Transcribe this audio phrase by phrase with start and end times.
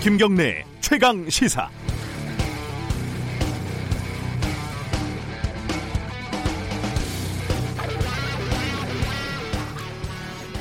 [0.00, 1.68] 김경래 최강 시사.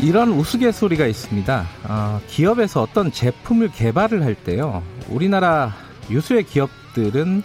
[0.01, 1.65] 이런 우스갯소리가 있습니다.
[1.85, 4.83] 어, 기업에서 어떤 제품을 개발을 할 때요.
[5.07, 5.73] 우리나라
[6.09, 7.41] 유수의 기업들은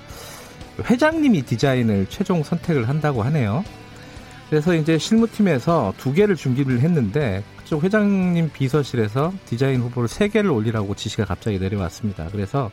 [0.91, 3.65] 회장님이 디자인을 최종 선택을 한다고 하네요.
[4.51, 10.51] 그래서 이제 실무팀에서 두 개를 준비를 했는데 그 쪽 회장님 비서실에서 디자인 후보를 세 개를
[10.51, 12.29] 올리라고 지시가 갑자기 내려왔습니다.
[12.31, 12.71] 그래서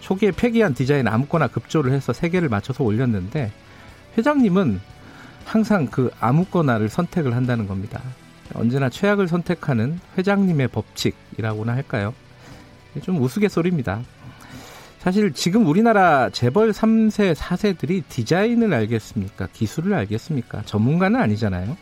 [0.00, 3.52] 초기에 폐기한 디자인 아무거나 급조를 해서 세 개를 맞춰서 올렸는데
[4.16, 4.80] 회장님은
[5.44, 8.00] 항상 그 아무거나를 선택을 한다는 겁니다.
[8.54, 12.14] 언제나 최악을 선택하는 회장님의 법칙이라고나 할까요?
[13.02, 14.02] 좀 우스갯소리입니다.
[14.98, 19.48] 사실 지금 우리나라 재벌 3세, 4세들이 디자인을 알겠습니까?
[19.52, 20.62] 기술을 알겠습니까?
[20.62, 21.76] 전문가는 아니잖아요.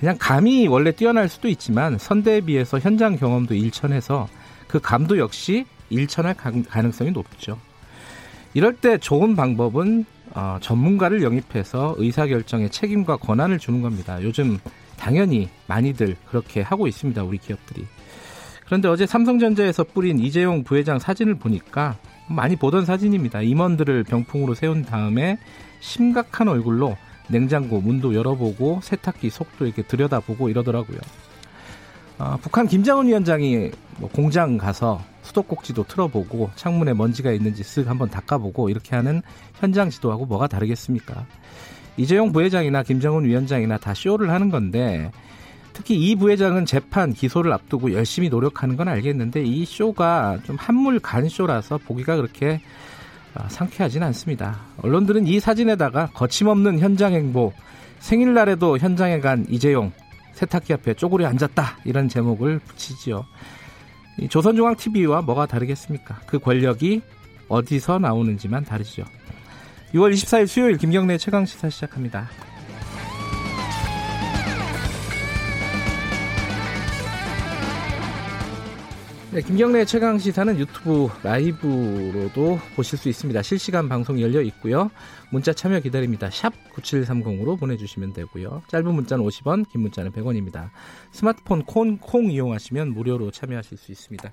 [0.00, 4.28] 그냥 감이 원래 뛰어날 수도 있지만 선대에 비해서 현장 경험도 일천해서
[4.66, 7.58] 그 감도 역시 일천할 가능성이 높죠.
[8.54, 14.22] 이럴 때 좋은 방법은 어, 전문가를 영입해서 의사결정에 책임과 권한을 주는 겁니다.
[14.22, 14.58] 요즘
[14.96, 17.22] 당연히 많이들 그렇게 하고 있습니다.
[17.22, 17.84] 우리 기업들이.
[18.64, 23.42] 그런데 어제 삼성전자에서 뿌린 이재용 부회장 사진을 보니까 많이 보던 사진입니다.
[23.42, 25.38] 임원들을 병풍으로 세운 다음에
[25.80, 26.96] 심각한 얼굴로
[27.30, 30.98] 냉장고 문도 열어보고 세탁기 속도 이렇게 들여다보고 이러더라고요.
[32.18, 38.68] 어, 북한 김정은 위원장이 뭐 공장 가서 수도꼭지도 틀어보고 창문에 먼지가 있는지 쓱 한번 닦아보고
[38.68, 39.22] 이렇게 하는
[39.58, 41.24] 현장 지도하고 뭐가 다르겠습니까?
[41.96, 45.10] 이재용 부회장이나 김정은 위원장이나 다 쇼를 하는 건데
[45.72, 51.28] 특히 이 부회장은 재판 기소를 앞두고 열심히 노력하는 건 알겠는데 이 쇼가 좀 한물 간
[51.28, 52.60] 쇼라서 보기가 그렇게 아,
[53.48, 54.60] 상쾌하진 않습니다.
[54.82, 57.52] 언론들은 이 사진에다가 거침없는 현장 행보,
[58.00, 59.92] 생일날에도 현장에 간 이재용
[60.32, 63.26] 세탁기 앞에 쪼그려 앉았다 이런 제목을 붙이지요.
[64.28, 66.20] 조선중앙TV와 뭐가 다르겠습니까?
[66.26, 67.02] 그 권력이
[67.48, 69.04] 어디서 나오는지만 다르죠.
[69.94, 72.28] 6월 24일 수요일 김경래 최강 시사 시작합니다.
[79.32, 83.42] 네, 김경래 최강 시사는 유튜브 라이브로도 보실 수 있습니다.
[83.42, 84.90] 실시간 방송 열려 있고요.
[85.30, 86.28] 문자 참여 기다립니다.
[86.30, 88.62] 샵 9730으로 보내주시면 되고요.
[88.66, 90.70] 짧은 문자는 50원, 긴 문자는 100원입니다.
[91.12, 94.32] 스마트폰 콩, 콩 이용하시면 무료로 참여하실 수 있습니다.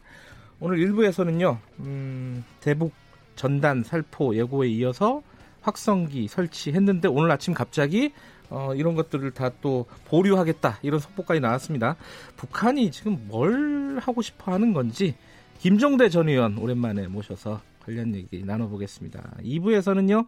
[0.59, 2.91] 오늘 1부에서는요, 음, 대북
[3.35, 5.21] 전단 살포 예고에 이어서
[5.61, 8.13] 확성기 설치했는데 오늘 아침 갑자기
[8.49, 11.95] 어, 이런 것들을 다 또 보류하겠다 이런 속보까지 나왔습니다.
[12.35, 15.15] 북한이 지금 뭘 하고 싶어 하는 건지
[15.59, 19.37] 김종대 전 의원 오랜만에 모셔서 관련 얘기 나눠보겠습니다.
[19.41, 20.27] 2부에서는요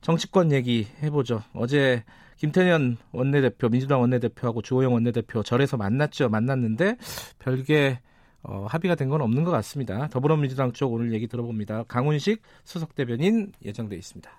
[0.00, 1.42] 정치권 얘기 해보죠.
[1.52, 2.04] 어제
[2.38, 6.28] 김태년 원내대표, 민주당 원내대표하고 주호영 원내대표 절에서 만났죠.
[6.28, 6.96] 만났는데
[7.40, 7.98] 별개
[8.44, 10.06] 어, 합의가 된 건 없는 것 같습니다.
[10.08, 11.82] 더불어민주당 쪽 오늘 얘기 들어봅니다.
[11.88, 14.30] 강훈식 수석 대변인 예정돼 있습니다.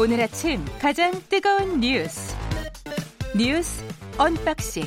[0.00, 2.34] 오늘 아침 가장 뜨거운 뉴스.
[3.36, 3.84] 뉴스
[4.16, 4.84] unboxing.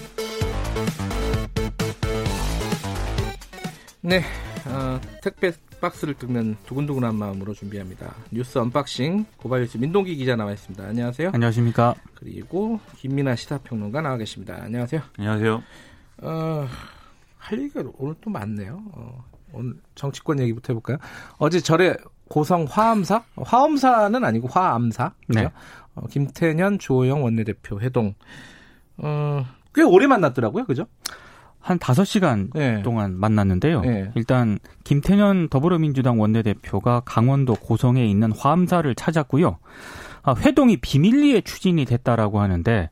[4.02, 4.24] 네
[4.66, 8.16] 어, 택배 박스를 뜯는 두근두근한 마음으로 준비합니다.
[8.32, 10.84] 뉴스 unboxing 고발뉴스 민동기 기자 나와 있습니다.
[10.84, 11.30] 안녕하세요.
[11.32, 11.94] 안녕하십니까.
[12.16, 14.58] 그리고 김민아 시사평론가 나와 계십니다.
[14.64, 15.00] 안녕하세요.
[15.20, 15.64] 안녕하세요.
[16.24, 16.68] 어,
[17.38, 18.82] 할 얘기가 오늘 또 많네요.
[18.94, 20.98] 어, 오늘 정치권 얘기부터 해볼까요?
[21.38, 21.98] 어제 절에
[22.34, 23.22] 고성 화암사?
[23.38, 25.12] 화엄사는 아니고 화암사.
[25.28, 25.52] 네.
[25.94, 28.16] 어, 김태년, 주호영 원내대표 회동.
[28.98, 29.46] 어,
[29.76, 30.66] 꽤 오래 만났더라고요.
[30.66, 30.88] 그죠?
[31.60, 32.82] 한 5시간 네.
[32.82, 33.82] 동안 만났는데요.
[33.82, 34.12] 네.
[34.16, 39.60] 일단 김태년 더불어민주당 원내대표가 강원도 고성에 있는 화암사를 찾았고요.
[40.24, 42.90] 아, 회동이 비밀리에 추진이 됐다라고 하는데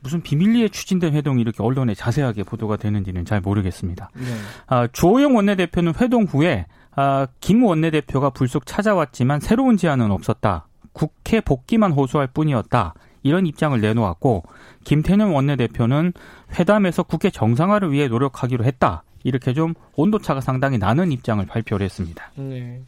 [0.00, 4.10] 무슨 비밀리에 추진된 회동이 이렇게 언론에 자세하게 보도가 되는지는 잘 모르겠습니다.
[4.16, 4.24] 네.
[4.66, 10.66] 아, 주호영 원내대표는 회동 후에 아, 김 원내대표가 불쑥 찾아왔지만 새로운 제안은 없었다.
[10.92, 12.94] 국회 복귀만 호소할 뿐이었다.
[13.22, 14.42] 이런 입장을 내놓았고
[14.84, 16.12] 김태년 원내대표는
[16.58, 19.04] 회담에서 국회 정상화를 위해 노력하기로 했다.
[19.24, 22.32] 이렇게 좀 온도차가 상당히 나는 입장을 발표를 했습니다.
[22.34, 22.82] 네.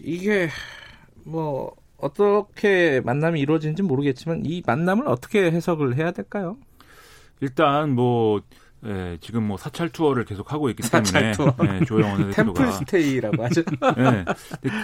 [0.00, 0.48] 이게
[1.24, 6.56] 뭐 어떻게 만남이 이루어지는지 모르겠지만 이 만남을 어떻게 해석을 해야 될까요?
[7.40, 8.40] 일단 뭐
[8.86, 11.32] 예, 지금 뭐 사찰 투어를 계속 하고 있기 때문에
[11.80, 13.62] 예, 조영 원내대표가 템플 스테이라고 하죠.
[13.98, 14.24] 예.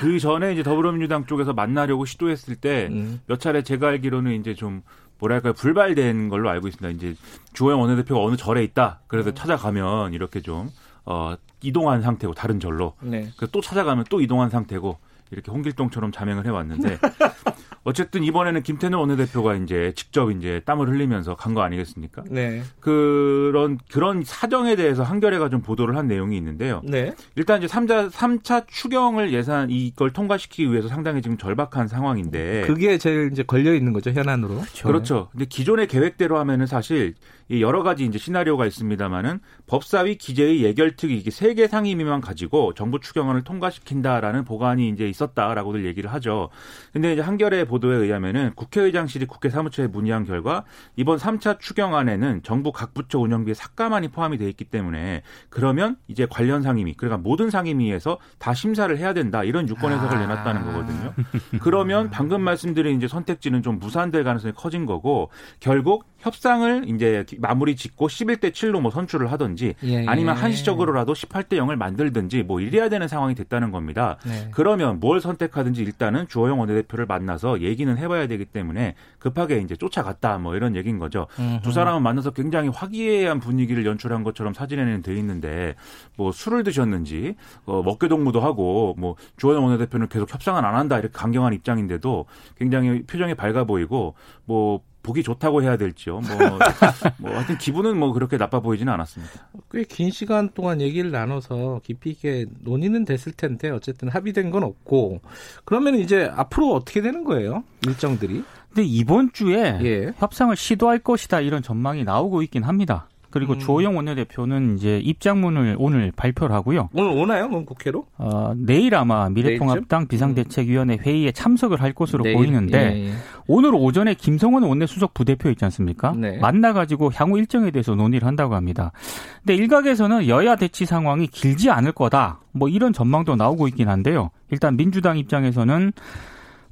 [0.00, 3.20] 그 전에 이제 더불어민주당 쪽에서 만나려고 시도했을 때몇 음.
[3.38, 4.82] 차례 제가 알기로는 이제 좀
[5.18, 6.96] 뭐랄까요 불발된 걸로 알고 있습니다.
[6.96, 7.16] 이제
[7.52, 9.00] 주호영 원내대표가 어느 절에 있다.
[9.06, 9.34] 그래서 음.
[9.34, 10.70] 찾아가면 이렇게 좀
[11.06, 12.94] 어, 이동한 상태고 다른 절로.
[13.00, 13.28] 네.
[13.36, 14.98] 그또 찾아가면 또 이동한 상태고
[15.30, 16.98] 이렇게 홍길동처럼 자명을 해왔는데
[17.84, 22.24] 어쨌든 이번에는 김태년 원내대표가 이제 직접 이제 땀을 흘리면서 간 거 아니겠습니까?
[22.30, 22.62] 네.
[22.80, 26.80] 그런 그런 사정에 대해서 한겨레가 좀 보도를 한 내용이 있는데요.
[26.84, 27.14] 네.
[27.36, 33.30] 일단 이제 3자 3차 추경을 예산 이걸 통과시키기 위해서 상당히 지금 절박한 상황인데 그게 제일
[33.30, 34.54] 이제 걸려 있는 거죠, 현안으로.
[34.56, 34.86] 그렇죠.
[34.88, 35.28] 그렇죠.
[35.32, 37.14] 근데 기존의 계획대로 하면은 사실
[37.50, 42.98] 여러 가지 이제 시나리오가 있습니다만은 법사위 기재의 예결특위 이게 세 개 상임 위만 가지고 정부
[42.98, 46.48] 추경안을 통과시킨다라는 보관이 이제 있었다라고들 얘기를 하죠.
[46.92, 50.64] 근데 이제 한겨레 보도에 의하면은 국회의장실이 국회 사무처에 문의한 결과
[50.96, 56.62] 이번 3차 추경안에는 정부 각 부처 운영비에 삭감안이 포함이 돼 있기 때문에 그러면 이제 관련
[56.62, 60.20] 상임위 그러니까 모든 상임위에서 다 심사를 해야 된다 이런 유권 해석을 아.
[60.20, 61.14] 내놨다는 거거든요.
[61.62, 65.30] 그러면 방금 말씀드린 이제 선택지는 좀 무산될 가능성이 커진 거고
[65.60, 70.06] 결국 협상을 이제 마무리 짓고 11대 7로 뭐 선출을 하든지 예, 예.
[70.06, 74.16] 아니면 한시적으로라도 18대 0을 만들든지 뭐 이래야 되는 상황이 됐다는 겁니다.
[74.24, 74.48] 네.
[74.52, 80.56] 그러면 뭘 선택하든지 일단은 주호영 원내대표를 만나서 얘기는 해봐야 되기 때문에 급하게 이제 쫓아갔다 뭐
[80.56, 81.26] 이런 얘기인 거죠.
[81.38, 81.60] 음흠.
[81.62, 85.74] 두 사람은 만나서 굉장히 화기애애한 분위기를 연출한 것처럼 사진에는 돼 있는데
[86.16, 87.34] 뭐 술을 드셨는지
[87.66, 92.24] 어, 먹개 동무도 하고 뭐 주호영 원내대표는 계속 협상은 안 한다 이렇게 강경한 입장인데도
[92.56, 94.14] 굉장히 표정이 밝아 보이고
[94.46, 96.20] 뭐 보기 좋다고 해야 될지요.
[96.20, 96.58] 뭐,
[97.18, 99.32] 뭐 하여튼 기분은 뭐 그렇게 나빠 보이지는 않았습니다.
[99.70, 105.20] 꽤 긴 시간 동안 얘기를 나눠서 깊이 있게 논의는 됐을 텐데 어쨌든 합의된 건 없고
[105.64, 107.62] 그러면 이제 앞으로 어떻게 되는 거예요?
[107.86, 108.42] 일정들이?
[108.68, 110.12] 근데 이번 주에 예.
[110.18, 113.06] 협상을 시도할 것이다 이런 전망이 나오고 있긴 합니다.
[113.34, 113.58] 그리고 음.
[113.58, 116.88] 조호영 원내대표는 이제 입장문을 오늘 발표를 하고요.
[116.94, 117.48] 오늘 오나요?
[117.48, 118.06] 그럼 국회로?
[118.16, 120.06] 어, 내일 아마 미래통합당 음.
[120.06, 122.36] 비상대책위원회 회의에 참석을 할 것으로 내일?
[122.36, 123.12] 보이는데 예, 예.
[123.48, 126.14] 오늘 오전에 김성원 원내수석 부대표 있지 않습니까?
[126.16, 126.38] 네.
[126.38, 128.92] 만나가지고 향후 일정에 대해서 논의를 한다고 합니다.
[129.40, 132.38] 근데 일각에서는 여야 대치 상황이 길지 않을 거다.
[132.52, 134.30] 뭐 이런 전망도 나오고 있긴 한데요.
[134.52, 135.92] 일단 민주당 입장에서는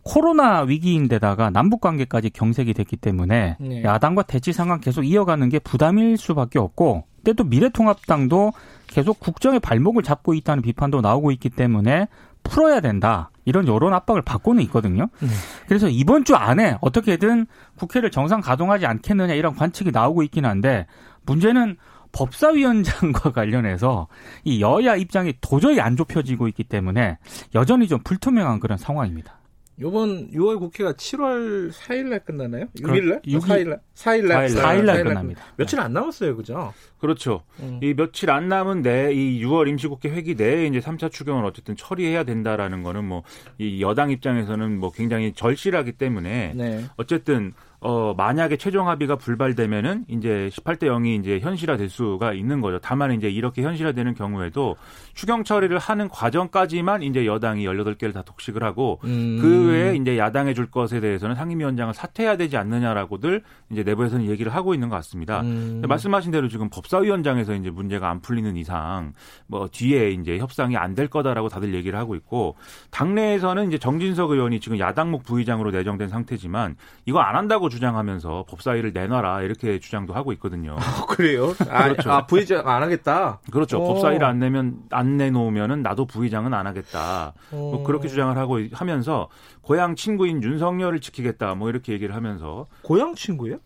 [0.05, 3.83] 코로나 위기인데다가 남북 관계까지 경색이 됐기 때문에 네.
[3.85, 8.53] 야당과 대치 상황 계속 이어가는 게 부담일 수밖에 없고 때또 미래통합당도
[8.89, 12.09] 계속 국정의 발목을 잡고 있다는 비판도 나오고 있기 때문에
[12.43, 13.31] 풀어야 된다.
[13.45, 15.09] 이런 여론 압박을 받고는 있거든요.
[15.21, 15.29] 네.
[15.67, 17.47] 그래서 이번 주 안에 어떻게든
[17.77, 20.87] 국회를 정상 가동하지 않겠느냐 이런 관측이 나오고 있긴 한데
[21.27, 21.77] 문제는
[22.13, 24.07] 법사위원장과 관련해서
[24.45, 27.19] 이 여야 입장이 도저히 안 좁혀지고 있기 때문에
[27.55, 29.39] 여전히 좀 불투명한 그런 상황입니다.
[29.81, 32.67] 요번 6월 국회가 7월 4일 날 끝나나요?
[32.77, 33.23] 6일 날?
[33.23, 33.81] 6일, 4일 날?
[33.95, 34.47] 4일 날.
[34.49, 35.43] 4일 날 끝납니다.
[35.57, 36.37] 며칠 안 남았어요.
[36.37, 36.73] 그죠?
[36.99, 37.43] 그렇죠.
[37.61, 37.81] 음.
[37.83, 42.83] 이 며칠 안 남은 데이 6월 임시국회 회기 내에 이제 3차 추경을 어쨌든 처리해야 된다라는
[42.83, 43.23] 거는 뭐
[43.59, 46.85] 이 여당 입장에서는 뭐 굉장히 절실하기 때문에 네.
[46.97, 47.53] 어쨌든
[47.85, 52.79] 어, 만약에 최종 합의가 불발되면은 이제 18대 0이 이제 현실화 될 수가 있는 거죠.
[52.81, 54.77] 다만 이제 이렇게 현실화되는 경우에도
[55.15, 59.39] 추경 처리를 하는 과정까지만 이제 여당이 18개를 다 독식을 하고 음.
[59.41, 64.75] 그 외에 이제 야당에 줄 것에 대해서는 상임위원장을 사퇴해야 되지 않느냐라고들 이제 내부에서는 얘기를 하고
[64.75, 65.41] 있는 것 같습니다.
[65.41, 65.83] 음.
[65.87, 69.13] 말씀하신 대로 지금 법사위원장에서 이제 문제가 안 풀리는 이상
[69.49, 72.55] 뭐 뒤에 이제 협상이 안 될 거다라고 다들 얘기를 하고 있고
[72.91, 76.77] 당내에서는 이제 정진석 의원이 지금 야당목 부의장으로 내정된 상태지만
[77.07, 80.77] 이거 안 한다고 주장하면서 법사위를 내놔라 이렇게 주장도 하고 있거든요.
[80.79, 81.55] 어, 그래요?
[81.71, 82.13] 아, 그렇죠.
[82.13, 83.41] 아, 부의장 안 하겠다.
[83.51, 83.83] 그렇죠.
[83.83, 83.87] 오.
[83.89, 87.33] 법사위를 안 내면 안 내놓으면은 나도 부의장은 안 하겠다.
[87.51, 89.29] 뭐 그렇게 주장을 하고 하면서
[89.63, 91.55] 고향 친구인 윤석열을 지키겠다.
[91.55, 93.59] 뭐 이렇게 얘기를 하면서 고향 친구예요?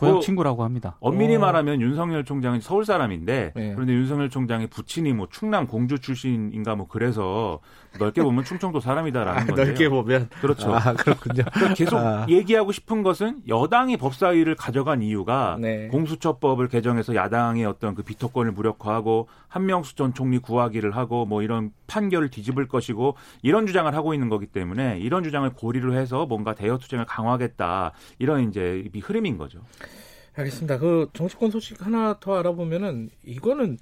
[0.00, 0.96] 고향 그 친구라고 합니다.
[1.00, 1.38] 엄밀히 오.
[1.38, 1.40] 어.
[1.40, 3.72] 말하면 윤석열 총장은 서울 사람인데 네.
[3.74, 7.60] 그런데 윤석열 총장의 부친이 뭐 충남 공주 출신인가 뭐 그래서
[7.98, 9.66] 넓게 보면 충청도 사람이다라는 아, 건데요.
[9.66, 10.74] 넓게 보면 그렇죠.
[10.74, 11.44] 아, 그렇군요.
[11.52, 12.26] 그러니까 계속 아.
[12.28, 15.88] 얘기하고 싶은 것은 여당이 법사위를 가져간 이유가 네.
[15.88, 22.30] 공수처법을 개정해서 야당의 어떤 그 비토권을 무력화하고 한명수 전 총리 구하기를 하고 뭐 이런 판결을
[22.30, 27.04] 뒤집을 것이고 이런 주장을 하고 있는 거기 때문에 이런 주장을 고리로 해서 뭔가 대여 투쟁을
[27.04, 29.60] 강화하겠다 이런 이제 흐름인 거죠.
[30.36, 30.78] 알겠습니다.
[30.78, 33.76] 그 정치권 소식 하나 더 알아보면은 이거는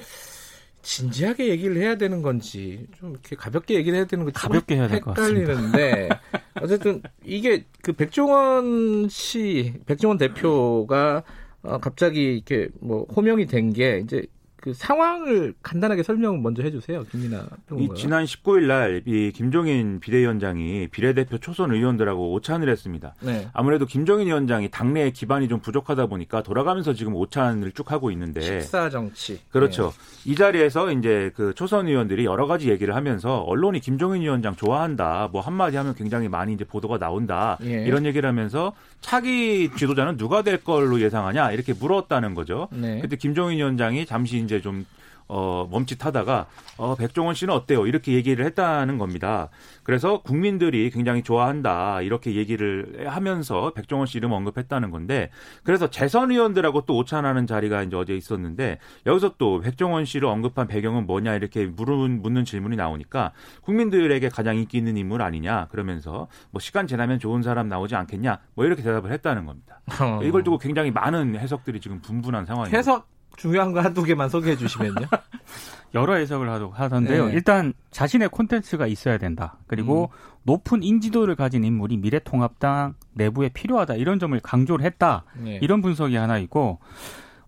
[0.80, 5.00] 진지하게 얘기를 해야 되는 건지 좀 이렇게 가볍게 얘기를 해야 되는 건지 가볍게 해야 될
[5.00, 5.52] 것 같습니다.
[5.52, 6.08] 헷갈리는데
[6.62, 11.22] 어쨌든 이게 그 백종원 씨, 백종원 대표가
[11.62, 14.24] 어 갑자기 이렇게 뭐 호명이 된 게 이제
[14.60, 17.46] 그 상황을 간단하게 설명을 먼저 해주세요, 김민아
[17.78, 23.14] 이 지난 19일 날이 김종인 비대위원장이 비례대표 초선 의원들하고 오찬을 했습니다.
[23.20, 23.48] 네.
[23.52, 28.90] 아무래도 김종인 위원장이 당내에 기반이 좀 부족하다 보니까 돌아가면서 지금 오찬을 쭉 하고 있는데 식사
[28.90, 29.92] 정치 그렇죠.
[30.24, 30.32] 네.
[30.32, 35.40] 이 자리에서 이제 그 초선 의원들이 여러 가지 얘기를 하면서 언론이 김종인 위원장 좋아한다, 뭐
[35.40, 37.84] 한마디 하면 굉장히 많이 이제 보도가 나온다 예.
[37.86, 42.68] 이런 얘기를 하면서 차기 지도자는 누가 될 걸로 예상하냐 이렇게 물었다는 거죠.
[42.72, 43.00] 네.
[43.00, 44.86] 그때 김종인 위원장이 잠시 이제 좀
[45.28, 46.46] 어, 멈칫하다가
[46.78, 47.86] 어, 백종원 씨는 어때요?
[47.86, 49.48] 이렇게 얘기를 했다는 겁니다.
[49.82, 55.30] 그래서 국민들이 굉장히 좋아한다 이렇게 얘기를 하면서 백종원 씨 이름 언급했다는 건데
[55.64, 61.06] 그래서 재선 의원들하고 또 오찬하는 자리가 이제 어제 있었는데 여기서 또 백종원 씨를 언급한 배경은
[61.06, 63.32] 뭐냐 이렇게 물은 묻는 질문이 나오니까
[63.62, 68.64] 국민들에게 가장 인기 있는 인물 아니냐 그러면서 뭐 시간 지나면 좋은 사람 나오지 않겠냐 뭐
[68.64, 69.80] 이렇게 대답을 했다는 겁니다.
[70.00, 70.20] 어.
[70.22, 72.76] 이걸 두고 굉장히 많은 해석들이 지금 분분한 상황입니다.
[72.76, 75.06] 해석 중요한 거 한두 개만 소개해 주시면요.
[75.94, 77.28] 여러 해석을 하던데요.
[77.28, 77.32] 네.
[77.32, 79.56] 일단 자신의 콘텐츠가 있어야 된다.
[79.66, 80.38] 그리고 음.
[80.42, 83.94] 높은 인지도를 가진 인물이 미래통합당 내부에 필요하다.
[83.94, 85.24] 이런 점을 강조를 했다.
[85.42, 85.58] 네.
[85.62, 86.78] 이런 분석이 하나 있고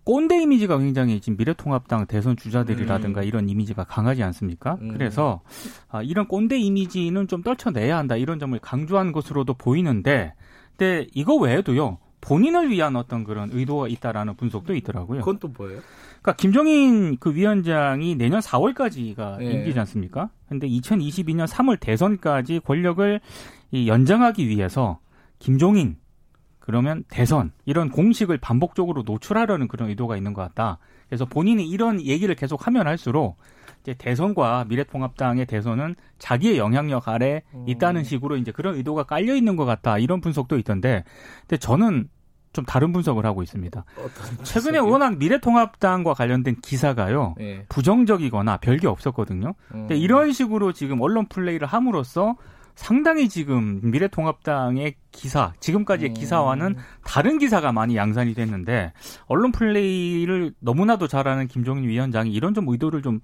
[0.05, 3.27] 꼰대 이미지가 굉장히 지금 미래통합당 대선 주자들이라든가 음.
[3.27, 4.79] 이런 이미지가 강하지 않습니까?
[4.81, 4.93] 음.
[4.93, 5.43] 그래서
[5.89, 8.17] 아, 이런 꼰대 이미지는 좀 떨쳐내야 한다.
[8.17, 10.35] 이런 점을 강조한 것으로도 보이는데
[10.77, 11.99] 근데 이거 외에도요.
[12.21, 15.21] 본인을 위한 어떤 그런 의도가 있다라는 분석도 있더라고요.
[15.21, 15.81] 그건 또 뭐예요?
[16.21, 19.53] 그러니까 김종인 그 위원장이 내년 4월까지가 네.
[19.53, 20.31] 임기지 않습니까?
[20.49, 23.21] 근데 2022년 3월 대선까지 권력을
[23.71, 24.99] 이 연장하기 위해서
[25.39, 25.97] 김종인
[26.71, 30.79] 그러면 대선 이런 공식을 반복적으로 노출하려는 그런 의도가 있는 것 같다.
[31.09, 33.39] 그래서 본인이 이런 얘기를 계속 하면 할수록
[33.83, 38.05] 이제 대선과 미래통합당의 대선은 자기의 영향력 아래 있다는 음.
[38.05, 41.03] 식으로 이제 그런 의도가 깔려 있는 것 같다 이런 분석도 있던데,
[41.41, 42.09] 근데 저는
[42.53, 43.85] 좀 다른 분석을 하고 있습니다.
[44.45, 47.65] 최근에 워낙 미래통합당과 관련된 기사가요 네.
[47.69, 49.55] 부정적이거나 별게 없었거든요.
[49.75, 49.89] 음.
[49.89, 52.37] 근데 이런 식으로 지금 언론 플레이를 함으로써
[52.81, 56.15] 상당히 지금 미래통합당의 기사, 지금까지의 음.
[56.15, 58.95] 기사와는 다른 기사가 많이 양산이 됐는데
[59.27, 63.21] 언론 플레이를 너무나도 잘하는 김종인 위원장이 이런 좀 의도를 좀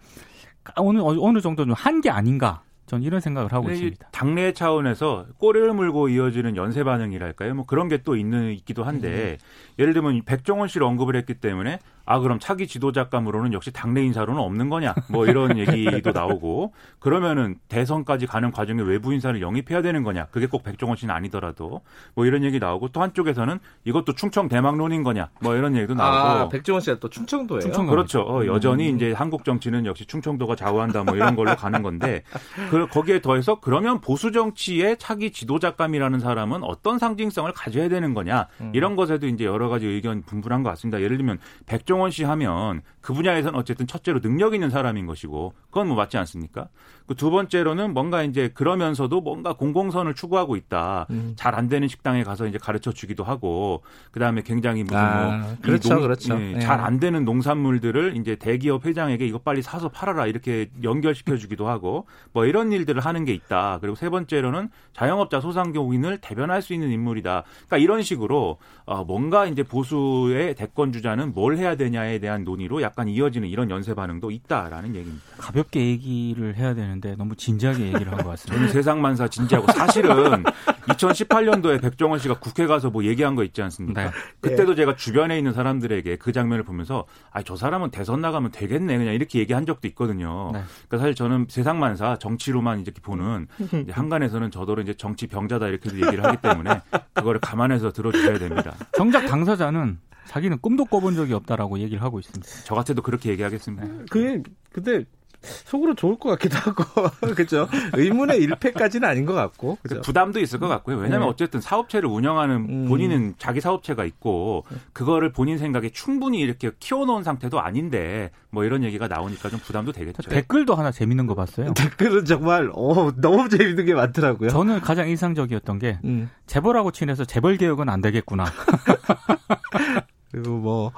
[0.76, 4.08] 어느 어느 정도 좀 한 게 아닌가 전 이런 생각을 하고 있습니다.
[4.12, 7.54] 당내 차원에서 꼬리를 물고 이어지는 연쇄 반응이랄까요?
[7.54, 9.78] 뭐 그런 게 또 있는 있기도 한데 음.
[9.78, 14.70] 예를 들면 백종원 씨를 언급을 했기 때문에 아 그럼 차기 지도자감으로는 역시 당내 인사로는 없는
[14.70, 20.46] 거냐 뭐 이런 얘기도 나오고 그러면은 대선까지 가는 과정에 외부 인사를 영입해야 되는 거냐 그게
[20.46, 21.82] 꼭 백종원 씨는 아니더라도
[22.14, 26.48] 뭐 이런 얘기 나오고 또 한쪽에서는 이것도 충청 대망론인 거냐 뭐 이런 얘기도 나오고 아,
[26.48, 27.60] 백종원 씨가 또 충청도예요.
[27.60, 28.20] 충청 그렇죠.
[28.20, 28.96] 어, 여전히 음.
[28.96, 32.22] 이제 한국 정치는 역시 충청도가 좌우한다 뭐 이런 걸로 가는 건데
[32.70, 38.70] 그 거기에 더해서 그러면 보수 정치의 차기 지도자감이라는 사람은 어떤 상징성을 가져야 되는 거냐 음.
[38.74, 41.00] 이런 것에도 이제 여러 가지 의견 분분한 것 같습니다.
[41.00, 45.88] 예를 들면 백종 박정원 씨 하면 그 분야에서는 어쨌든 첫째로 능력 있는 사람인 것이고 그건
[45.88, 46.68] 뭐 맞지 않습니까?
[47.06, 51.06] 그 두 번째로는 뭔가 이제 그러면서도 뭔가 공공선을 추구하고 있다.
[51.10, 51.32] 음.
[51.34, 53.82] 잘안 되는 식당에 가서 이제 가르쳐 주기도 하고
[54.12, 56.34] 그다음에 굉장히 무슨 아, 뭐 그렇죠, 농, 그렇죠.
[56.40, 56.60] 예, 네.
[56.60, 62.44] 잘안 되는 농산물들을 이제 대기업 회장에게 이거 빨리 사서 팔아라 이렇게 연결시켜 주기도 하고 뭐
[62.44, 63.78] 이런 일들을 하는 게 있다.
[63.80, 67.42] 그리고 세 번째로는 자영업자 소상공인을 대변할 수 있는 인물이다.
[67.66, 73.08] 그러니까 이런 식으로 어 뭔가 이제 보수의 대권 주자는 뭘 해야 되냐에 대한 논의로 약간
[73.08, 75.24] 이어지는 이런 연쇄 반응도 있다라는 얘기입니다.
[75.38, 78.54] 가볍게 얘기를 해야 되는 데 너무 진지하게 얘기를 한 것 같습니다.
[78.56, 80.42] 저는 세상만사 진지하고 사실은
[80.88, 84.04] 2018년도에 백종원 씨가 국회 가서 뭐 얘기한 거 있지 않습니까?
[84.04, 84.10] 네.
[84.40, 89.14] 그때도 제가 주변에 있는 사람들에게 그 장면을 보면서 아 저 사람은 대선 나가면 되겠네 그냥
[89.14, 90.50] 이렇게 얘기한 적도 있거든요.
[90.52, 90.62] 네.
[90.88, 93.46] 그러니까 사실 저는 세상만사 정치로만 이제 보는
[93.84, 96.82] 이제 한간에서는 저더러 이제 정치 병자다 이렇게 얘기를 하기 때문에
[97.14, 98.74] 그거를 감안해서 들어주셔야 됩니다.
[98.96, 102.44] 정작 당사자는 자기는 꿈도 꿔본 적이 없다라고 얘기를 하고 있습니다.
[102.64, 103.86] 저 같아도 그렇게 얘기하겠습니다.
[104.10, 105.04] 그게 근데
[105.42, 106.84] 속으로 좋을 것 같기도 하고
[107.34, 107.68] 그렇죠.
[107.94, 110.02] 의문의 일패까지는 아닌 것 같고 그렇죠?
[110.02, 110.96] 부담도 있을 것 같고요.
[110.96, 111.32] 왜냐하면 네.
[111.32, 112.88] 어쨌든 사업체를 운영하는 음.
[112.88, 119.08] 본인은 자기 사업체가 있고 그거를 본인 생각에 충분히 이렇게 키워놓은 상태도 아닌데 뭐 이런 얘기가
[119.08, 120.30] 나오니까 좀 부담도 되겠죠.
[120.30, 121.72] 댓글도 하나 재밌는 거 봤어요.
[121.76, 124.50] 댓글은 정말 어, 너무 재밌는 게 많더라고요.
[124.50, 126.30] 저는 가장 인상적이었던 게 음.
[126.46, 128.46] 재벌하고 친해서 재벌 개혁은 안 되겠구나.
[130.30, 130.92] 그리고 뭐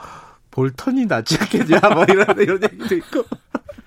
[0.51, 3.25] 볼턴이 낫지 않겠냐 뭐 이런 이런 얘기도 있고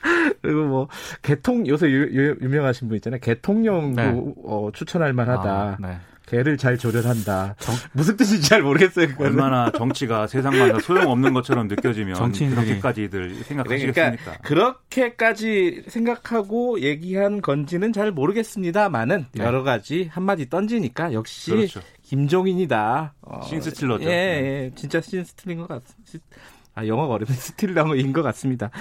[0.42, 0.88] 그리고 뭐
[1.22, 3.20] 개통 요새 유, 명하신 분 있잖아요.
[3.22, 4.34] 개통령도 네.
[4.44, 5.52] 어, 추천할 만하다.
[5.52, 5.98] 아, 네.
[6.32, 7.56] 개를 잘 조련한다.
[7.60, 7.76] 정...
[7.92, 9.08] 무슨 뜻인지 잘 모르겠어요.
[9.08, 9.32] 그거는.
[9.32, 14.12] 얼마나 정치가 세상마다 소용없는 것처럼 느껴지면 정치인들이 그렇게까지들 생각하시겠습니까?
[14.12, 19.44] 그러니까 그렇게까지 생각하고 얘기한 건지는 잘 모르겠습니다만은 네.
[19.44, 21.82] 여러 가지 한마디 던지니까 역시 그렇죠.
[22.04, 23.14] 김종인이다.
[23.22, 24.06] 어, 신스틸러죠.
[24.06, 26.26] 예, 예, 진짜 신스틸인 것 같습니다.
[26.74, 27.34] 아, 영어가 어렵네.
[27.36, 28.72] 스틸러인 것 같습니다.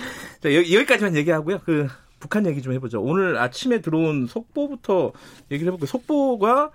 [0.40, 1.60] 자, 여, 기까지만 얘기하고요.
[1.64, 3.02] 그, 북한 얘기 좀 해보죠.
[3.02, 5.12] 오늘 아침에 들어온 속보부터
[5.50, 5.86] 얘기를 해볼게요.
[5.86, 6.70] 속보가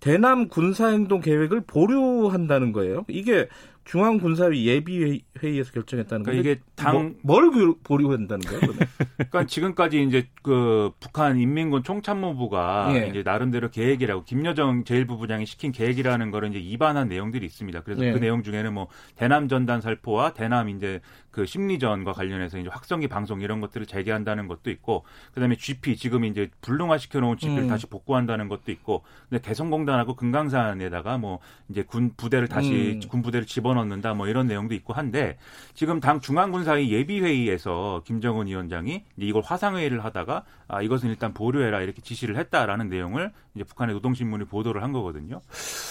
[0.00, 3.04] 대남 군사행동 계획을 보류한다는 거예요.
[3.08, 3.48] 이게
[3.84, 6.42] 중앙군사위 예비회의에서 결정했다는 거예요.
[6.42, 8.60] 그러니까 이게 당 뭐, 뭘 보류한다는 거예요?
[9.16, 13.08] 그러니까 지금까지 이제 그 북한 인민군 총참모부가 예.
[13.08, 17.82] 이제 나름대로 계획이라고 김여정 제1부부장이 시킨 계획이라는 거를 이제 입안한 내용들이 있습니다.
[17.82, 18.12] 그래서 예.
[18.12, 21.00] 그 내용 중에는 뭐 대남 전단 살포와 대남 이제
[21.34, 26.48] 그 심리전과 관련해서 이제 확성기 방송 이런 것들을 재개한다는 것도 있고 그다음에 GP 지금 이제
[26.60, 27.68] 불능화 시켜놓은 GP를 음.
[27.68, 33.08] 다시 복구한다는 것도 있고 근데 개성공단하고 금강산에다가 뭐 이제 군 부대를 다시 음.
[33.08, 35.36] 군 부대를 집어넣는다 뭐 이런 내용도 있고 한데
[35.74, 42.36] 지금 당 중앙군사위 예비회의에서 김정은 위원장이 이걸 화상회의를 하다가 아 이것은 일단 보류해라 이렇게 지시를
[42.36, 45.40] 했다라는 내용을 이제 북한의 노동신문이 보도를 한 거거든요.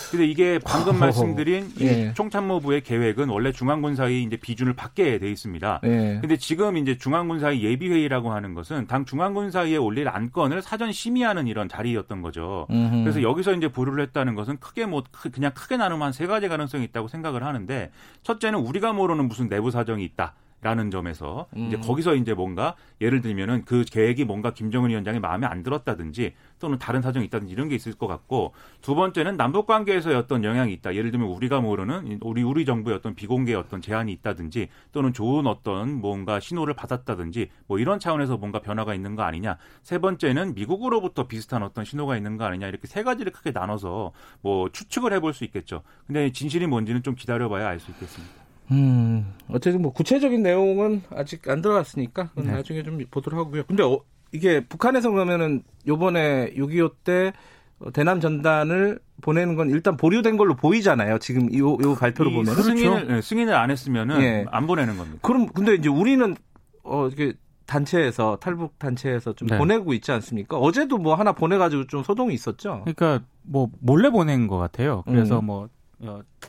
[0.10, 2.14] 근데 이게 방금 말씀드린 예.
[2.14, 5.82] 총참모부의 계획은 원래 중앙군사위 이제 비준을 받게 돼 있습니다.
[5.84, 6.18] 예.
[6.22, 12.22] 근데 지금 이제 중앙군사위 예비회의라고 하는 것은 당 중앙군사위에 올릴 안건을 사전 심의하는 이런 자리였던
[12.22, 12.66] 거죠.
[12.72, 13.04] 음흠.
[13.04, 15.04] 그래서 여기서 이제 보류를 했다는 것은 크게 뭐
[15.34, 19.72] 그냥 크게 나누면 한 세 가지 가능성이 있다고 생각을 하는데 첫째는 우리가 모르는 무슨 내부
[19.72, 20.36] 사정이 있다.
[20.64, 21.68] 라는 점에서 음.
[21.68, 26.80] 이제 거기서 이제 뭔가 예를 들면은 그 계획이 뭔가 김정은 위원장이 마음에 안 들었다든지 또는
[26.80, 30.96] 다른 사정이 있다든지 이런 게 있을 것 같고 두 번째는 남북 관계에서의 어떤 영향이 있다.
[30.96, 35.94] 예를 들면 우리가 모르는 우리 우리 정부의 어떤 비공개 어떤 제한이 있다든지 또는 좋은 어떤
[35.94, 39.58] 뭔가 신호를 받았다든지 뭐 이런 차원에서 뭔가 변화가 있는 거 아니냐.
[39.82, 42.68] 세 번째는 미국으로부터 비슷한 어떤 신호가 있는 거 아니냐.
[42.68, 45.84] 이렇게 세 가지를 크게 나눠서 뭐 추측을 해볼 수 있겠죠.
[46.08, 48.43] 근데 진실이 뭔지는 좀 기다려봐야 알 수 있겠습니다.
[48.72, 52.52] 음, 어쨌든 뭐 구체적인 내용은 아직 안 들어갔으니까 네.
[52.52, 53.64] 나중에 좀 보도록 하고요.
[53.64, 54.02] 근데 어,
[54.32, 57.34] 이게 북한에서 그러면은 요번에 6.25때
[57.80, 61.20] 어, 대남 전단을 보내는 건 일단 보류된 걸로 보이잖아요.
[61.20, 64.46] 지금 요, 요 발표로 보면 승인을 네, 승인을 안 했으면은 예.
[64.50, 65.20] 안 보내는 겁니다.
[65.22, 66.36] 그럼 근데 이제 우리는
[66.84, 67.34] 어 이게
[67.66, 69.58] 단체에서 탈북 단체에서 좀 네.
[69.58, 70.58] 보내고 있지 않습니까?
[70.58, 72.84] 어제도 뭐 하나 보내가지고 좀 소동이 있었죠.
[72.86, 75.04] 그러니까 뭐 몰래 보낸 것 같아요.
[75.06, 75.46] 그래서 음.
[75.46, 75.70] 뭐 어,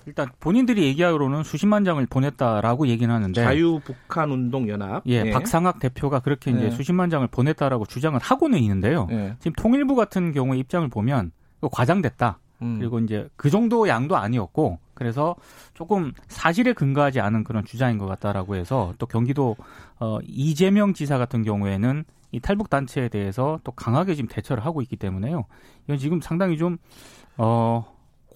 [0.07, 5.79] 일단 본인들이 얘기하기로는 수십만 장을 보냈다라고 얘기는 하는데 자유 북한 운동 연합 예, 예, 박상학
[5.79, 6.71] 대표가 그렇게 이제 예.
[6.71, 9.07] 수십만 장을 보냈다라고 주장을 하고는 있는데요.
[9.11, 9.37] 예.
[9.39, 12.39] 지금 통일부 같은 경우에 입장을 보면 과장됐다.
[12.63, 12.79] 음.
[12.79, 15.35] 그리고 이제 그 정도 양도 아니었고 그래서
[15.75, 19.57] 조금 사실에 근거하지 않은 그런 주장인 것 같다라고 해서 또 경기도
[19.99, 24.97] 어 이재명 지사 같은 경우에는 이 탈북 단체에 대해서 또 강하게 지금 대처를 하고 있기
[24.97, 25.45] 때문에요.
[25.85, 27.85] 이건 지금 상당히 좀어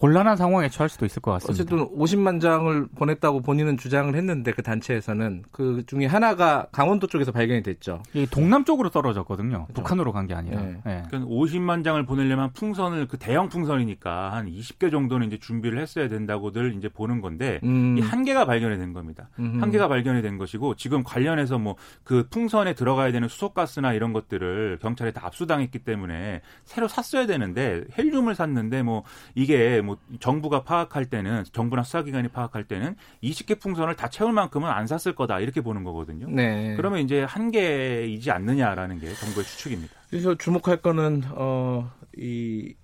[0.01, 1.53] 곤란한 상황에 처할 수도 있을 것 같습니다.
[1.63, 7.63] 어쨌든 50만 장을 보냈다고 본인은 주장을 했는데 그 단체에서는 그 중에 하나가 강원도 쪽에서 발견이
[7.63, 8.03] 됐죠.
[8.15, 9.65] 이 동남 쪽으로 떨어졌거든요.
[9.67, 9.73] 그렇죠.
[9.73, 10.61] 북한으로 간 게 아니라.
[10.61, 10.77] 네.
[10.85, 11.03] 네.
[11.09, 16.75] 그러니까 50만 장을 보내려면 풍선을 그 대형 풍선이니까 한 20개 정도는 이제 준비를 했어야 된다고들
[16.77, 17.97] 이제 보는 건데 음.
[17.99, 19.31] 이한 개가 발견이 된 겁니다.
[19.39, 19.61] 음흠.
[19.61, 24.79] 한 개가 발견이 된 것이고 지금 관련해서 뭐 그 풍선에 들어가야 되는 수소가스나 이런 것들을
[24.81, 29.03] 경찰에 다 압수당했기 때문에 새로 샀어야 되는데 헬륨을 샀는데 뭐
[29.35, 34.87] 이게 뭐 정부가 파악할 때는 정부나 수사기관이 파악할 때는 20개 풍선을 다 채울 만큼은 안
[34.87, 36.29] 샀을 거다 이렇게 보는 거거든요.
[36.29, 36.75] 네.
[36.77, 39.95] 그러면 이제 한 개이지 않느냐라는 게 정부의 추측입니다.
[40.11, 42.75] 그래서 주목할 거는 어 이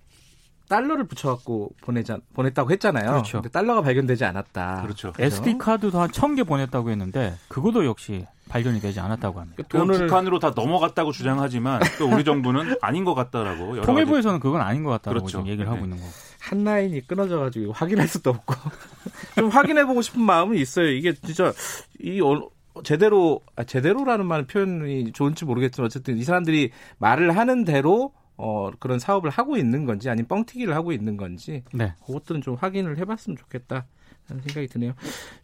[0.69, 3.11] 달러를 붙여갖고 보내자 보냈다고 했잖아요.
[3.11, 3.41] 그렇죠.
[3.41, 4.81] 근데 달러가 발견되지 않았다.
[4.81, 5.13] 그렇죠.
[5.19, 9.63] SD 카드도 한 천 개 보냈다고 했는데 그것도 역시 발견이 되지 않았다고 합니다.
[9.67, 13.81] 그 돈을 북한으로 다 넘어갔다고 주장하지만 또 우리 정부는 아닌 것 같다라고.
[13.81, 15.27] 통일부에서는 그건 아닌 것 같다고 그렇죠.
[15.27, 15.71] 지금 얘기를 네.
[15.71, 16.09] 하고 있는 거고.
[16.45, 18.53] 한 라인이 끊어져가지고 확인할 수도 없고
[19.35, 20.89] 좀 확인해보고 싶은 마음은 있어요.
[20.89, 21.51] 이게 진짜
[21.99, 22.49] 이 어,
[22.83, 28.99] 제대로 아, 제대로라는 말 표현이 좋은지 모르겠지만 어쨌든 이 사람들이 말을 하는 대로 어, 그런
[28.99, 31.93] 사업을 하고 있는 건지 아니면 뻥튀기를 하고 있는 건지 네.
[32.05, 33.87] 그것들은 좀 확인을 해봤으면 좋겠다.
[34.27, 34.93] 하는 생각이 드네요.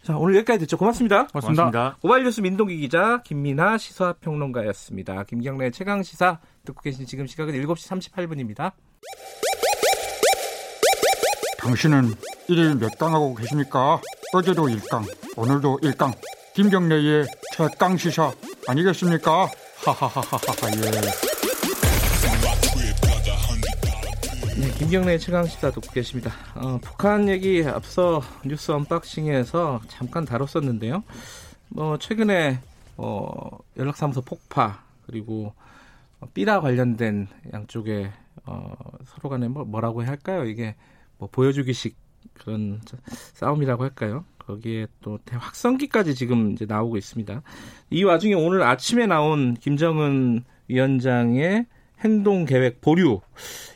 [0.02, 0.76] 자, 오늘 여기까지 듣죠.
[0.76, 1.28] 고맙습니다.
[1.28, 1.70] 고맙습니다.
[1.70, 1.98] 고맙습니다.
[2.02, 5.24] 오바이뉴스 민동기 기자, 김민아 시사평론가였습니다.
[5.26, 8.72] 김경래 최강 시사 듣고 계신 지금 시각은 7시 38분입니다.
[11.62, 12.16] 당신은
[12.48, 14.02] 일일 몇 강하고 계십니까?
[14.34, 15.06] 어제도 1강,
[15.38, 16.12] 오늘도 1강.
[16.56, 18.34] 김경래의 최강 시사
[18.68, 19.48] 아니겠습니까?
[19.86, 20.38] 하하하하하
[20.76, 20.82] 예.
[24.60, 26.32] 네, 김경래 최강 시사 듣고 계십니다.
[26.56, 31.04] 어, 북한 얘기 앞서 뉴스 언박싱에서 잠깐 다뤘었는데요.
[31.70, 32.60] 뭐 최근에
[32.98, 35.54] 어, 연락사무소 폭파 그리고
[36.34, 38.12] 삐라 관련된 양쪽에
[38.46, 38.74] 어,
[39.06, 40.46] 서로 간에 뭐, 뭐라고 할까요?
[40.46, 40.76] 이게
[41.22, 41.96] 뭐 보여주기식
[42.34, 42.82] 그런
[43.36, 44.26] 싸움이라고 할까요?
[44.40, 47.44] 거기에 또 대확성기까지 지금 이제 나오고 있습니다.
[47.92, 51.68] 이 와중에 오늘 아침에 나온 김정은 위원장의
[52.00, 53.22] 행동 계획 보류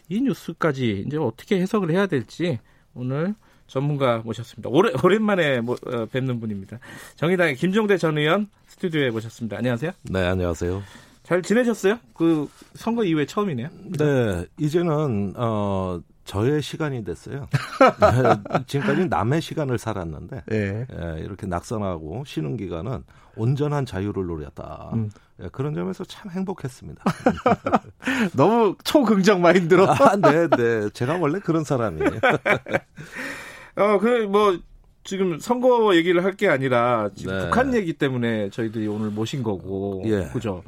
[0.10, 2.58] 이 뉴스까지 이제 어떻게 해석을 해야 될지
[2.96, 3.36] 오늘
[3.68, 4.70] 전문가 모셨습니다.
[4.72, 6.80] 오래, 오랜만에 모, 어, 뵙는 분입니다.
[7.16, 9.58] 정의당의 김종대 전 의원 스튜디오에 모셨습니다.
[9.58, 9.92] 안녕하세요.
[10.02, 10.82] 네, 안녕하세요.
[11.22, 12.00] 잘 지내셨어요?
[12.16, 13.70] 그 선거 이후에 처음이네요.
[14.00, 17.48] 네, 이제는 어 저의 시간이 됐어요.
[18.68, 20.88] 지금까지 남의 시간을 살았는데 네.
[20.92, 23.04] 예, 이렇게 낙선하고 쉬는 기간은
[23.36, 24.90] 온전한 자유를 노렸다.
[24.94, 25.10] 음.
[25.44, 27.04] 예, 그런 점에서 참 행복했습니다.
[28.36, 29.88] 너무 초긍정 마인드로.
[29.90, 30.90] 아, 네, 네.
[30.90, 32.10] 제가 원래 그런 사람이에요.
[33.78, 34.58] 어, 그, 뭐,
[35.04, 37.44] 지금 선거 얘기를 할 게 아니라 지금 네.
[37.46, 40.02] 북한 얘기 때문에 저희들이 오늘 모신 거고.
[40.06, 40.30] 예.
[40.34, 40.64] 그죠?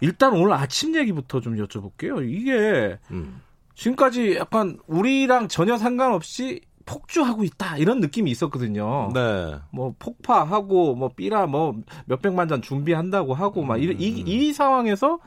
[0.00, 2.28] 일단 오늘 아침 얘기부터 좀 여쭤볼게요.
[2.28, 3.40] 이게 음.
[3.78, 9.10] 지금까지 약간 우리랑 전혀 상관없이 폭주하고 있다 이런 느낌이 있었거든요.
[9.14, 9.54] 네.
[9.70, 15.20] 뭐 폭파하고 뭐 삐라 뭐 몇백만 잔 준비한다고 하고 막 이, 이, 이 상황에서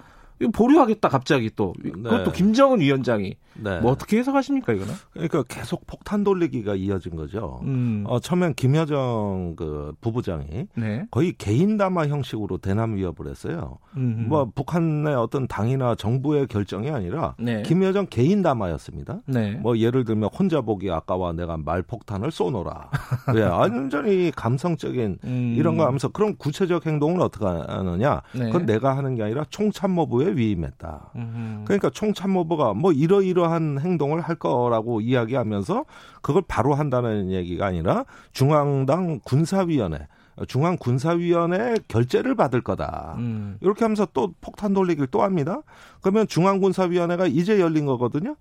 [0.49, 2.32] 보류하겠다 갑자기 또 그것도 네.
[2.32, 3.80] 김정은 위원장이 네.
[3.80, 4.93] 뭐 어떻게 해석하십니까 이거는?
[5.12, 7.60] 그러니까 계속 폭탄 돌리기가 이어진 거죠.
[7.63, 8.04] 음.
[8.08, 11.06] 어, 처음엔 김여정 그 부부장이 네.
[11.12, 13.77] 거의 개인 담화 형식으로 대남 위협을 했어요.
[13.95, 14.21] 음흠.
[14.27, 17.62] 뭐 북한의 어떤 당이나 정부의 결정이 아니라 네.
[17.63, 19.21] 김여정 개인 담화였습니다.
[19.27, 19.51] 네.
[19.56, 22.89] 뭐 예를 들면 혼자 보기 아까와 내가 말 폭탄을 쏘노라.
[23.36, 25.56] 예, 완전히 감성적인 음.
[25.58, 28.21] 이런 거 하면서 그럼 구체적 행동은 어떻게 하느냐?
[28.34, 28.45] 네.
[28.45, 31.12] 그건 내가 하는 게 아니라 총참모부에 위임했다.
[31.15, 31.63] 음흠.
[31.65, 35.86] 그러니까 총참모부가 뭐 이러이러 이러한 행동을 할 거라고 이야기하면서
[36.22, 40.08] 그걸 바로 한다는 얘기가 아니라 중앙당 군사위원회
[40.48, 43.15] 중앙 군사위원회 결재를 받을 거다.
[43.17, 43.58] 음.
[43.62, 45.62] 이렇게 하면서 또 폭탄 돌리기를 또 합니다.
[46.02, 48.36] 그러면 중앙 군사위원회가 이제 열린 거거든요.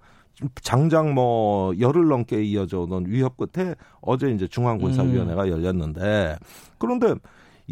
[0.63, 5.49] 장장 뭐 열흘 넘게 이어져 오는 위협 끝에 어제 이제 중앙군사위원회가 음.
[5.49, 6.39] 열렸는데
[6.79, 7.15] 그런데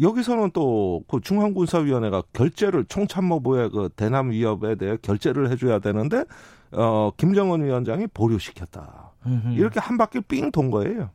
[0.01, 6.23] 여기서는 또 그 중앙군사위원회가 결재를 총참모부의 그 대남 위협에 대해 결재를 해줘야 되는데
[6.71, 9.11] 어, 김정은 위원장이 보류시켰다.
[9.25, 9.53] 음흠.
[9.53, 11.09] 이렇게 한 바퀴 삥 돈 거예요.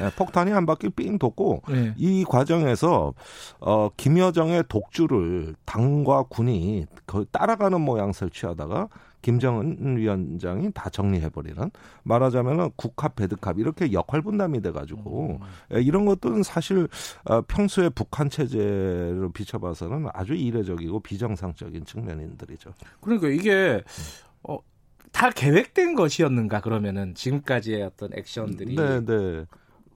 [0.00, 1.94] 예, 폭탄이 한 바퀴 삥 돋고 네.
[1.96, 3.14] 이 과정에서
[3.60, 8.88] 어 김여정의 독주를 당과 군이 거의 따라가는 모양새를 취하다가
[9.24, 11.70] 김정은 위원장이 다 정리해버리는
[12.02, 15.80] 말하자면은 국합 배드캅 이렇게 역할 분담이 돼가지고 음.
[15.80, 16.88] 이런 것들은 사실
[17.24, 22.74] 어, 평소에 북한 체제를 비춰봐서는 아주 이례적이고 비정상적인 측면인들이죠.
[23.00, 23.82] 그러니까 이게
[24.42, 24.58] 어,
[25.10, 29.46] 다 계획된 것이었는가 그러면은 지금까지의 어떤 액션들이 네, 네.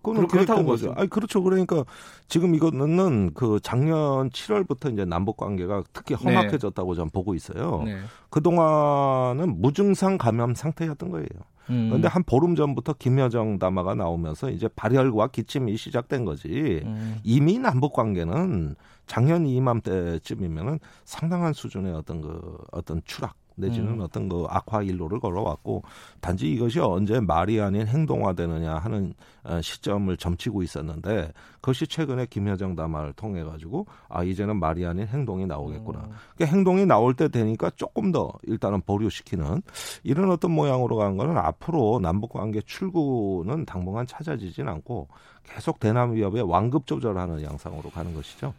[0.03, 0.93] 그건 그렇다고 거죠.
[0.97, 1.43] 아니 그렇죠.
[1.43, 1.85] 그러니까
[2.29, 6.25] 지금 이거는 그 작년 7월부터 이제 남북 관계가 특히 네.
[6.25, 6.97] 험악해졌다고 네.
[6.97, 7.83] 저는 보고 있어요.
[7.85, 7.99] 네.
[8.31, 11.29] 그 동안은 무증상 감염 상태였던 거예요.
[11.71, 11.89] 음.
[11.89, 16.83] 그런데 한 보름 전부터 김여정 담화가 나오면서 이제 발열과 기침이 시작된 거지.
[16.85, 17.19] 음.
[17.25, 18.75] 이미 남북 관계는
[19.07, 24.01] 작년 이맘때쯤이면은 상당한 수준의 어떤 그 어떤 추락 내지는 음.
[24.01, 25.83] 어떤 그 악화 일로를 걸어왔고
[26.21, 33.13] 단지 이것이 언제 말이 아닌 행동화되느냐 하는 어, 시점을 점치고 있었는데 그것이 최근에 김여정 담화를
[33.15, 36.01] 통해 가지고 아 이제는 말이 아닌 행동이 나오겠구나.
[36.01, 36.11] 음.
[36.35, 39.63] 그러니까 행동이 나올 때 되니까 조금 더 일단은 보류시키는
[40.05, 45.09] 이런 어떤 모양으로 간 거는 앞으로 남북 관계 출구는 당분간 찾아지진 않고
[45.45, 48.53] 계속 대남 위협에 완급 조절하는 양상으로 가는 것이죠.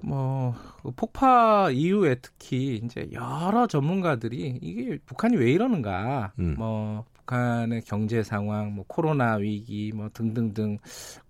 [0.00, 6.54] 뭐그 폭파 이후에 특히 이제 여러 전문가들이 이게 북한이 왜 이러는가, 음.
[6.58, 10.78] 뭐 북한의 경제 상황, 뭐 코로나 위기, 뭐 등등등,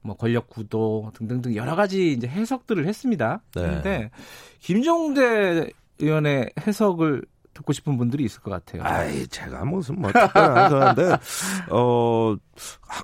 [0.02, 3.40] 뭐 권력 구도 등등등 여러 가지 이제 해석들을 했습니다.
[3.54, 3.62] 네.
[3.62, 4.10] 그런데
[4.60, 7.24] 김종대 의원의 해석을
[7.56, 8.82] 듣고 싶은 분들이 있을 것 같아요.
[8.84, 11.16] 아이, 제가 무슨 뭐 특별한 건데,
[11.70, 12.36] 어,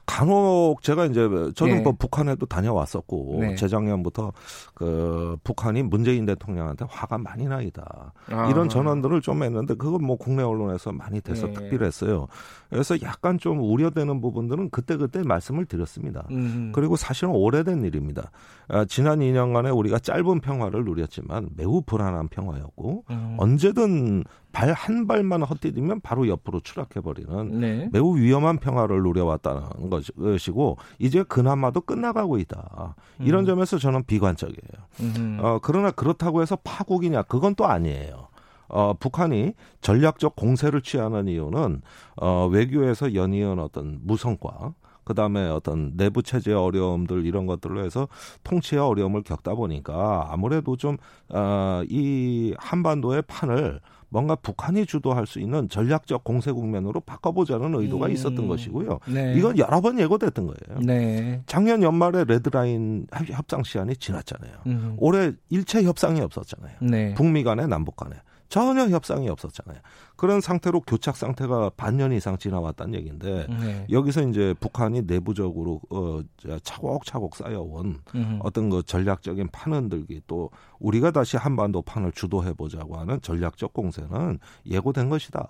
[0.07, 1.81] 간혹 제가 이제 저는 네.
[1.83, 3.55] 뭐 북한에도 다녀왔었고 네.
[3.55, 4.33] 재작년부터
[4.75, 8.49] 그 북한이 문재인 대통령한테 화가 많이 나이다 아.
[8.49, 11.53] 이런 전언들을 좀 했는데 그건 뭐 국내 언론에서 많이 돼서 네.
[11.53, 12.29] 특별했어요.
[12.71, 16.27] 그래서 약간 좀 우려되는 부분들은 그때 그때 말씀을 드렸습니다.
[16.31, 16.73] 음.
[16.75, 18.31] 그리고 사실은 오래된 일입니다.
[18.69, 23.37] 아, 지난 2년간에 우리가 짧은 평화를 누렸지만 매우 불안한 평화였고 음.
[23.39, 27.89] 언제든 발 한 발만 헛디디면 바로 옆으로 추락해버리는 네.
[27.93, 32.95] 매우 위험한 평화를 누려왔다는 것이고 이제 그나마도 끝나가고 있다.
[33.21, 33.47] 이런 음.
[33.47, 35.41] 점에서 저는 비관적이에요.
[35.41, 38.29] 어, 그러나 그렇다고 해서 파국이냐 그건 또 아니에요.
[38.69, 41.83] 어, 북한이 전략적 공세를 취하는 이유는
[42.17, 48.09] 어, 외교에서 연이은 어떤 무성과 그 다음에 어떤 내부 체제 어려움들 이런 것들로 해서
[48.45, 50.97] 통치의 어려움을 겪다 보니까 아무래도 좀,
[51.29, 53.81] 어, 이 한반도의 판을
[54.13, 58.13] 뭔가 북한이 주도할 수 있는 전략적 공세 국면으로 바꿔보자는 의도가 음.
[58.13, 59.01] 있었던 것이고요.
[59.09, 59.35] 네.
[59.39, 60.81] 이건 여러 번 예고됐던 거예요.
[60.83, 61.43] 네.
[61.47, 64.53] 작년 연말에 레드라인 협상 시한이 지났잖아요.
[64.67, 64.97] 음.
[64.99, 66.77] 올해 일체 협상이 없었잖아요.
[66.83, 67.15] 네.
[67.15, 68.15] 북미 간에 남북 간에.
[68.53, 69.81] 전혀 협상이 없었잖아요.
[70.15, 73.87] 그런 상태로 교착 상태가 반년 이상 지나왔다는 얘기인데 네.
[73.91, 76.21] 여기서 이제 북한이 내부적으로 어
[76.63, 78.39] 차곡차곡 쌓여온 음.
[78.43, 84.39] 어떤 그 전략적인 판 흔들기 또 우리가 다시 한반도 판을 주도해 보자고 하는 전략적 공세는
[84.67, 85.49] 예고된 것이다.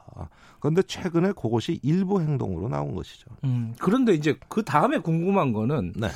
[0.60, 3.32] 그런데 최근에 그것이 일부 행동으로 나온 것이죠.
[3.42, 3.74] 음.
[3.80, 6.06] 그런데 이제 그 다음에 궁금한 거는 네.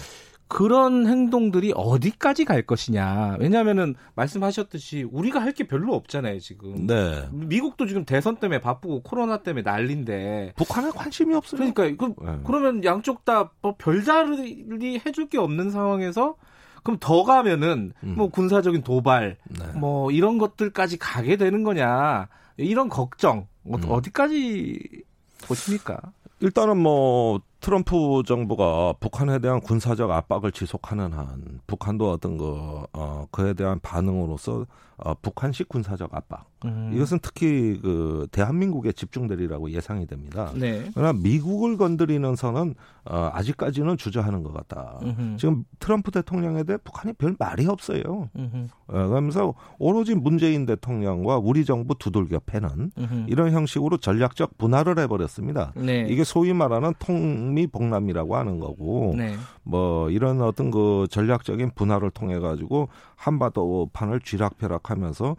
[0.49, 3.37] 그런 행동들이 어디까지 갈 것이냐.
[3.41, 6.87] 왜냐하면은 말씀하셨듯이 우리가 할 게 별로 없잖아요 지금.
[6.87, 7.29] 네.
[7.33, 10.53] 미국도 지금 대선 때문에 바쁘고 코로나 때문에 난린데.
[10.57, 11.73] 북한에 관심이 없어요.
[11.73, 12.39] 그러니까 그, 네.
[12.45, 16.37] 그러면 양쪽 다 뭐 별다르게 해줄 게 없는 상황에서
[16.83, 18.15] 그럼 더 가면은 음.
[18.17, 19.67] 뭐 군사적인 도발 네.
[19.75, 22.29] 뭐 이런 것들까지 가게 되는 거냐
[22.59, 23.75] 이런 걱정 음.
[23.89, 25.03] 어디까지
[25.47, 25.99] 보십니까?
[26.41, 33.55] 일단은 뭐 트럼프 정부가 북한에 대한 군사적 압박을 지속하는 한 북한도 어떤 그 어, 그에
[33.55, 34.67] 대한 반응으로서
[34.99, 36.47] 어, 북한식 군사적 압박.
[36.65, 36.91] 음.
[36.95, 40.51] 이것은 특히 그 대한민국에 집중되리라고 예상이 됩니다.
[40.55, 40.91] 네.
[40.95, 44.99] 그러나 미국을 건드리는 선은 어, 아직까지는 주저하는 것 같다.
[45.03, 45.37] 음흠.
[45.37, 48.31] 지금 트럼프 대통령에 대해 북한이 별 말이 없어요.
[48.33, 53.25] 어, 그러면서 오로지 문재인 대통령과 우리 정부 두들겨 패는 음흠.
[53.29, 55.73] 이런 형식으로 전략적 분할을 해버렸습니다.
[55.77, 56.07] 네.
[56.09, 59.35] 이게 소위 말하는 통 미복남이라고 하는 거고, 네.
[59.63, 65.37] 뭐 이런 어떤 그 전략적인 분할을 통해 가지고 한바도판을 쥐락펴락하면서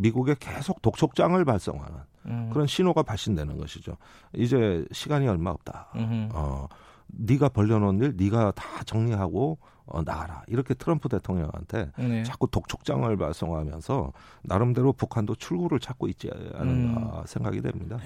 [0.00, 2.50] 미국에 계속 독촉장을 발송하는 음.
[2.52, 3.96] 그런 신호가 발신되는 것이죠.
[4.34, 5.88] 이제 시간이 얼마 없다.
[5.96, 6.28] 음흠.
[6.32, 6.68] 어,
[7.08, 10.42] 네가 벌려놓은 일 네가 다 정리하고 어, 나가라.
[10.46, 12.22] 이렇게 트럼프 대통령한테 네.
[12.22, 14.12] 자꾸 독촉장을 발송하면서
[14.42, 17.26] 나름대로 북한도 출구를 찾고 있지 않은가 음.
[17.26, 17.98] 생각이 됩니다.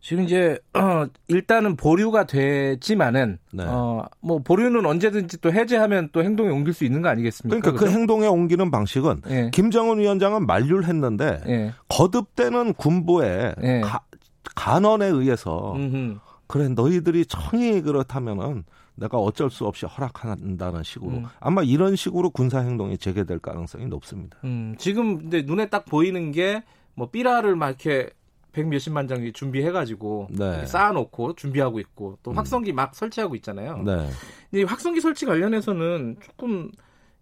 [0.00, 3.64] 지금 이제 어, 일단은 보류가 되지만은 네.
[3.66, 7.48] 어 뭐 보류는 언제든지 또 해제하면 또 행동에 옮길 수 있는 거 아니겠습니까?
[7.48, 7.92] 그러니까 그 그렇죠?
[7.92, 9.50] 그 행동에 옮기는 방식은 네.
[9.52, 11.72] 김정은 위원장은 만류를 했는데 네.
[11.88, 13.80] 거듭되는 군부의 네.
[13.80, 14.00] 가,
[14.54, 16.18] 간언에 의해서 음흠.
[16.46, 18.64] 그래 너희들이 청이 그렇다면은
[18.96, 21.24] 내가 어쩔 수 없이 허락한다는 식으로 음.
[21.40, 24.38] 아마 이런 식으로 군사 행동이 재개될 가능성이 높습니다.
[24.44, 26.62] 음, 지금 근데 눈에 딱 보이는 게
[26.98, 28.10] 뭐 삐라를 막 이렇게
[28.52, 30.66] 백 몇십만 장이 준비해가지고 네.
[30.66, 32.36] 쌓아놓고 준비하고 있고 또 음.
[32.36, 32.76] 확성기 음.
[32.76, 33.82] 막 설치하고 있잖아요.
[33.82, 34.08] 네.
[34.50, 36.70] 근데 확성기 설치 관련해서는 조금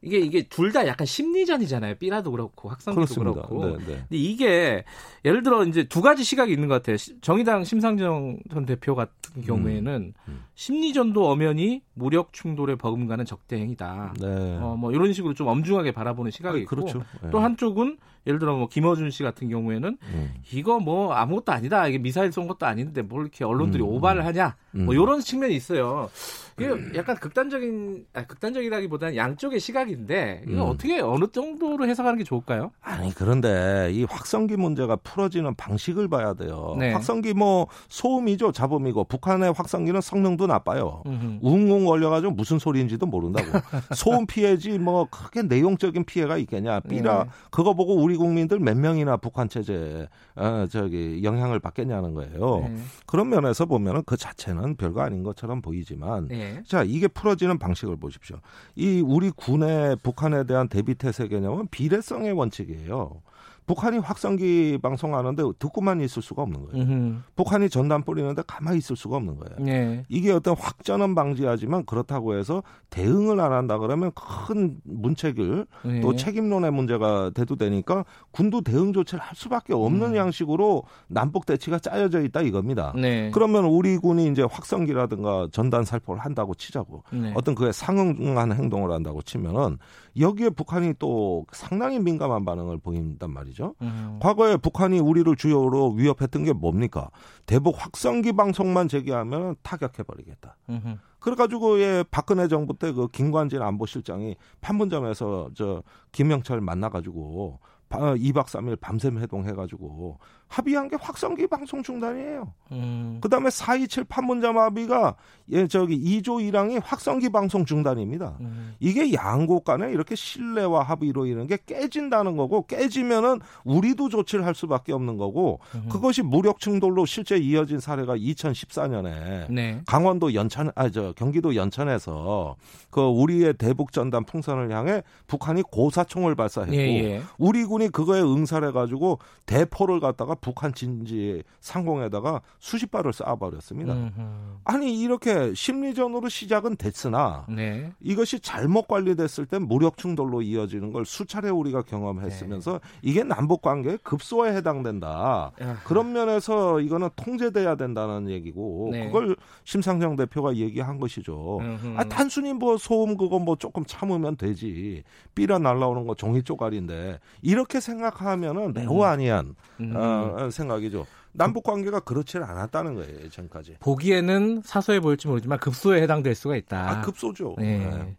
[0.07, 1.97] 이게 이게 둘 다 약간 심리전이잖아요.
[1.97, 3.33] 삐라도 그렇고 그렇습니다.
[3.33, 3.65] 그렇고.
[3.67, 3.85] 네, 네.
[3.85, 4.85] 근데 이게
[5.25, 6.97] 예를 들어 이제 두 가지 시각이 있는 것 같아요.
[7.21, 10.45] 정의당 심상정 전 대표 같은 경우에는 음, 음.
[10.55, 14.15] 심리전도 엄연히 무력 충돌에 버금가는 적대 행위다.
[14.21, 14.59] 네.
[14.61, 17.03] 어, 뭐 이런 식으로 좀 엄중하게 바라보는 시각이 있고 그렇죠.
[17.23, 17.31] 네.
[17.31, 20.35] 또 한쪽은 예를 들어 뭐 김어준 씨 같은 경우에는 음.
[20.53, 21.87] 이거 뭐 아무것도 아니다.
[21.89, 23.89] 이게 미사일 쏜 것도 아닌데 뭘 이렇게 언론들이 음.
[23.89, 24.57] 오바를 하냐.
[24.73, 26.11] 뭐 이런 측면이 있어요.
[26.59, 30.71] 이게 약간 극단적인 아 극단적이라기보다는 양쪽의 시각인데 이거 음.
[30.71, 32.71] 어떻게 어느 정도로 해석하는 게 좋을까요?
[32.81, 36.75] 아니 그런데 이 확성기 문제가 풀어지는 방식을 봐야 돼요.
[36.79, 36.93] 네.
[36.93, 41.03] 확성기 뭐 소음이죠 잡음이고 북한의 확성기는 성능도 나빠요.
[41.07, 41.39] 음흠.
[41.43, 43.47] 웅웅 걸려가지고 무슨 소리인지도 모른다고.
[43.95, 46.81] 소음 피해지 뭐 크게 내용적인 피해가 있겠냐.
[46.81, 47.31] 삐라 네.
[47.51, 52.61] 그거 보고 우리 국민들 몇 명이나 북한 체제에 어, 저기 영향을 받겠냐는 거예요.
[52.67, 52.77] 네.
[53.05, 56.29] 그런 면에서 보면은 그 자체는 별거 아닌 것처럼 보이지만.
[56.55, 56.63] 네.
[56.65, 58.41] 자, 이게 풀어지는 방식을 보십시오.
[58.75, 63.23] 이 우리 군의 북한에 대한 대비 태세 개념은 비례성의 원칙이에요.
[63.67, 66.83] 북한이 확성기 방송하는데 듣고만 있을 수가 없는 거예요.
[66.83, 67.17] 음흠.
[67.35, 69.57] 북한이 전단 뿌리는데 가만히 있을 수가 없는 거예요.
[69.59, 70.05] 네.
[70.09, 76.01] 이게 어떤 확전은 방지하지만 그렇다고 해서 대응을 안 한다 그러면 큰 문책을 네.
[76.01, 80.17] 또 책임론의 문제가 대두되니까 군도 대응 조치를 할 수밖에 없는 음.
[80.17, 82.93] 양식으로 남북 대치가 짜여져 있다 이겁니다.
[82.95, 83.31] 네.
[83.33, 87.33] 그러면 우리 군이 이제 확성기라든가 전단 살포를 한다고 치자고 네.
[87.35, 89.79] 어떤 그에 상응한 행동을 한다고 치면은
[90.19, 93.56] 여기에 북한이 또 상당히 민감한 반응을 보인단 말이죠.
[93.83, 94.19] 음.
[94.21, 97.11] 과거에 북한이 우리를 주요로 위협했던 게 뭡니까?
[97.47, 100.57] 대북 확성기 방송만 제기하면 타격해버리겠다.
[100.71, 100.99] 음.
[101.19, 107.59] 그래가지고 예 박근혜 정부 때 그 김관진 안보실장이 판문점에서 저 김영철 만나가지고
[107.91, 112.53] 2박 3일 밤샘 회동해가지고 합의한 게 확성기 방송 중단이에요.
[112.73, 113.19] 음.
[113.21, 115.17] 그 다음에 427 판문점 합의가
[115.53, 118.37] 예, 저기 2조 1항이 확성기 방송 중단입니다.
[118.41, 118.75] 음.
[118.81, 124.93] 이게 양국 간에 이렇게 신뢰와 합의로 이런 게 깨진다는 거고 깨지면은 우리도 조치를 할 수밖에
[124.93, 125.89] 없는 거고 음.
[125.91, 129.81] 그것이 무력 충돌로 실제 이어진 사례가 2014년에 네.
[129.87, 132.57] 강원도 연천, 아, 저 경기도 연천에서
[132.91, 137.23] 그 우리의 대북 전단 풍선을 향해 북한이 고사총을 발사했고 예, 예.
[137.39, 143.91] 우리 군이 그거에 응사를 해 가지고 대포를 갖다가 북한 진지 상공에다가 수십 발을 쏴버렸습니다.
[143.91, 144.23] 음흠.
[144.65, 147.93] 아니 이렇게 심리전으로 시작은 됐으나 네.
[148.01, 152.79] 이것이 잘못 관리됐을 땐 무력 충돌로 이어지는 걸 수차례 우리가 경험했으면서 네.
[153.03, 155.53] 이게 남북 관계의 급소에 해당된다.
[155.61, 155.81] 야.
[155.85, 159.07] 그런 면에서 이거는 통제돼야 된다는 얘기고 네.
[159.07, 161.61] 그걸 심상정 대표가 얘기한 것이죠.
[161.97, 165.03] 아, 단순히 뭐 소음 그거 뭐 조금 참으면 되지.
[165.35, 169.93] 삐라 날라오는 거 종이 쪼가리인데 이렇게 생각하면은 매우 아니한 음.
[169.97, 171.07] 어, 어, 생각이죠.
[171.33, 173.77] 남북 관계가 그렇지 않았다는 거예요, 지금까지.
[173.81, 176.91] 보기에는 사소해 보일지 모르지만 급소에 해당될 수가 있다.
[176.91, 177.57] 아, 급소죠.
[177.59, 177.79] 네.
[177.79, 178.17] 네.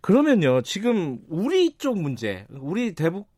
[0.00, 3.28] 그러면요, 지금 우리 쪽 문제, 우리 대북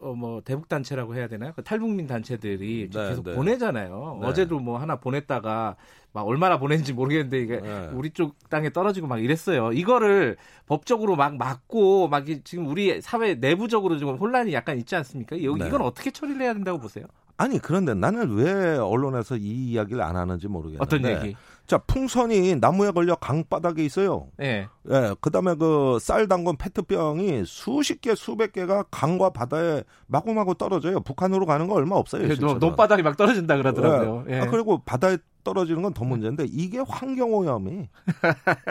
[0.00, 1.52] 어, 뭐 대북 단체라고 해야 되나요?
[1.54, 3.34] 그 탈북민 단체들이 네, 계속 네.
[3.34, 4.18] 보내잖아요.
[4.20, 4.26] 네.
[4.26, 5.76] 어제도 뭐 하나 보냈다가
[6.12, 7.88] 막 얼마나 보냈는지 모르겠는데 이게 네.
[7.92, 9.72] 우리 쪽 땅에 떨어지고 막 이랬어요.
[9.72, 10.36] 이거를
[10.66, 15.36] 법적으로 막 막고 막 지금 우리 사회 내부적으로 지금 혼란이 약간 있지 않습니까?
[15.36, 15.42] 네.
[15.42, 17.04] 이건 어떻게 처리를 해야 된다고 보세요?
[17.40, 21.34] 아니 그런데 나는 왜 언론에서 이 이야기를 안 하는지 모르겠는데 어떤 얘기?
[21.66, 24.26] 자 풍선이 나무에 걸려 강바닥에 있어요.
[24.42, 24.66] 예.
[24.90, 25.14] 예.
[25.20, 31.00] 그다음에 그 쌀 담은 페트병이 수십 개 수백 개가 강과 바다에 마구마구 떨어져요.
[31.00, 32.28] 북한으로 가는 거 얼마 없어요.
[32.36, 34.24] 노, 논바닥이 막 떨어진다 그러더라고요.
[34.28, 34.34] 예.
[34.34, 34.40] 예.
[34.40, 37.88] 아, 그리고 바다에 떨어지는 건 더 문제인데 이게 환경 오염이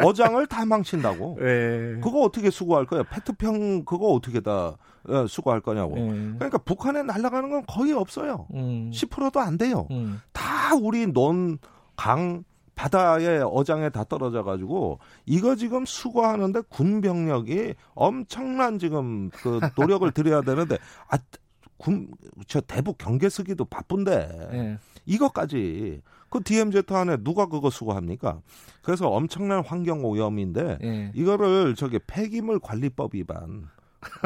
[0.04, 1.38] 어장을 다 망친다고.
[1.42, 2.00] 예.
[2.04, 3.02] 그거 어떻게 수거할 거야?
[3.04, 4.78] 페트병 그거 어떻게 다 어,
[5.28, 5.98] 수거할 거냐고.
[5.98, 6.34] 예.
[6.36, 8.48] 그러니까 북한에 날아가는 건 거의 없어요.
[8.54, 8.92] 음.
[8.94, 9.88] 10%도 안 돼요.
[9.92, 10.22] 음.
[10.34, 11.58] 다 우리 논,
[11.96, 12.44] 강,
[12.80, 20.44] 바다의 어장에 다 떨어져 가지고 이거 지금 수거하는데 군 병력이 엄청난 지금 그 노력을 들여야
[20.44, 20.78] 되는데
[21.10, 21.18] 아
[21.76, 24.78] 군저 대북 경계 쓰기도 바쁜데 네.
[25.06, 28.40] 이것까지 그 DMZ 안에 누가 그거 수거합니까?
[28.82, 31.12] 그래서 엄청난 환경 오염인데 네.
[31.16, 33.68] 이거를 저기 폐기물 관리법 위반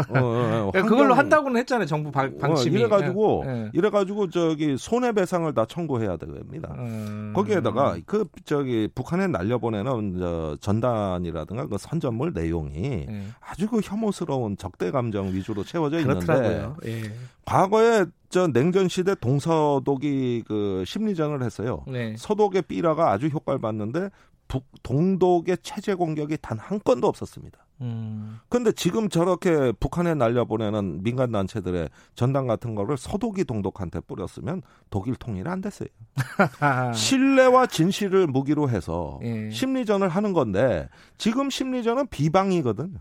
[0.10, 1.86] 어, 어, 어 그걸로 한다고는 했잖아요.
[1.86, 2.76] 정부 방, 어, 방침이.
[2.76, 3.70] 어, 이래가지고 예, 예.
[3.74, 6.74] 이래가지고 저기 손해배상을 다 청구해야 됩니다.
[6.78, 7.34] 음...
[7.36, 13.24] 거기에다가 그 저기 북한에 날려보내는 저 전단이라든가 그 선전물 내용이 예.
[13.40, 17.12] 아주 그 혐오스러운 적대 감정 위주로 채워져 있는데 예.
[17.46, 21.84] 과거에 저 냉전 시대 동서독이 그 심리전을 했어요.
[21.88, 22.16] 네.
[22.18, 24.10] 서독의 삐라가 아주 효과를 봤는데
[24.48, 27.62] 북 동독의 체제 공격이 단 한 건도 없었습니다.
[27.82, 28.40] 음.
[28.50, 35.48] 근데 지금 저렇게 북한에 날려보내는 민간 단체들의 전당 같은 거를 서독이 동독한테 뿌렸으면 독일 통일
[35.48, 35.90] 안 됐어요.
[36.94, 39.50] 신뢰와 진실을 무기로 해서 예.
[39.50, 43.00] 심리전을 하는 건데 지금 심리전은 비방이거든요.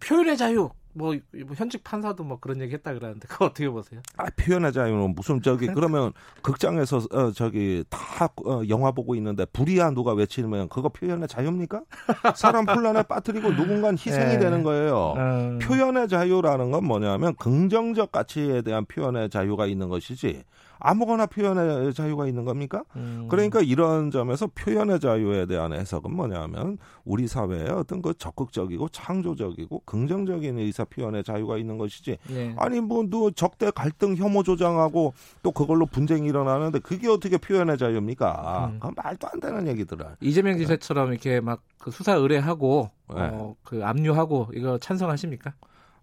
[0.00, 4.00] 표현의 자유 뭐, 뭐 현직 판사도 뭐 그런 얘기 했다 그러는데 그거 어떻게 보세요?
[4.16, 9.90] 아 표현의 자유는 무슨 저기 그러면 극장에서 어, 저기 다 어, 영화 보고 있는데 불이야
[9.90, 11.82] 누가 외치면 그거 표현의 자유입니까?
[12.34, 14.38] 사람 혼란에 빠뜨리고 누군가 희생이 네.
[14.38, 15.14] 되는 거예요.
[15.16, 15.58] 음.
[15.58, 20.44] 표현의 자유라는 건 뭐냐면 긍정적 가치에 대한 표현의 자유가 있는 것이지
[20.78, 22.84] 아무거나 표현의 자유가 있는 겁니까?
[22.96, 23.26] 음.
[23.30, 30.58] 그러니까 이런 점에서 표현의 자유에 대한 해석은 뭐냐면 우리 사회에 어떤 그 적극적이고 창조적이고 긍정적인
[30.58, 32.18] 의사 표현의 자유가 있는 것이지.
[32.28, 32.54] 네.
[32.58, 38.72] 아니 뭐 너 적대 갈등 혐오 조장하고 또 그걸로 분쟁이 일어나는데 그게 어떻게 표현의 자유입니까?
[38.82, 38.90] 음.
[38.96, 40.04] 말도 안 되는 얘기들을.
[40.20, 43.20] 이재명 지사처럼 이렇게 막 그 수사 의뢰하고 네.
[43.20, 45.54] 어, 그 압류하고 이거 찬성하십니까?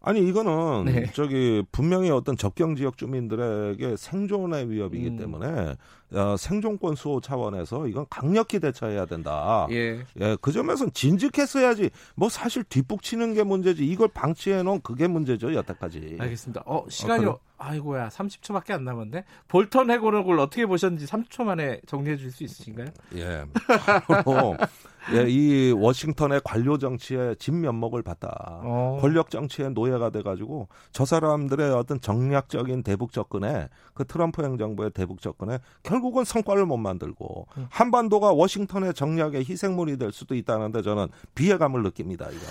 [0.05, 1.11] 아니 이거는 네.
[1.13, 5.17] 저기 분명히 어떤 접경 지역 주민들에게 생존의 위협이기 음.
[5.17, 5.75] 때문에
[6.11, 9.65] 어, 생존권 수호 차원에서 이건 강력히 대처해야 된다.
[9.71, 10.05] 예.
[10.19, 11.89] 예, 그 점에서는 진즉했어야지.
[12.15, 13.85] 뭐 사실 뒷북치는 게 문제지.
[13.85, 16.17] 이걸 방치해 놓은 그게 문제죠, 여태까지.
[16.19, 16.63] 알겠습니다.
[16.65, 22.29] 어, 시간이 어, 아이고야, 30초밖에 안 남았는데 볼턴 해고록을 어떻게 보셨는지 30초 만에 정리해 줄
[22.29, 22.87] 수 있으신가요?
[23.15, 23.45] 예.
[25.11, 28.61] 예, 이 워싱턴의 관료 정치에 진면목을 봤다.
[28.63, 28.97] 어.
[29.01, 35.59] 권력 정치의 노예가 돼가지고 저 사람들의 어떤 정략적인 대북 접근에 그 트럼프 행정부의 대북 접근에
[35.83, 37.67] 결국은 성과를 못 만들고 음.
[37.69, 42.27] 한반도가 워싱턴의 정략의 희생물이 될 수도 있다는데 저는 비애감을 느낍니다.
[42.29, 42.45] 이거.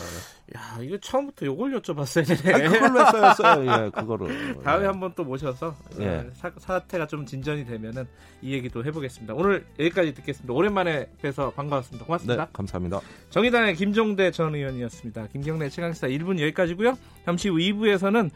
[0.56, 2.54] 야, 이거 처음부터 요걸 여쭤봤어야 되네.
[2.54, 3.84] 아니, 그걸로 했어요, 했어요.
[3.86, 4.62] 예, 그거를.
[4.62, 4.86] 다음에 예.
[4.86, 6.28] 한번 또 모셔서 예.
[6.34, 8.06] 사, 사태가 좀 진전이 되면은
[8.42, 9.34] 이 얘기도 해보겠습니다.
[9.34, 10.52] 오늘 여기까지 듣겠습니다.
[10.52, 12.04] 오랜만에 뵈서 반가웠습니다.
[12.04, 12.41] 고맙습니다.
[12.41, 13.00] 네, 감사합니다.
[13.30, 15.28] 정의당의 김종대 전 의원이었습니다.
[15.28, 16.96] 김경래 최강시사 1분 여기까지고요.
[17.24, 18.30] 잠시 후 2부에서는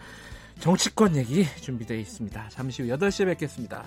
[0.60, 2.48] 정치권 얘기 준비되어 있습니다.
[2.50, 3.84] 잠시 후 8시에 뵙겠습니다.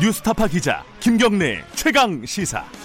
[0.00, 2.79] 뉴스타파 기자 김경래 최강 시사.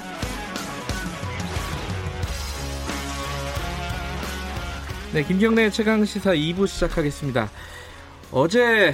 [5.16, 7.50] 네, 김경래 최강 시사 2부 시작하겠습니다.
[8.34, 8.94] 어제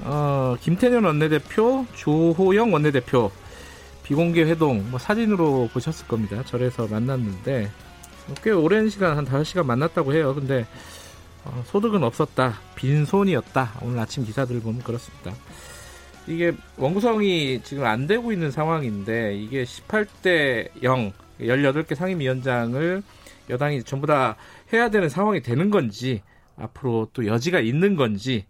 [0.00, 3.30] 어, 김태년 원내대표, 조호영 원내대표
[4.02, 6.42] 비공개 회동 뭐 사진으로 보셨을 겁니다.
[6.44, 7.70] 절에서 만났는데
[8.42, 10.34] 꽤 오랜 시간 한 5시간 만났다고 해요.
[10.34, 10.66] 근데
[11.44, 12.58] 어, 소득은 없었다.
[12.74, 13.74] 빈손이었다.
[13.82, 15.32] 오늘 아침 기사들 보면 그렇습니다.
[16.26, 23.04] 이게 원구성이 지금 안 되고 있는 상황인데 이게 18대 0 18개 상임위원장을
[23.50, 24.36] 여당이 전부 다
[24.72, 26.22] 해야 되는 상황이 되는 건지
[26.56, 28.46] 앞으로 또 여지가 있는 건지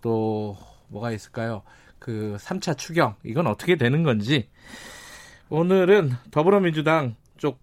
[0.00, 0.56] 또
[0.88, 1.62] 뭐가 있을까요?
[1.98, 4.48] 그 3차 추경 이건 어떻게 되는 건지
[5.48, 7.60] 오늘은 더불어민주당 쪽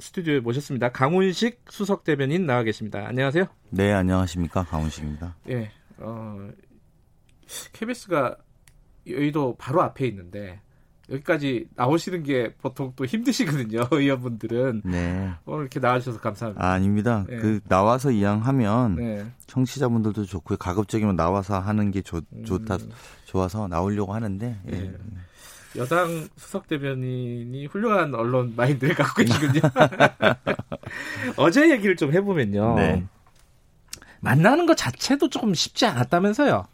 [0.00, 0.90] 스튜디오에 모셨습니다.
[0.90, 3.04] 강훈식 수석 대변인 나와 계십니다.
[3.06, 3.46] 안녕하세요.
[3.70, 4.64] 네, 안녕하십니까.
[4.64, 5.36] 강훈식입니다.
[5.48, 5.70] 예.
[5.98, 6.50] 어,
[7.72, 8.36] KBS가
[9.08, 10.60] 여의도 바로 앞에 있는데
[11.10, 14.82] 여기까지 나오시는 게 보통 또 힘드시거든요, 의원분들은.
[14.84, 15.30] 네.
[15.46, 16.64] 오늘 이렇게 나와주셔서 감사합니다.
[16.64, 17.36] 아, 닙니다 네.
[17.36, 19.26] 그 나와서 이양하면 네.
[19.46, 20.58] 청취자분들도 좋고요.
[20.58, 22.90] 가급적이면 나와서 하는 게 좋, 좋다, 음.
[23.24, 24.60] 좋아서 나오려고 하는데.
[24.66, 24.70] 예.
[24.70, 24.92] 네.
[25.76, 29.60] 여당 수석 대변인이 훌륭한 언론 마인드를 갖고 계시군요.
[31.36, 32.74] 어제 얘기를 좀 해보면요.
[32.76, 33.04] 네.
[34.20, 36.66] 만나는 것 자체도 조금 쉽지 않았다면서요.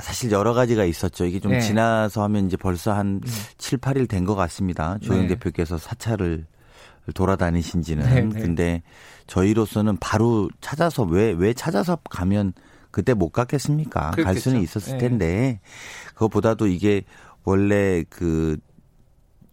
[0.00, 1.24] 사실 여러 가지가 있었죠.
[1.24, 1.60] 이게 좀 네.
[1.60, 3.32] 지나서 하면 이제 벌써 한 음.
[3.58, 4.98] 7, 8일 된 것 같습니다.
[5.02, 5.28] 조영 네.
[5.28, 6.46] 대표께서 사찰을
[7.14, 8.04] 돌아다니신 지는.
[8.06, 8.40] 네, 네.
[8.40, 8.82] 근데
[9.26, 12.52] 저희로서는 바로 찾아서 왜, 왜 찾아서 가면
[12.90, 14.10] 그때 못 갔겠습니까?
[14.12, 14.24] 그렇겠죠.
[14.24, 14.98] 갈 수는 있었을 네.
[14.98, 15.60] 텐데.
[16.14, 17.02] 그것보다도 이게
[17.44, 18.56] 원래 그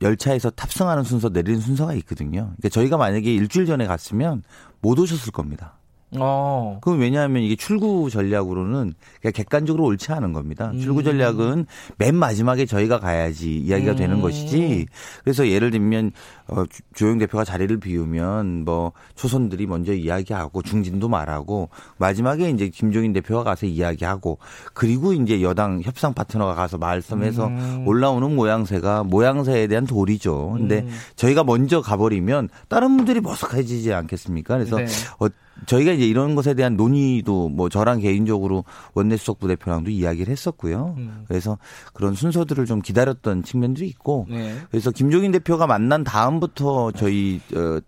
[0.02, 2.52] 열차에서 탑승하는 순서 내리는 순서가 있거든요.
[2.58, 4.43] 그러니까 저희가 만약에 일주일 전에 갔으면
[4.82, 5.74] 못 오셨을 겁니다.
[6.18, 6.80] 어.
[6.82, 10.72] 그럼 왜냐하면 이게 출구 전략으로는 그냥 객관적으로 옳지 않은 겁니다.
[10.74, 10.80] 음.
[10.80, 11.66] 출구 전략은
[11.97, 13.97] 맨 마지막에 저희가 가야지 이야기가 음.
[13.97, 14.86] 되는 것이지.
[15.24, 16.12] 그래서 예를 들면
[16.47, 23.43] 어, 조영 대표가 자리를 비우면 뭐 초선들이 먼저 이야기하고 중진도 말하고 마지막에 이제 김종인 대표가
[23.43, 24.38] 가서 이야기하고
[24.74, 27.84] 그리고 이제 여당 협상 파트너가 가서 말씀해서 음.
[27.88, 30.53] 올라오는 모양새가 모양새에 대한 도리죠.
[30.58, 30.89] 근데 음.
[31.16, 34.58] 저희가 먼저 가버리면 다른 분들이 머쓱해지지 않겠습니까?
[34.58, 34.86] 그래서 네.
[35.20, 35.28] 어,
[35.66, 40.95] 저희가 이제 이런 것에 대한 논의도 뭐 저랑 개인적으로 원내수석 부대표랑도 이야기를 했었고요.
[40.97, 41.26] 음.
[41.28, 41.58] 그래서
[41.93, 44.56] 그런 순서들을 좀 기다렸던 측면도 있고 네.
[44.70, 47.80] 그래서 김종인 대표가 만난 다음부터 저희 어,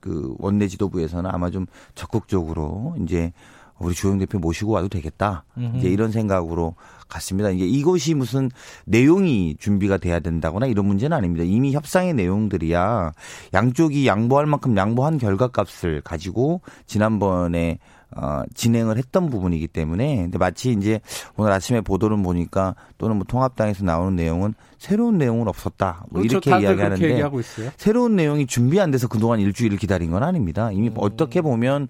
[0.00, 3.32] 그 원내 지도부에서는 아마 좀 적극적으로 이제
[3.78, 5.44] 우리 주영 대표 모시고 와도 되겠다.
[5.58, 5.78] 음흠.
[5.78, 6.74] 이제 이런 생각으로
[7.08, 7.50] 갔습니다.
[7.50, 8.50] 이게 이것이 무슨
[8.84, 11.44] 내용이 준비가 돼야 된다거나 이런 문제는 아닙니다.
[11.44, 13.12] 이미 협상의 내용들이야
[13.54, 17.78] 양쪽이 양보할 만큼 양보한 결과값을 가지고 지난번에
[18.16, 21.00] 어, 진행을 했던 부분이기 때문에 근데 마치 이제
[21.36, 26.06] 오늘 아침에 보도를 보니까 또는 뭐 통합당에서 나오는 내용은 새로운 내용은 없었다.
[26.10, 26.38] 뭐 그렇죠.
[26.48, 27.30] 이렇게 이야기하는데
[27.76, 30.70] 새로운 내용이 준비 안 돼서 그동안 일주일을 기다린 건 아닙니다.
[30.72, 30.94] 이미 음.
[30.96, 31.88] 어떻게 보면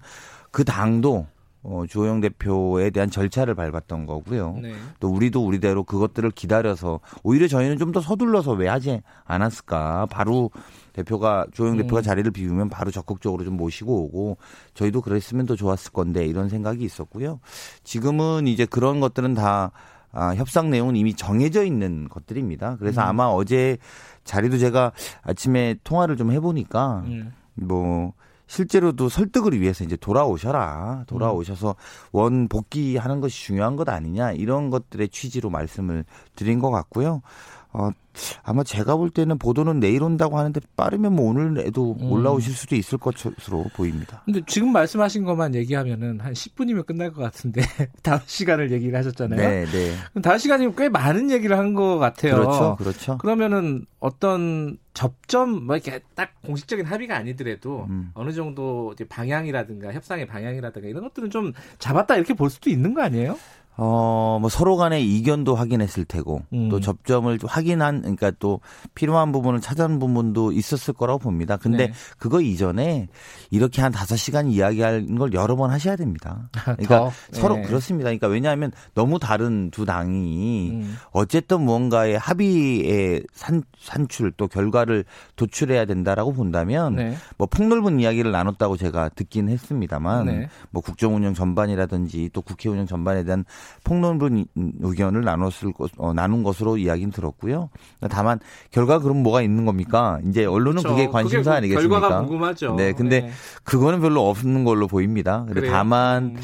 [0.51, 1.27] 그 당도
[1.69, 4.57] 어, 주호영 대표에 대한 절차를 밟았던 거고요.
[4.61, 4.73] 네.
[5.01, 10.07] 또 우리도 우리대로 그것들을 기다려서 오히려 저희는 좀 더 서둘러서 왜 하지 않았을까.
[10.07, 10.51] 바로
[10.93, 11.77] 대표가 주호영 음.
[11.81, 14.37] 대표가 자리를 비우면 바로 적극적으로 좀 모시고 오고
[14.75, 17.39] 저희도 그랬으면 더 좋았을 건데 이런 생각이 있었고요.
[17.83, 19.71] 지금은 이제 그런 것들은 다
[20.11, 22.77] 아, 협상 내용은 이미 정해져 있는 것들입니다.
[22.77, 23.07] 그래서 음.
[23.07, 23.77] 아마 어제
[24.23, 24.91] 자리도 제가
[25.21, 27.33] 아침에 통화를 좀 해보니까 음.
[27.55, 28.13] 뭐
[28.47, 31.03] 실제로도 설득을 위해서 이제 돌아오셔라.
[31.07, 31.75] 돌아오셔서
[32.11, 34.31] 원 복귀하는 것이 중요한 것 아니냐.
[34.31, 37.21] 이런 것들의 취지로 말씀을 드린 것 같고요.
[37.73, 37.89] 어,
[38.43, 42.11] 아마 제가 볼 때는 보도는 내일 온다고 하는데 빠르면 뭐 오늘에도 음.
[42.11, 44.23] 올라오실 수도 있을 것으로 보입니다.
[44.25, 47.61] 근데 지금 말씀하신 것만 얘기하면은 한 10분이면 끝날 것 같은데
[48.01, 49.39] 다섯 시간을 얘기를 하셨잖아요.
[49.39, 49.93] 네, 네.
[50.11, 52.35] 그럼 다섯 시간이면 꽤 많은 얘기를 한 것 같아요.
[52.35, 53.17] 그렇죠, 그렇죠.
[53.19, 58.09] 그러면은 어떤 접점 뭐 이렇게 딱 공식적인 합의가 아니더라도 음.
[58.15, 63.37] 어느 정도 방향이라든가 협상의 방향이라든가 이런 것들은 좀 잡았다 이렇게 볼 수도 있는 거 아니에요?
[63.79, 66.69] 어, 뭐 서로 간의 이견도 확인했을 테고 음.
[66.69, 68.59] 또 접점을 확인한 그러니까 또
[68.95, 71.57] 필요한 부분을 찾은 부분도 있었을 거라고 봅니다.
[71.57, 71.93] 근데 네.
[72.17, 73.07] 그거 이전에
[73.51, 76.49] 이렇게 한 다섯 시간 이야기하는 걸 여러 번 하셔야 됩니다.
[76.63, 77.61] 그러니까 서로 네.
[77.61, 78.05] 그렇습니다.
[78.05, 80.95] 그러니까 왜냐하면 너무 다른 두 당이 음.
[81.11, 85.05] 어쨌든 무언가의 합의의 산, 산출 또 결과를
[85.35, 87.15] 도출해야 된다라고 본다면 네.
[87.37, 90.49] 뭐 폭넓은 이야기를 나눴다고 제가 듣긴 했습니다만 네.
[90.71, 93.45] 뭐 국정 운영 전반이라든지 또 국회 운영 전반에 대한
[93.83, 97.69] 폭넓은 의견을 나눴을 것, 어, 나눈 것으로 이야기는 들었고요.
[98.09, 98.39] 다만
[98.71, 100.19] 결과 그럼 뭐가 있는 겁니까?
[100.27, 100.95] 이제 언론은 그렇죠.
[100.95, 101.99] 그게 관심사 그게 아니겠습니까?
[101.99, 102.75] 결과가 궁금하죠.
[102.75, 103.31] 네, 근데 네.
[103.63, 105.45] 그거는 별로 없는 걸로 보입니다.
[105.49, 106.37] 그래 다만 음.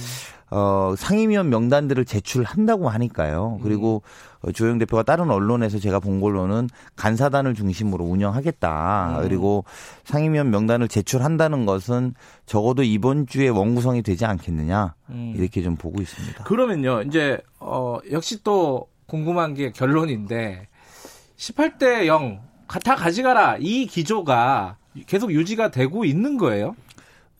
[0.56, 3.60] 어, 상임위원 명단들을 제출한다고 하니까요.
[3.64, 4.04] 그리고
[4.46, 4.54] 음.
[4.54, 9.18] 조영 대표가 다른 언론에서 제가 본 걸로는 간사단을 중심으로 운영하겠다.
[9.18, 9.24] 음.
[9.24, 9.66] 그리고
[10.04, 12.14] 상임위원 명단을 제출한다는 것은
[12.46, 14.94] 적어도 이번 주에 원구성이 되지 않겠느냐.
[15.10, 15.34] 음.
[15.36, 16.44] 이렇게 좀 보고 있습니다.
[16.44, 17.02] 그러면요.
[17.02, 20.68] 이제 어, 역시 또 궁금한 게 결론인데
[21.36, 22.06] 18대
[22.68, 23.58] 0다 가져가라.
[23.60, 24.78] 이 기조가
[25.08, 26.76] 계속 유지가 되고 있는 거예요?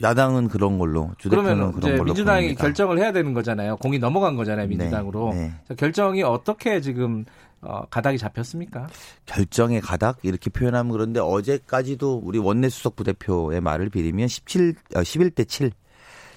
[0.02, 2.62] 야당은 그런 걸로 주대표는 그런 걸로 민주당이 보입니다.
[2.62, 3.78] 결정을 해야 되는 거잖아요.
[3.78, 5.34] 공이 넘어간 거잖아요, 네, 민주당으로.
[5.34, 5.76] 네, 네.
[5.76, 7.26] 결정이 어떻게 지금
[7.62, 8.88] 어, 가닥이 잡혔습니까?
[9.26, 15.48] 결정의 가닥 이렇게 표현하면 그런데 어제까지도 우리 원내 수석 부대표의 말을 빌리면 17 어, 11대
[15.48, 15.72] 7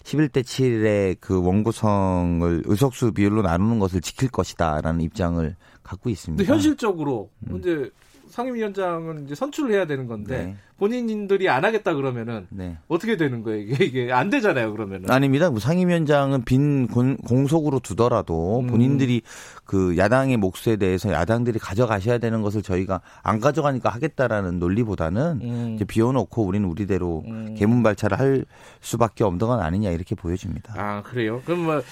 [0.05, 6.41] 11대 7의 그 원구성을 의석수 비율로 나누는 것을 지킬 것이다라는 입장을 갖고 있습니다.
[6.41, 7.59] 근데 현실적으로 음.
[7.59, 7.91] 이제
[8.29, 10.57] 상임위원장은 이제 선출을 해야 되는 건데 네.
[10.79, 12.77] 본인들이 안 하겠다 그러면은 네.
[12.89, 13.61] 어떻게 되는 거예요?
[13.61, 14.73] 이게 이게 안 되잖아요.
[14.73, 15.51] 그러면은 아닙니다.
[15.51, 18.67] 뭐 상임위원장은 빈 공, 속으로 두더라도 음.
[18.67, 19.23] 본인들이
[19.65, 25.73] 그 야당의 몫에 대해서 야당들이 가져가셔야 되는 것을 저희가 안 가져가니까 하겠다라는 논리보다는 음.
[25.75, 27.55] 이제 비워놓고 우리는 우리대로 음.
[27.57, 28.45] 개문발차를 할
[28.81, 30.75] 수밖에 없는 건 아니냐 이렇게 보여집니다.
[30.77, 31.43] 아 그래요?
[31.45, 31.83] 그럼 뭐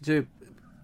[0.00, 0.26] 이제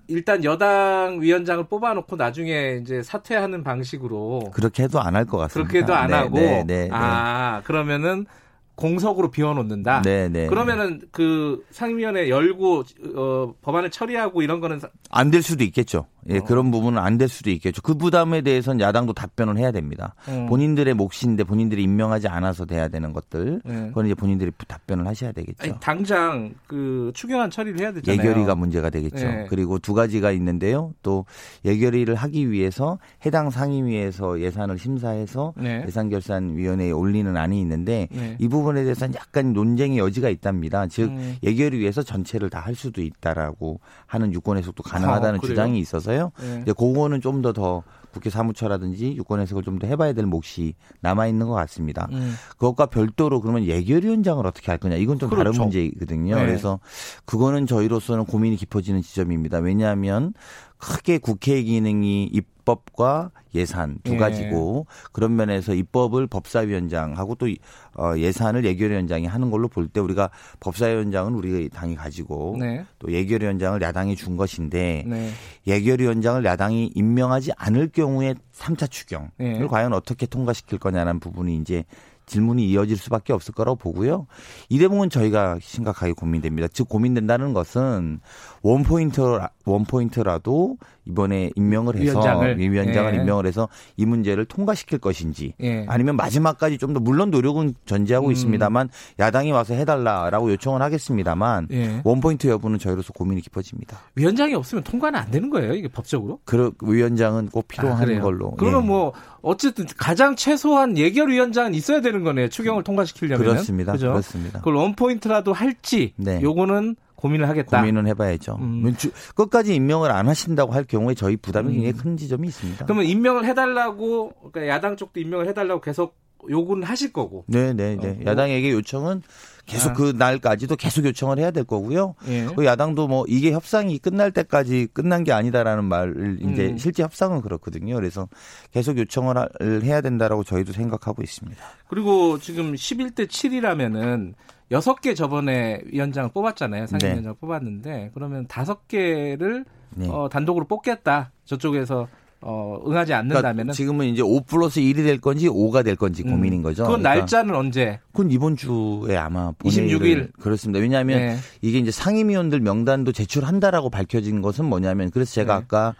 [0.08, 5.68] 일단 여당 위원장을 뽑아놓고 나중에 이제 사퇴하는 방식으로 그렇게 해도 안 할 것 같습니다.
[5.70, 8.26] 그렇게 해도 안 네, 하고 네, 네, 네, 아 그러면은
[8.74, 10.02] 공석으로 비워놓는다.
[10.02, 10.46] 네, 네.
[10.46, 12.82] 그러면은 그 상임위원회 열고
[13.16, 16.06] 어, 법안을 처리하고 이런 거는 안 될 수도 있겠죠.
[16.30, 16.44] 예, 어.
[16.44, 17.82] 그런 부분은 안 될 수도 있겠죠.
[17.82, 20.14] 그 부담에 대해서는 야당도 답변을 해야 됩니다.
[20.28, 20.46] 어.
[20.48, 23.74] 본인들의 몫인데 본인들이 임명하지 않아서 돼야 되는 것들, 네.
[23.88, 25.56] 그건 이제 본인들이 답변을 하셔야 되겠죠.
[25.62, 28.18] 아니, 당장 그 추경안 처리를 해야 되잖아요.
[28.20, 29.16] 예결위가 문제가 되겠죠.
[29.26, 29.46] 네.
[29.50, 30.92] 그리고 두 가지가 있는데요.
[31.02, 31.24] 또
[31.64, 35.84] 예결위를 하기 위해서 해당 상임위에서 예산을 심사해서 네.
[35.86, 38.36] 예산결산위원회에 올리는 안이 있는데 네.
[38.38, 40.86] 이 부분 에 대해서는 약간 논쟁의 여지가 있답니다.
[40.88, 41.36] 즉 음.
[41.42, 45.92] 예결위에서 전체를 다 할 수도 있다라고 하는 유권 해석도 가능하다는 아, 주장이 있어서.
[46.02, 46.32] 있어서요.
[46.40, 46.60] 네.
[46.62, 47.82] 이제 그거는 좀더더
[48.12, 52.06] 국회 사무처라든지 유권 해석을 좀 더 해봐야 될 몫이 남아 있는 것 같습니다.
[52.12, 52.34] 음.
[52.50, 55.50] 그것과 별도로 그러면 예결위원장을 어떻게 할 거냐 이건 좀 그렇죠.
[55.50, 56.36] 다른 문제거든요.
[56.36, 56.40] 네.
[56.46, 56.78] 그래서
[57.24, 59.58] 그거는 저희로서는 고민이 깊어지는 지점입니다.
[59.58, 60.34] 왜냐하면
[60.82, 64.16] 크게 국회 기능이 입법과 예산 두 예.
[64.16, 65.08] 가지고 예.
[65.12, 67.46] 그런 면에서 입법을 법사위원장하고 또
[67.94, 72.84] 어, 예산을 예결위원장이 하는 걸로 볼 때 우리가 법사위원장은 우리 당이 가지고 네.
[72.98, 75.30] 또 예결위원장을 야당이 준 것인데 네.
[75.68, 79.66] 예결위원장을 야당이 임명하지 않을 경우에 3차 추경을 예.
[79.68, 81.84] 과연 어떻게 통과시킬 거냐는 부분이 이제
[82.26, 84.26] 질문이 이어질 수밖에 없을 거라고 보고요.
[84.68, 86.68] 이 대목은 저희가 심각하게 고민됩니다.
[86.68, 88.20] 즉 고민된다는 것은
[88.62, 89.20] 원 포인트
[89.64, 93.18] 원 포인트라도 이번에 임명을 해서 위원장을, 위원장을 예.
[93.18, 95.84] 임명을 해서 이 문제를 통과시킬 것인지 예.
[95.88, 98.32] 아니면 마지막까지 좀 더 물론 노력은 전제하고 음.
[98.32, 102.02] 있습니다만 야당이 와서 해달라라고 요청을 하겠습니다만 예.
[102.04, 103.98] 원 포인트 여부는 저희로서 고민이 깊어집니다.
[104.14, 106.38] 위원장이 없으면 통과는 안 되는 거예요 이게 법적으로?
[106.44, 108.50] 그 위원장은 꼭 필요한 아, 걸로.
[108.52, 108.86] 그러면 예.
[108.88, 113.92] 뭐 어쨌든 가장 최소한 예결위원장은 있어야 되는 거네요 추경을 통과시키려면 그렇습니다.
[113.92, 114.08] 그죠?
[114.08, 114.58] 그렇습니다.
[114.58, 116.40] 그걸 원 포인트라도 할지 네.
[116.42, 117.78] 요거는 고민을 하겠다.
[117.78, 118.56] 고민은 해봐야죠.
[118.60, 118.92] 음.
[119.36, 121.72] 끝까지 임명을 안 하신다고 할 경우에 저희 부담이 음.
[121.74, 122.84] 굉장히 큰 지점이 있습니다.
[122.84, 126.16] 그러면 임명을 해달라고 그러니까 야당 쪽도 임명을 해달라고 계속
[126.50, 127.44] 요구는 하실 거고.
[127.48, 128.18] 네, 네, 네.
[128.20, 129.22] 어, 야당에게 요청은
[129.66, 129.92] 계속 아.
[129.92, 132.14] 그 날까지도 계속 요청을 해야 될 거고요.
[132.28, 132.46] 예.
[132.54, 136.78] 그 야당도 뭐 이게 협상이 끝날 때까지 끝난 게 아니다라는 말을 이제 음.
[136.78, 137.94] 실제 협상은 그렇거든요.
[137.94, 138.28] 그래서
[138.72, 139.36] 계속 요청을
[139.84, 141.62] 해야 된다라고 저희도 생각하고 있습니다.
[141.86, 144.34] 그리고 지금 11대 7이라면은
[144.72, 146.86] 여섯 개 저번에 위원장을 뽑았잖아요.
[146.86, 147.38] 상임위원장 네.
[147.38, 150.08] 뽑았는데 그러면 다섯 개를 네.
[150.08, 151.30] 어, 단독으로 뽑겠다.
[151.44, 152.08] 저쪽에서
[152.42, 156.32] 어, 응하지 않는다면은 그러니까 지금은 이제 5 플러스 1이 될 건지 5가 될 건지 음.
[156.32, 156.82] 고민인 거죠.
[156.84, 158.00] 그건 그러니까 날짜는 언제?
[158.12, 160.80] 그건 이번 주에 아마 26일 그렇습니다.
[160.80, 161.36] 왜냐하면 네.
[161.60, 165.64] 이게 이제 상임위원들 명단도 제출한다라고 밝혀진 것은 뭐냐면 그래서 제가 네.
[165.64, 165.94] 아까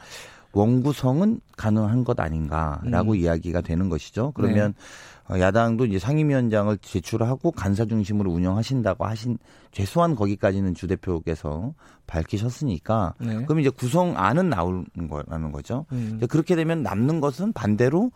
[0.53, 3.17] 원구성은 가능한 것 아닌가라고 음.
[3.17, 4.33] 이야기가 되는 것이죠.
[4.35, 4.85] 그러면 네.
[5.29, 9.39] 어, 야당도 이제 상임위원장을 제출하고 간사 중심으로 운영하신다고 하신
[9.71, 11.75] 최소한 거기까지는 주 대표께서
[12.07, 13.45] 밝히셨으니까 네.
[13.45, 15.87] 그럼 이제 구성안은 나오는 거라는 거죠.
[15.93, 16.21] 음.
[16.29, 18.11] 그렇게 되면 남는 것은 반대로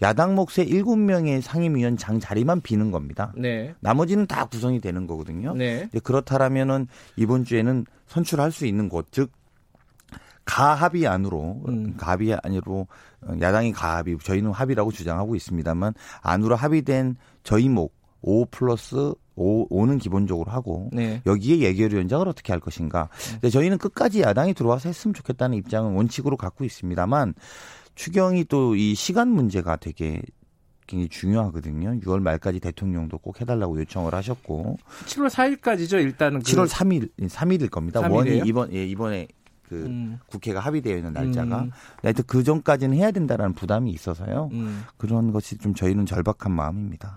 [0.00, 3.32] 야당 몫의 7명의 상임위원장 자리만 비는 겁니다.
[3.36, 3.74] 네.
[3.80, 5.54] 나머지는 다 구성이 되는 거거든요.
[5.54, 5.88] 네.
[6.04, 6.86] 그렇다라면은
[7.16, 9.32] 이번 주에는 선출할 수 있는 곳, 즉
[10.44, 11.94] 가합의 안으로 음.
[11.96, 12.86] 가합의 안으로
[13.40, 20.50] 야당이 가합의 저희는 합의라고 주장하고 있습니다만 안으로 합의된 저희 목 5 플러스 5, 5는 기본적으로
[20.50, 21.22] 하고 네.
[21.24, 23.08] 여기에 예결위원장을 어떻게 할 것인가.
[23.12, 23.32] 네.
[23.34, 27.34] 근데 저희는 끝까지 야당이 들어와서 했으면 좋겠다는 입장은 원칙으로 갖고 있습니다만
[27.94, 30.20] 추경이 또 이 시간 문제가 되게
[30.88, 32.00] 굉장히 중요하거든요.
[32.00, 36.00] 6월 말까지 대통령도 꼭 해달라고 요청을 하셨고 7월 4일까지죠.
[36.02, 38.00] 일단은 그 7월 3일 3일일 겁니다.
[38.00, 38.12] 3일이에요?
[38.12, 39.28] 원이 이번 예, 이번에
[39.68, 40.18] 그 음.
[40.26, 41.70] 국회가 합의되어 있는 날짜가 음.
[42.02, 44.48] 하여튼 그 전까지는 해야 된다라는 부담이 있어서요.
[44.52, 44.84] 음.
[44.96, 47.16] 그런 것이 좀 저희는 절박한 마음입니다.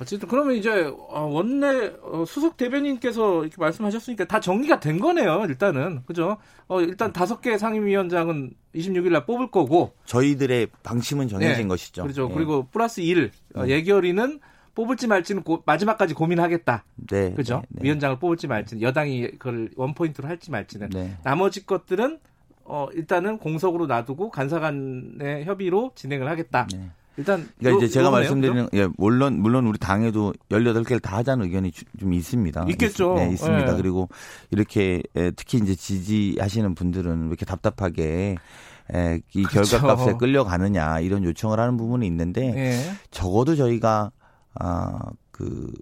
[0.00, 5.44] 어쨌든 그러면 이제 어, 원내 어, 수석 대변인께서 이렇게 말씀하셨으니까 다 정리가 된 거네요.
[5.46, 6.38] 일단은 그죠?
[6.68, 11.68] 어, 일단 다섯 개 상임위원장은 26일 날 뽑을 거고 저희들의 방침은 정해진 네.
[11.68, 12.02] 것이죠.
[12.02, 12.28] 그렇죠.
[12.28, 12.34] 네.
[12.34, 13.68] 그리고 플러스 1 어, 음.
[13.68, 14.40] 예결위는
[14.74, 16.84] 뽑을지 말지는 고, 마지막까지 고민하겠다.
[17.10, 17.32] 네.
[17.34, 17.62] 그죠?
[17.68, 17.84] 네, 네.
[17.84, 21.16] 위원장을 뽑을지 말지는 여당이 그걸 원 포인트로 할지 말지는 네.
[21.22, 22.18] 나머지 것들은
[22.64, 26.66] 어 일단은 공석으로 놔두고 간사간의 협의로 진행을 하겠다.
[26.72, 26.90] 네.
[27.16, 32.14] 일단 그러니까 이제 제가 말씀드리는 예, 물론 물론 우리 당에도 18개를 다 하자는 의견이 좀
[32.14, 32.66] 있습니다.
[32.70, 33.14] 있겠죠.
[33.14, 33.72] 네, 있습니다.
[33.72, 33.76] 네.
[33.76, 34.08] 그리고
[34.50, 35.02] 이렇게
[35.36, 38.36] 특히 이제 지지하시는 분들은 왜 이렇게 답답하게
[38.94, 39.78] 에, 이 그렇죠.
[39.78, 42.92] 결과값에 끌려가느냐 이런 요청을 하는 부분이 있는데 네.
[43.10, 44.12] 적어도 저희가
[44.54, 44.98] 아
[45.40, 45.72] 그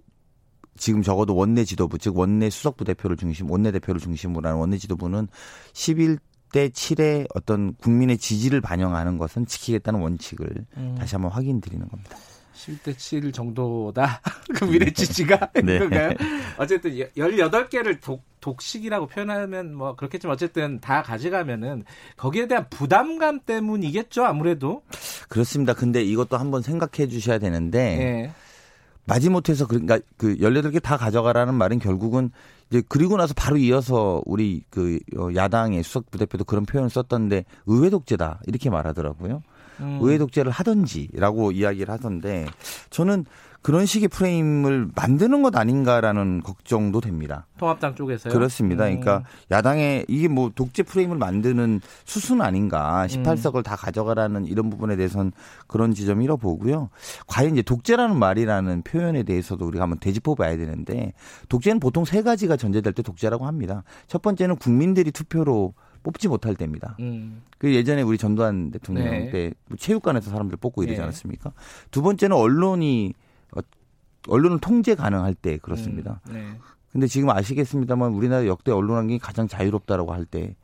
[0.77, 5.27] 지금 적어도 원내 지도부 즉 원내 수석부 대표를 중심 원내 대표를 중심으로 하는 원내 지도부는
[5.73, 10.47] 11대 7의 어떤 국민의 지지를 반영하는 것은 지키겠다는 원칙을
[10.77, 10.95] 음.
[10.97, 12.15] 다시 한번 확인 드리는 겁니다.
[12.53, 14.21] 10대 7 정도다.
[14.55, 15.79] 그 미래 지지가 네.
[15.79, 16.11] 그런가요?
[16.57, 21.83] 어쨌든 18개를 독, 독식이라고 표현하면 뭐 그렇겠지만 어쨌든 다 가져가면은
[22.15, 24.83] 거기에 대한 부담감 때문이겠죠, 아무래도.
[25.27, 25.73] 그렇습니다.
[25.73, 28.33] 근데 이것도 한번 생각해 주셔야 되는데 네.
[29.09, 32.31] 마지못해서 그러니까 그 18개 다 가져가라는 말은 결국은
[32.69, 37.89] 이제 그리고 나서 바로 이어서 우리 그 어, 야당의 수석 부대표도 그런 표현을 썼던데 의회
[37.89, 39.41] 독재다 이렇게 말하더라고요.
[39.79, 39.99] 음.
[40.01, 42.45] 의회 독재를 하든지라고 이야기를 하던데
[42.89, 43.25] 저는
[43.61, 47.45] 그런 식의 프레임을 만드는 것 아닌가라는 걱정도 됩니다.
[47.57, 48.33] 통합당 쪽에서요?
[48.33, 48.85] 그렇습니다.
[48.85, 48.99] 음.
[48.99, 53.05] 그러니까 야당의 이게 뭐 독재 프레임을 만드는 수순 아닌가.
[53.09, 53.63] 18석을 음.
[53.63, 55.33] 다 가져가라는 이런 부분에 대해서는
[55.67, 56.89] 그런 지점이라 보고요.
[57.27, 61.13] 과연 이제 독재라는 말이라는 표현에 대해서도 우리가 한번 되짚어 봐야 되는데
[61.49, 63.83] 독재는 보통 세 가지가 전제될 때 독재라고 합니다.
[64.07, 66.95] 첫 번째는 국민들이 투표로 뽑지 못할 때입니다.
[67.01, 67.41] 음.
[67.57, 69.29] 그 예전에 우리 전두환 대통령 네.
[69.31, 71.03] 때 체육관에서 사람들 뽑고 이러지 네.
[71.03, 71.51] 않았습니까?
[71.91, 73.28] 두 번째는 언론이 어,
[74.29, 76.21] 언론을 통제 가능할 때 그렇습니다.
[76.29, 76.33] 음.
[76.33, 76.45] 네.
[76.91, 80.55] 근데 지금 아시겠습니다만 우리나라 역대 언론 환경이 가장 자유롭다라고 할 때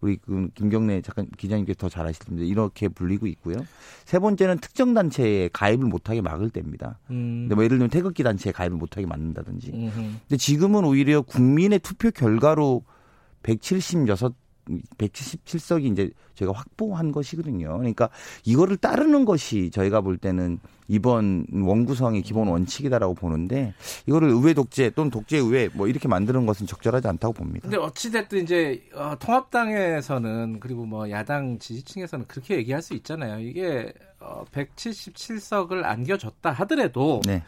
[0.00, 3.56] 우리 그 김경래 잠깐 기자님께서 더 잘 아실 텐데 이렇게 불리고 있고요.
[4.04, 6.98] 세 번째는 특정 단체에 가입을 못하게 막을 때입니다.
[7.10, 7.42] 음.
[7.44, 9.70] 근데 뭐 예를 들면 태극기 단체에 가입을 못하게 막는다든지.
[9.72, 9.94] 음흠.
[9.94, 12.82] 근데 지금은 오히려 국민의 투표 결과로
[13.42, 14.34] 176
[14.98, 17.76] 177석이 이제 저희가 확보한 것이거든요.
[17.78, 18.08] 그러니까
[18.44, 20.58] 이거를 따르는 것이 저희가 볼 때는
[20.88, 23.72] 이번 원구성의 기본 원칙이다라고 보는데
[24.06, 27.60] 이거를 의회 독재 또는 독재 의회 뭐 이렇게 만드는 것은 적절하지 않다고 봅니다.
[27.62, 33.40] 근데 어찌 됐든 이제 어, 통합당에서는 그리고 뭐 야당 지지층에서는 그렇게 얘기할 수 있잖아요.
[33.40, 37.42] 이게 어, 177석을 안겨줬다 하더라도 네.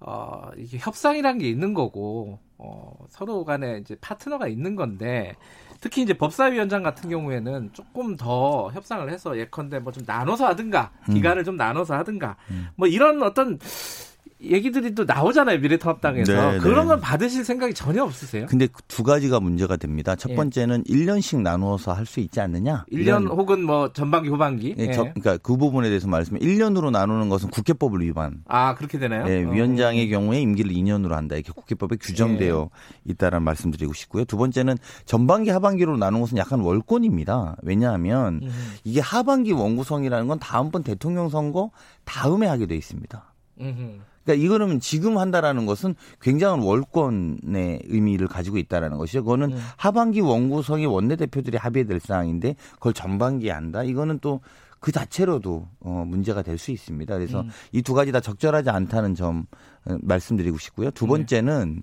[0.00, 5.34] 어, 이게 협상이란 게 있는 거고 어, 서로 간에 이제 파트너가 있는 건데
[5.80, 11.14] 특히 이제 법사위원장 같은 경우에는 조금 더 협상을 해서 예컨대 뭐 좀 나눠서 하든가 음.
[11.14, 12.68] 기간을 좀 나눠서 하든가 음.
[12.76, 13.58] 뭐 이런 어떤
[14.42, 16.58] 얘기들이 또 나오잖아요 미래통합당에서 네, 네.
[16.58, 18.46] 그런 건 받으실 생각이 전혀 없으세요?
[18.46, 20.16] 근데 두 가지가 문제가 됩니다.
[20.16, 20.34] 첫 예.
[20.34, 20.92] 번째는 예.
[20.92, 22.84] 1년씩 나누어서 할 수 있지 않느냐?
[22.90, 24.74] 1년 이런, 혹은 뭐 전반기 후반기.
[24.78, 24.92] 예, 예.
[24.92, 28.42] 저, 그러니까 그 부분에 대해서 말씀을 1년으로 나누는 것은 국회법을 위반.
[28.48, 29.28] 아 그렇게 되나요?
[29.28, 29.50] 예, 어.
[29.50, 33.10] 위원장의 경우에 임기를 2년으로 한다 이렇게 국회법에 규정되어 예.
[33.12, 34.24] 있다라는 말씀드리고 싶고요.
[34.24, 37.56] 두 번째는 전반기 하반기로 나누는 것은 약간 월권입니다.
[37.62, 38.50] 왜냐하면 음.
[38.82, 41.70] 이게 하반기 원구성이라는 건 다음번 대통령 선거
[42.04, 43.32] 다음에 하게 돼 있습니다.
[43.60, 44.00] 음.
[44.24, 49.24] 그러니까 이거는 지금 한다라는 것은 굉장한 월권의 의미를 가지고 있다라는 것이죠.
[49.24, 49.58] 그거는 음.
[49.76, 53.82] 하반기 원구성의 원내대표들이 합의될 사항인데 그걸 전반기에 한다.
[53.82, 54.40] 이거는 또
[54.80, 57.14] 그 자체로도 어 문제가 될 수 있습니다.
[57.14, 57.50] 그래서 음.
[57.72, 59.46] 이두 가지 다 적절하지 않다는 점
[59.86, 60.90] 어, 말씀드리고 싶고요.
[60.90, 61.10] 두 네.
[61.10, 61.82] 번째는 네.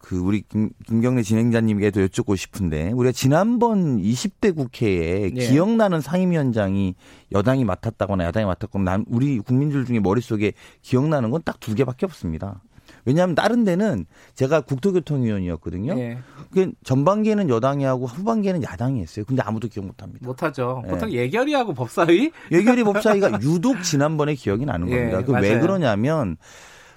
[0.00, 5.48] 그 우리 김, 김경래 진행자님께도 여쭙고 싶은데 우리가 지난번 20대 국회에 네.
[5.48, 6.94] 기억나는 상임위원장이
[7.32, 12.62] 여당이 맡았다거나 야당이 맡았거나 남, 우리 국민들 중에 머릿속에 기억나는 건 딱 두 개밖에 없습니다.
[13.04, 15.94] 왜냐하면 다른 데는 제가 국토교통위원이었거든요.
[15.94, 16.18] 네.
[16.50, 19.24] 그 전반기에는 여당이 하고 후반기에는 야당이 했어요.
[19.26, 20.26] 근데 아무도 기억 못 합니다.
[20.26, 20.82] 못 하죠.
[20.84, 20.90] 네.
[20.90, 22.30] 보통 예결위 하고 법사위?
[22.50, 25.18] 예결위 법사위가 유독 지난번에 기억이 나는 겁니다.
[25.18, 26.36] 네, 그왜 그러냐면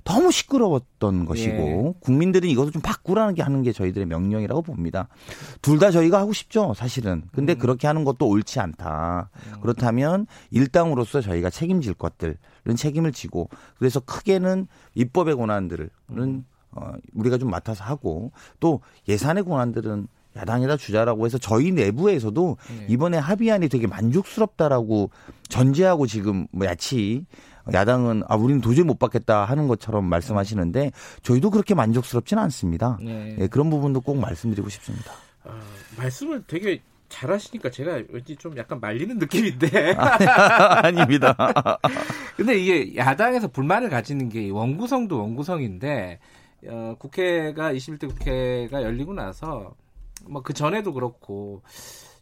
[0.03, 1.99] 너무 시끄러웠던 것이고 예.
[2.01, 5.07] 국민들이 이것을 좀 바꾸라는 게 하는 게 저희들의 명령이라고 봅니다.
[5.61, 7.23] 둘 다 저희가 하고 싶죠, 사실은.
[7.33, 7.57] 근데 음.
[7.57, 9.29] 그렇게 하는 것도 옳지 않다.
[9.53, 9.61] 음.
[9.61, 12.35] 그렇다면 일당으로서 저희가 책임질 것들은
[12.75, 16.45] 책임을 지고 그래서 크게는 입법의 권한들은 음.
[16.71, 22.85] 어, 우리가 좀 맡아서 하고 또 예산의 권한들은 야당에다 주자라고 해서 저희 내부에서도 네.
[22.89, 25.11] 이번에 합의안이 되게 만족스럽다라고
[25.47, 27.25] 전제하고 지금 뭐 야치
[27.71, 30.91] 야당은 아 우리는 도저히 못 받겠다 하는 것처럼 말씀하시는데
[31.21, 32.97] 저희도 그렇게 만족스럽지는 않습니다.
[33.01, 33.35] 네.
[33.37, 35.13] 네, 그런 부분도 꼭 말씀드리고 싶습니다.
[35.45, 35.51] 어,
[35.97, 41.35] 말씀을 되게 잘하시니까 제가 왠지 좀 약간 말리는 느낌인데 아닙니다.
[42.35, 46.19] 근데 이게 야당에서 불만을 가지는 게 원구성도 원구성인데
[46.67, 49.75] 어, 국회가 21대 국회가 열리고 나서
[50.27, 51.61] 뭐 그 전에도 그렇고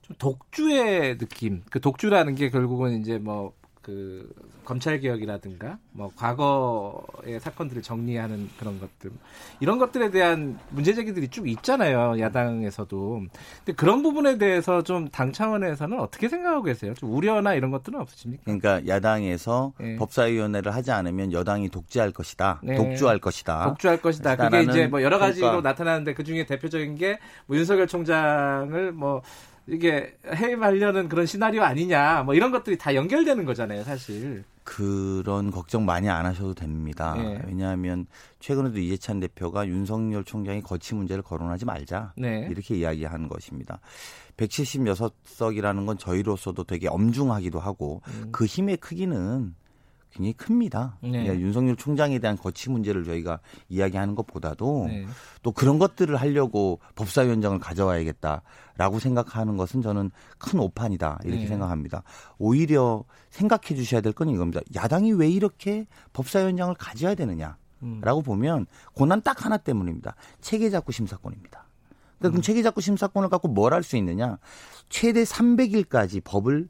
[0.01, 1.61] 좀 독주의 느낌.
[1.69, 4.29] 그 독주라는 게 결국은 이제 뭐 그
[4.63, 9.11] 검찰 개혁이라든가 뭐 과거의 사건들을 정리하는 그런 것들
[9.59, 13.21] 이런 것들에 대한 문제 제기들이 쭉 있잖아요 야당에서도
[13.65, 16.93] 근데 그런 부분에 대해서 좀 당 차원에서는 어떻게 생각하고 계세요?
[16.93, 18.43] 좀 우려나 이런 것들은 없으십니까?
[18.45, 19.95] 그러니까 야당에서 네.
[19.97, 22.75] 법사위원회를 하지 않으면 여당이 독재할 것이다, 네.
[22.75, 24.35] 독주할 것이다, 독주할 것이다.
[24.37, 25.69] 그게 이제 뭐 여러 가지로 그러니까.
[25.69, 29.21] 나타나는데 그 중에 대표적인 게 뭐 윤석열 총장을 뭐
[29.67, 36.09] 이게 해임하려는 그런 시나리오 아니냐 뭐 이런 것들이 다 연결되는 거잖아요 사실 그런 걱정 많이
[36.09, 37.41] 안 하셔도 됩니다 네.
[37.47, 38.05] 왜냐하면
[38.39, 42.47] 최근에도 이재찬 대표가 윤석열 총장이 거치 문제를 거론하지 말자 네.
[42.49, 43.79] 이렇게 이야기한 것입니다
[44.37, 48.29] 176석이라는 건 저희로서도 되게 엄중하기도 하고 음.
[48.31, 49.55] 그 힘의 크기는
[50.11, 50.97] 굉장히 큽니다.
[51.01, 51.11] 네.
[51.11, 53.39] 그러니까 윤석열 총장에 대한 거치 문제를 저희가
[53.69, 55.05] 이야기하는 것보다도 네.
[55.41, 61.47] 또 그런 것들을 하려고 법사위원장을 가져와야겠다라고 생각하는 것은 저는 큰 오판이다 이렇게 네.
[61.47, 62.03] 생각합니다.
[62.37, 64.59] 오히려 생각해 주셔야 될 건 이겁니다.
[64.75, 67.57] 야당이 왜 이렇게 법사위원장을 가져야 되느냐
[68.01, 68.23] 라고 음.
[68.23, 70.15] 보면 고난 딱 하나 때문입니다.
[70.41, 71.65] 체계 잡고 심사권입니다.
[72.19, 72.41] 그럼 음.
[72.41, 74.37] 체계 잡고 심사권을 갖고 뭘 할 수 있느냐?
[74.89, 76.67] 최대 300일까지 법을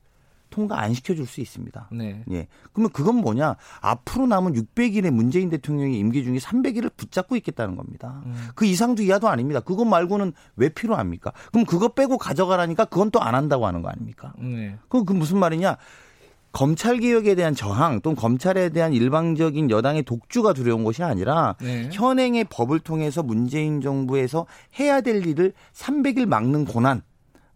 [0.52, 1.90] 통과 안 시켜줄 수 있습니다.
[1.92, 2.24] 네.
[2.32, 2.48] 예.
[2.74, 3.56] 그러면 그건 뭐냐?
[3.82, 8.22] 앞으로 남은 600일의 문재인 대통령의 임기 중에 300일을 붙잡고 있겠다는 겁니다.
[8.28, 8.50] 음.
[8.54, 9.62] 그 이상도 이하도 아닙니다.
[9.62, 11.32] 그것 말고는 왜 필요합니까?
[11.52, 14.34] 그럼 그거 빼고 가져가라니까 그건 또 안 한다고 하는 거 아닙니까?
[14.40, 14.78] 네.
[14.90, 15.78] 그럼 그 무슨 말이냐?
[16.52, 21.90] 검찰 개혁에 대한 저항 또는 검찰에 대한 일방적인 여당의 독주가 두려운 것이 아니라 네.
[21.94, 24.46] 현행의 법을 통해서 문재인 정부에서
[24.80, 27.04] 해야 될 일을 300일 막는 고난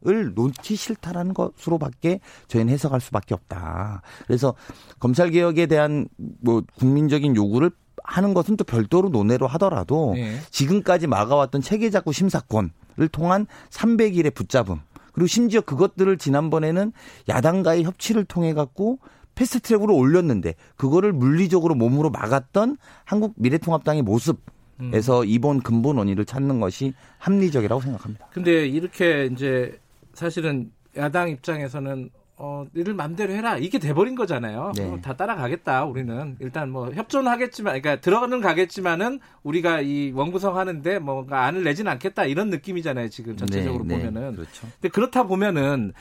[0.07, 4.01] 을 놓기 싫다라는 것으로밖에 저희는 해석할 수밖에 없다.
[4.27, 4.53] 그래서
[4.99, 6.07] 검찰 개혁에 대한
[6.41, 7.71] 뭐 국민적인 요구를
[8.03, 10.39] 하는 것은 또 별도로 논의로 하더라도 네.
[10.51, 14.79] 지금까지 막아왔던 체계작구 심사권을 통한 300일의 붙잡음
[15.11, 16.91] 그리고 심지어 그것들을 지난번에는
[17.29, 18.99] 야당과의 협치를 통해 갖고
[19.33, 24.39] 패스트트랙으로 올렸는데 그거를 물리적으로 몸으로 막았던 한국 미래통합당의 모습
[24.91, 25.25] 에서 음.
[25.27, 28.27] 이번 근본 원인을 찾는 것이 합리적이라고 생각합니다.
[28.33, 29.79] 근데 이렇게 이제
[30.15, 33.57] 사실은 야당 입장에서는 어, 니들 맘대로 해라.
[33.57, 34.73] 이게 돼버린 거잖아요.
[34.75, 34.99] 네.
[35.01, 35.85] 다 따라가겠다.
[35.85, 41.91] 우리는 일단 뭐 협조는 하겠지만, 그러니까 들어가는 가겠지만은 우리가 이 원구성 하는데 뭔가 안을 내지는
[41.93, 43.07] 않겠다 이런 느낌이잖아요.
[43.07, 44.05] 지금 전체적으로 네, 네.
[44.05, 44.31] 보면은.
[44.31, 44.67] 네, 그렇죠.
[44.81, 45.93] 근데 그렇다 보면은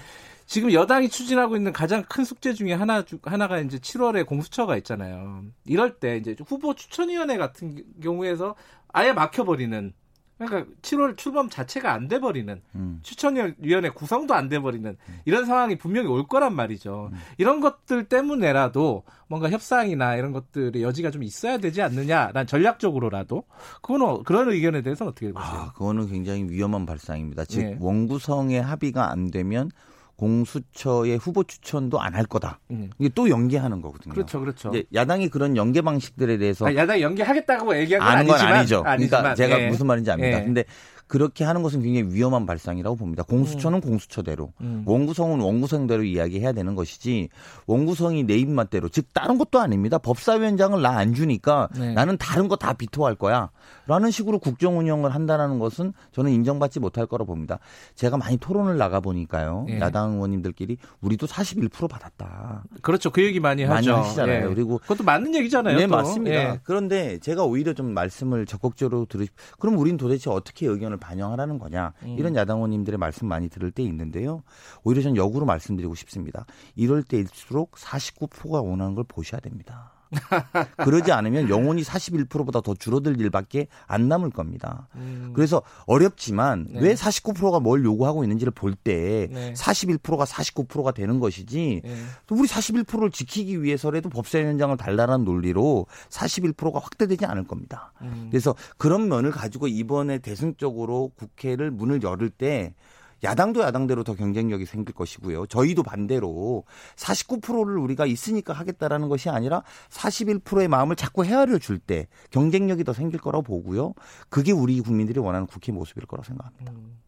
[0.47, 5.45] 지금 여당이 추진하고 있는 가장 큰 숙제 중에 하나 하나가 이제 7월에 공수처가 있잖아요.
[5.65, 8.57] 이럴 때 이제 후보 추천위원회 같은 경우에서
[8.93, 9.93] 아예 막혀버리는
[10.39, 12.99] 그러니까 7월 출범 자체가 안 돼버리는 음.
[13.03, 15.21] 추천위원회 구성도 안 돼버리는 음.
[15.25, 17.11] 이런 상황이 분명히 올 거란 말이죠.
[17.13, 17.19] 음.
[17.39, 23.45] 이런 것들 때문에라도 뭔가 협상이나 이런 것들의 여지가 좀 있어야 되지 않느냐란 전략적으로라도
[23.81, 25.51] 그거는 그런 의견에 대해서는 어떻게 보세요?
[25.51, 27.45] 아, 그거는 굉장히 위험한 발상입니다.
[27.45, 27.77] 즉 네.
[27.81, 29.71] 원구성의 합의가 안 되면
[30.17, 32.61] 공수처의 후보 추천도 안 할 거다.
[32.71, 32.91] 음.
[33.01, 34.15] 이게 또 연계하는 거거든요.
[34.15, 34.73] 그렇죠, 그렇죠.
[34.95, 38.83] 야당이 그런 연계 방식들에 대해서 아, 야당이 연계하겠다고 얘기한 건 아니지만, 아니죠.
[38.83, 39.67] 그러니까 아니지만, 그러니까 제가 예.
[39.69, 40.39] 무슨 말인지 압니다.
[40.41, 40.45] 예.
[40.45, 40.65] 근데
[41.07, 43.23] 그렇게 하는 것은 굉장히 위험한 발상이라고 봅니다.
[43.23, 43.81] 공수처는 음.
[43.81, 44.83] 공수처대로, 음.
[44.87, 47.29] 원구성은 원구성대로 이야기해야 되는 것이지
[47.67, 49.99] 원구성이 내 입맛대로, 즉 다른 것도 아닙니다.
[49.99, 51.93] 법사위원장을 나 안 주니까 네.
[51.93, 53.51] 나는 다른 거 다 비토할 거야.
[53.87, 57.59] 라는 식으로 국정 운영을 한다는 것은 저는 인정받지 못할 거라 봅니다.
[57.97, 59.65] 제가 많이 토론을 나가 보니까요.
[59.69, 59.81] 네.
[59.81, 62.65] 야당 의원님들끼리 우리도 41% 받았다.
[62.81, 63.11] 그렇죠.
[63.11, 63.91] 그 얘기 많이 하죠.
[63.93, 64.49] 많이 하시잖아요.
[64.49, 64.55] 네.
[64.55, 65.77] 그리고 그것도 맞는 얘기잖아요.
[65.77, 65.97] 네, 또.
[65.97, 66.37] 맞습니다.
[66.37, 66.61] 예.
[66.63, 69.27] 그런데 제가 오히려 좀 말씀을 적극적으로 들으
[69.59, 72.17] 그럼 우린 도대체 어떻게 의견을 반영하라는 거냐 음.
[72.19, 74.43] 이런 야당원님들의 말씀 많이 들을 때 있는데요.
[74.83, 76.47] 오히려 전 역으로 말씀드리고 싶습니다.
[76.75, 79.94] 이럴 때일수록 49%가 원하는 걸 보셔야 됩니다.
[80.85, 84.89] 그러지 않으면 영혼이 41%보다 더 줄어들 일밖에 안 남을 겁니다.
[84.95, 85.33] 음.
[85.35, 86.81] 그래서 어렵지만 네.
[86.81, 89.53] 왜 49%가 뭘 요구하고 있는지를 볼때 네.
[89.55, 91.97] 41%가 49%가 되는 것이지 네.
[92.31, 97.93] 우리 41%를 지키기 위해서라도 법사위원장을 달라는 논리로 41%가 확대되지 않을 겁니다.
[98.03, 98.29] 음.
[98.31, 102.75] 그래서 그런 면을 가지고 이번에 대승적으로 국회를 문을 열을 때
[103.23, 105.47] 야당도 야당대로 더 경쟁력이 생길 것이고요.
[105.47, 106.65] 저희도 반대로
[106.97, 113.21] 49%를 우리가 있으니까 하겠다라는 것이 아니라 41%의 마음을 자꾸 헤아려 줄 때 경쟁력이 더 생길
[113.21, 113.95] 거라고 보고요.
[114.31, 116.73] 그게 우리 국민들이 원하는 국회 모습일 거라고 생각합니다.
[116.73, 116.99] 음.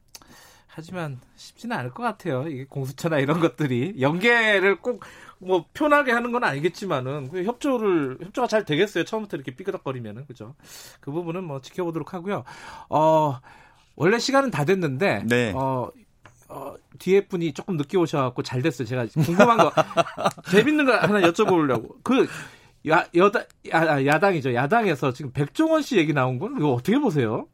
[0.67, 2.47] 하지만 쉽지는 않을 것 같아요.
[2.49, 5.01] 이게 공수처나 이런 것들이 연계를 꼭
[5.39, 9.05] 뭐 편하게 하는 건 아니겠지만은 그 협조를 협조가 잘 되겠어요.
[9.05, 10.55] 처음부터 이렇게 삐그덕거리면은 그죠?
[11.01, 12.45] 그 부분은 뭐 지켜보도록 하고요.
[12.89, 13.41] 어
[13.97, 15.53] 원래 시간은 다 됐는데 네.
[15.55, 15.91] 어
[16.49, 18.87] 어, 뒤에 분이 조금 늦게 오셔갖고 잘 됐어요.
[18.87, 19.73] 제가 궁금한 거,
[20.51, 21.97] 재밌는 거 하나 여쭤보려고.
[22.03, 22.29] 그,
[22.89, 24.55] 야, 여당, 야, 야당이죠.
[24.55, 27.49] 야당에서 지금 백종원 씨 얘기 나온 건 이거 어떻게 보세요?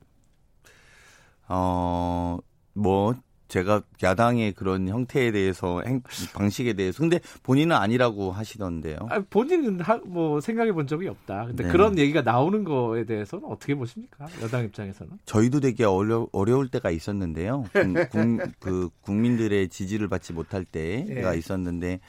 [1.48, 2.38] 어,
[2.74, 3.14] 뭐,
[3.52, 6.00] 제가 야당의 그런 형태에 대해서 행,
[6.32, 8.96] 방식에 대해서 근데 본인은 아니라고 하시던데요.
[9.10, 11.48] 아, 본인은 하, 뭐 생각해 본 적이 없다.
[11.48, 11.70] 근데 네.
[11.70, 14.26] 그런 얘기가 나오는 거에 대해서는 어떻게 보십니까?
[14.40, 15.18] 여당 입장에서는?
[15.26, 17.64] 저희도 되게 어려, 어려울 때가 있었는데요.
[18.10, 21.38] 국, 그 국민들의 지지를 받지 못할 때가 네.
[21.38, 22.00] 있었는데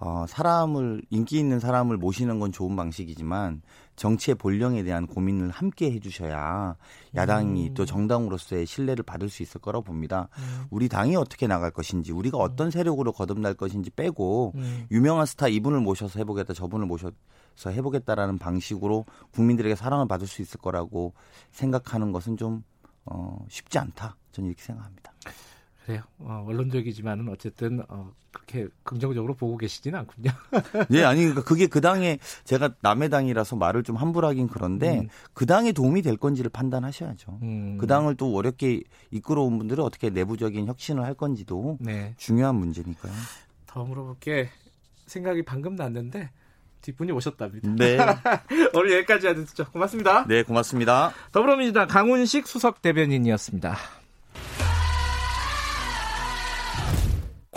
[0.00, 3.62] 어, 사람을 인기 있는 사람을 모시는 건 좋은 방식이지만
[4.00, 6.74] 정치의 본령에 대한 고민을 함께 해주셔야
[7.14, 7.74] 야당이 음.
[7.74, 10.30] 또 정당으로서의 신뢰를 받을 수 있을 거라고 봅니다.
[10.38, 10.64] 음.
[10.70, 12.42] 우리 당이 어떻게 나갈 것인지 우리가 음.
[12.42, 14.86] 어떤 세력으로 거듭날 것인지 빼고 음.
[14.90, 17.12] 유명한 스타 이분을 모셔서 해보겠다 저분을 모셔서
[17.66, 21.12] 해보겠다라는 방식으로 국민들에게 사랑을 받을 수 있을 거라고
[21.50, 22.64] 생각하는 것은 좀
[23.04, 24.16] 어, 쉽지 않다.
[24.32, 25.12] 저는 이렇게 생각합니다.
[25.84, 26.02] 그래요.
[26.18, 30.30] 어, 원론적이지만은 어쨌든 어, 그렇게 긍정적으로 보고 계시지는 않군요.
[30.88, 35.08] 네, 아니 그러니까 그게 그 당에 제가 남의 당이라서 말을 좀 함부하긴 그런데 음.
[35.32, 37.38] 그 당에 도움이 될 건지를 판단하셔야죠.
[37.42, 37.78] 음.
[37.78, 42.14] 그 당을 또 어렵게 이끌어온 분들이 어떻게 내부적인 혁신을 할 건지도 네.
[42.18, 43.12] 중요한 문제니까요.
[43.66, 44.50] 더 물어볼게
[45.06, 46.30] 생각이 방금 났는데
[46.82, 47.68] 뒷분이 오셨답니다.
[47.76, 47.98] 네.
[48.74, 49.66] 오늘 여기까지 하겠죠.
[49.70, 50.24] 고맙습니다.
[50.26, 51.12] 네, 고맙습니다.
[51.32, 53.76] 더불어민주당 강훈식 수석 대변인이었습니다.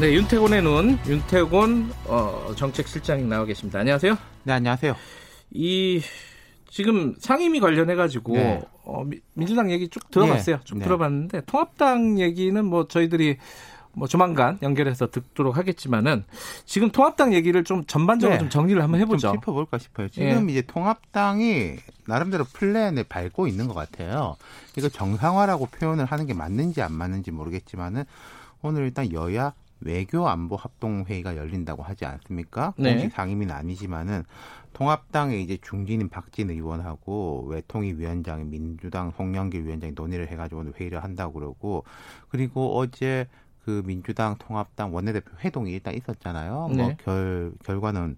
[0.00, 3.80] 네, 윤태곤의 눈, 윤태곤 어, 정책실장님 나와 계십니다.
[3.80, 4.16] 안녕하세요.
[4.44, 4.94] 네, 안녕하세요.
[5.50, 6.00] 이
[6.70, 8.62] 지금 상임위 관련해 가지고 네.
[8.84, 10.56] 어, 민주당 얘기 쭉 들어봤어요.
[10.58, 10.62] 네.
[10.64, 10.84] 쭉 네.
[10.84, 13.38] 들어봤는데 통합당 얘기는 뭐 저희들이
[13.92, 16.22] 뭐 조만간 연결해서 듣도록 하겠지만은
[16.64, 18.38] 지금 통합당 얘기를 좀 전반적으로 네.
[18.38, 19.32] 좀 정리를 한번 해보죠.
[19.32, 20.08] 좀 짚어볼까 싶어요.
[20.10, 20.52] 지금 예.
[20.52, 21.74] 이제 통합당이
[22.06, 24.36] 나름대로 플랜을 밟고 있는 것 같아요.
[24.76, 28.04] 이거 정상화라고 표현을 하는 게 맞는지 안 맞는지 모르겠지만은
[28.62, 32.74] 오늘 일단 여야 외교 안보 합동 회의가 열린다고 하지 않습니까?
[32.76, 32.92] 네.
[32.92, 34.24] 공식 상임위는 아니지만은
[34.72, 41.34] 통합당의 이제 중진인 박진 의원하고 외통위 위원장의 민주당 송영길 위원장이 논의를 해가지고 오늘 회의를 한다고
[41.34, 41.84] 그러고
[42.28, 43.26] 그리고 어제
[43.64, 46.52] 그 민주당 통합당 원내대표 회동이 일단 있었잖아요.
[46.52, 46.82] 뭐 네.
[46.82, 48.16] 뭐결 결과는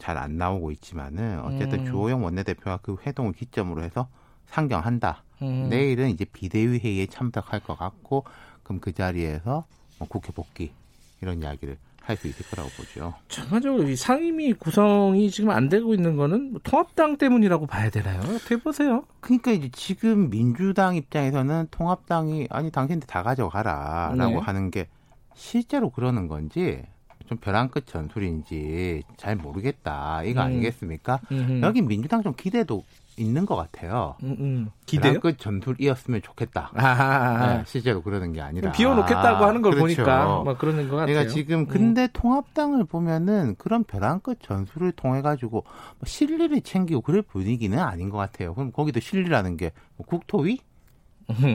[0.00, 1.84] 잘 안 나오고 있지만은 어쨌든 음.
[1.84, 4.08] 주호영 원내대표가 그 회동을 기점으로 해서
[4.46, 5.22] 상경한다.
[5.42, 5.68] 음.
[5.68, 8.24] 내일은 이제 비대위 회의에 참석할 것 같고
[8.62, 9.66] 그럼 그 자리에서
[9.98, 10.72] 뭐 국회 복귀
[11.20, 13.14] 이런 이야기를 할 수 있을 거라고 보죠.
[13.28, 18.18] 전반적으로 이 상임위 구성이 지금 안 되고 있는 거는 뭐 통합당 때문이라고 봐야 되나요?
[18.20, 19.04] 어떻게 보세요?
[19.20, 24.38] 그러니까 이제 지금 민주당 입장에서는 통합당이 아니 당신들 다 가져가라라고 네.
[24.38, 24.88] 하는 게
[25.34, 26.82] 실제로 그러는 건지
[27.26, 30.46] 좀 벼랑 끝 전술인지 잘 모르겠다 이거 음.
[30.46, 31.20] 아니겠습니까?
[31.30, 31.60] 음.
[31.62, 32.82] 여기 민주당 좀 기대도
[33.20, 34.16] 있는 것 같아요.
[34.22, 34.70] 음, 음.
[34.86, 35.20] 기대요?
[35.20, 36.72] 끝 전술이었으면 좋겠다.
[36.74, 37.58] 아하하.
[37.58, 39.96] 네, 실제로 그러는 게 아니라 비워놓겠다고 하는 걸 그렇죠.
[39.96, 41.14] 보니까 막 그러는 것 같아요.
[41.14, 41.66] 그러니까 지금 음.
[41.66, 42.08] 근데 음.
[42.12, 45.64] 통합당을 보면은 그런 벼랑 끝 전술을 통해 가지고
[45.98, 48.54] 뭐 실리를 챙기고 그럴 분위기는 아닌 것 같아요.
[48.54, 50.58] 그럼 거기도 실리라는 게 뭐 국토위,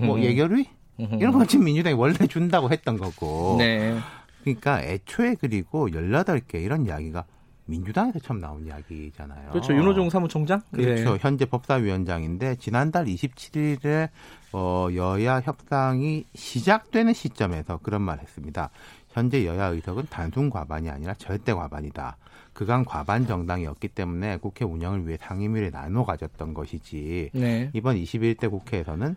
[0.03, 3.55] 뭐 예결위 이런 거 지금 민주당이 원래 준다고 했던 거고.
[3.57, 3.97] 네.
[4.43, 7.25] 그러니까 애초에 그리고 18개 이런 이야기가
[7.65, 9.49] 민주당에서 처음 나온 이야기잖아요.
[9.49, 9.73] 그렇죠.
[9.73, 10.61] 윤호중 사무총장?
[10.71, 11.13] 그렇죠.
[11.13, 11.17] 네.
[11.19, 14.09] 현재 법사위원장인데 지난달 27일에
[14.53, 18.69] 어, 여야 협상이 시작되는 시점에서 그런 말 했습니다.
[19.09, 22.17] 현재 여야 의석은 단순 과반이 아니라 절대 과반이다.
[22.53, 27.69] 그간 과반 정당이었기 때문에 국회 운영을 위해 상임위를 나눠 가졌던 것이지 네.
[27.73, 29.15] 이번 21대 국회에서는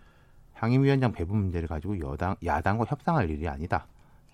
[0.57, 3.87] 상임위원장 배분 문제를 가지고 여당 야당과 협상할 일이 아니다.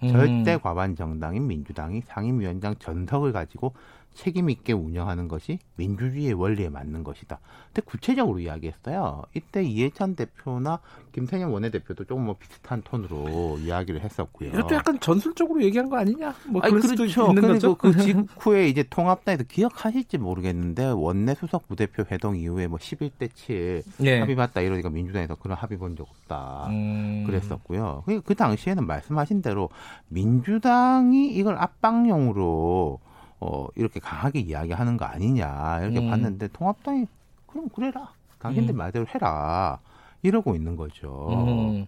[0.03, 0.09] 음.
[0.09, 3.75] 절대 과반 정당인 민주당이 상임위원장 전석을 가지고
[4.15, 7.41] 책임 있게 운영하는 것이 민주주의의 원리에 맞는 것이다.
[7.67, 9.23] 근데 구체적으로 이야기했어요.
[9.35, 10.81] 이때 이해찬 대표나
[11.13, 14.51] 김태년 원내대표도 조금 뭐 비슷한 톤으로 이야기를 했었고요.
[14.51, 16.35] 이것도 약간 전술적으로 얘기한 거 아니냐?
[16.49, 17.05] 뭐 아니, 그렇죠.
[17.05, 17.75] 있는 그리고 거죠?
[17.75, 24.21] 그 직후에 이제 통합당에서 기억하실지 모르겠는데 원내 수석 부대표 회동 이후에 뭐 11대 7 예.
[24.21, 27.25] 합의 봤다 이러니까 민주당에서 그런 합의 본 적 없다 음...
[27.27, 28.03] 그랬었고요.
[28.07, 29.69] 그, 그 당시에는 말씀하신 대로
[30.09, 33.01] 민주당이 이걸 압박용으로
[33.47, 36.09] 어, 이렇게 강하게 이야기하는 거 아니냐 이렇게 음.
[36.09, 37.07] 봤는데 통합당이
[37.47, 38.79] 그럼 그래라 당신들 음.
[38.79, 39.79] 말대로 해라
[40.23, 41.29] 이러고 있는 거죠.
[41.31, 41.87] 음.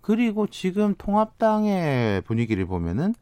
[0.00, 3.14] 그리고 지금 통합당의 분위기를 보면은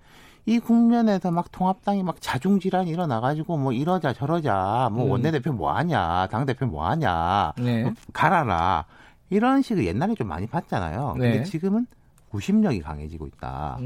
[0.44, 5.10] 이 국면에서 막 통합당이 막 자중질환이 일어나가지고 뭐 이러자 저러자 뭐 음.
[5.12, 7.84] 원내대표 뭐 하냐 당대표 뭐 하냐 네.
[7.84, 8.84] 뭐 가라라
[9.30, 11.14] 이런 식을 옛날에 좀 많이 봤잖아요.
[11.18, 11.30] 네.
[11.30, 11.86] 근데 지금은
[12.30, 13.78] 구심력이 강해지고 있다.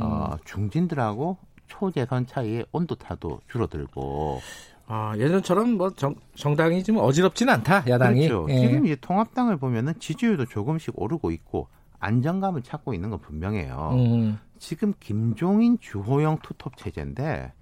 [0.00, 1.36] 어, 중진들하고
[1.68, 4.40] 초재선 차이의 온도 차도 줄어들고
[4.86, 8.26] 아, 예전처럼 뭐 정, 정당이 좀 어지럽지는 않다, 야당이.
[8.26, 8.50] 그렇죠.
[8.50, 8.58] 예.
[8.58, 11.68] 지금 이제 통합당을 보면은 지지율도 조금씩 오르고 있고
[12.00, 13.90] 안정감을 찾고 있는 건 분명해요.
[13.92, 14.38] 음.
[14.58, 17.52] 지금 김종인 주호영 투톱 체제인데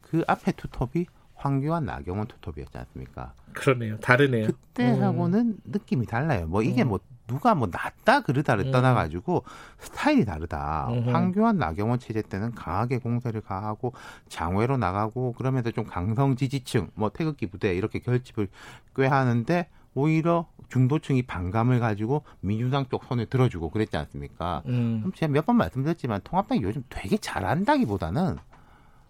[0.00, 3.34] 그 앞에 투톱이 황교안 나경원 투톱이었지 않습니까?
[3.52, 3.98] 그러네요.
[3.98, 4.46] 다르네요.
[4.46, 5.58] 그때하고는 음.
[5.64, 6.46] 느낌이 달라요.
[6.46, 6.88] 뭐 이게 음.
[6.88, 8.72] 뭐 누가 뭐 낫다 그르다를 음.
[8.72, 9.44] 떠나 가지고
[9.78, 10.88] 스타일이 다르다.
[10.90, 11.14] 음.
[11.14, 13.92] 황교안 나경원 체제 때는 강하게 공세를 가하고
[14.28, 18.48] 장외로 나가고 그러면서 좀 강성 지지층 뭐 태극기 부대 이렇게 결집을
[18.94, 24.62] 꽤 하는데 오히려 중도층이 반감을 가지고 민주당 쪽 손에 들어주고 그랬지 않습니까?
[24.66, 24.98] 음.
[25.00, 28.36] 그럼 제가 몇 번 말씀드렸지만 통합당이 요즘 되게 잘한다기보다는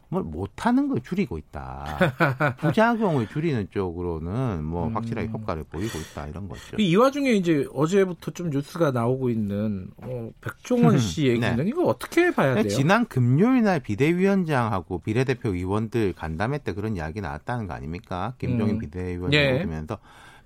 [0.08, 1.98] 뭘 못하는 걸 줄이고 있다.
[2.58, 4.96] 부작용을 줄이는 쪽으로는 뭐 음.
[4.96, 6.76] 확실하게 효과를 보이고 있다 이런 거죠.
[6.78, 11.28] 이 와중에 이제 어제부터 좀 뉴스가 나오고 있는 어, 백종원 씨 네.
[11.28, 11.64] 얘기는 네.
[11.66, 12.68] 이거 어떻게 봐야 돼요?
[12.68, 18.34] 지난 금요일 날 비대위원장하고 비례대표 의원들 간담회 때 그런 이야기 나왔다는 거 아닙니까?
[18.38, 18.78] 김종인 음.
[18.78, 19.62] 비대위원장 예.
[19.64, 19.98] 오면서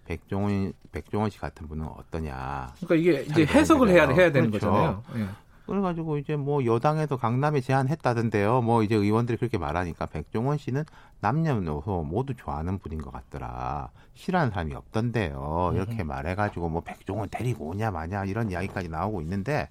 [0.07, 2.73] 백종원 백종원 씨 같은 분은 어떠냐?
[2.81, 4.71] 그러니까 이게 이제 해석을 해야 해야 되는 그렇죠.
[4.71, 5.03] 거잖아요.
[5.17, 5.27] 예.
[5.71, 8.61] 그래가지고 이제 뭐 여당에서 강남에 제안했다던데요.
[8.61, 10.83] 뭐 이제 의원들이 그렇게 말하니까 백종원 씨는
[11.21, 13.91] 남녀노소 모두 좋아하는 분인 것 같더라.
[14.15, 15.71] 싫어하는 사람이 없던데요.
[15.77, 19.69] 이렇게 말해가지고 뭐 백종원 데리고 오냐 마냐 이런 이야기까지 나오고 있는데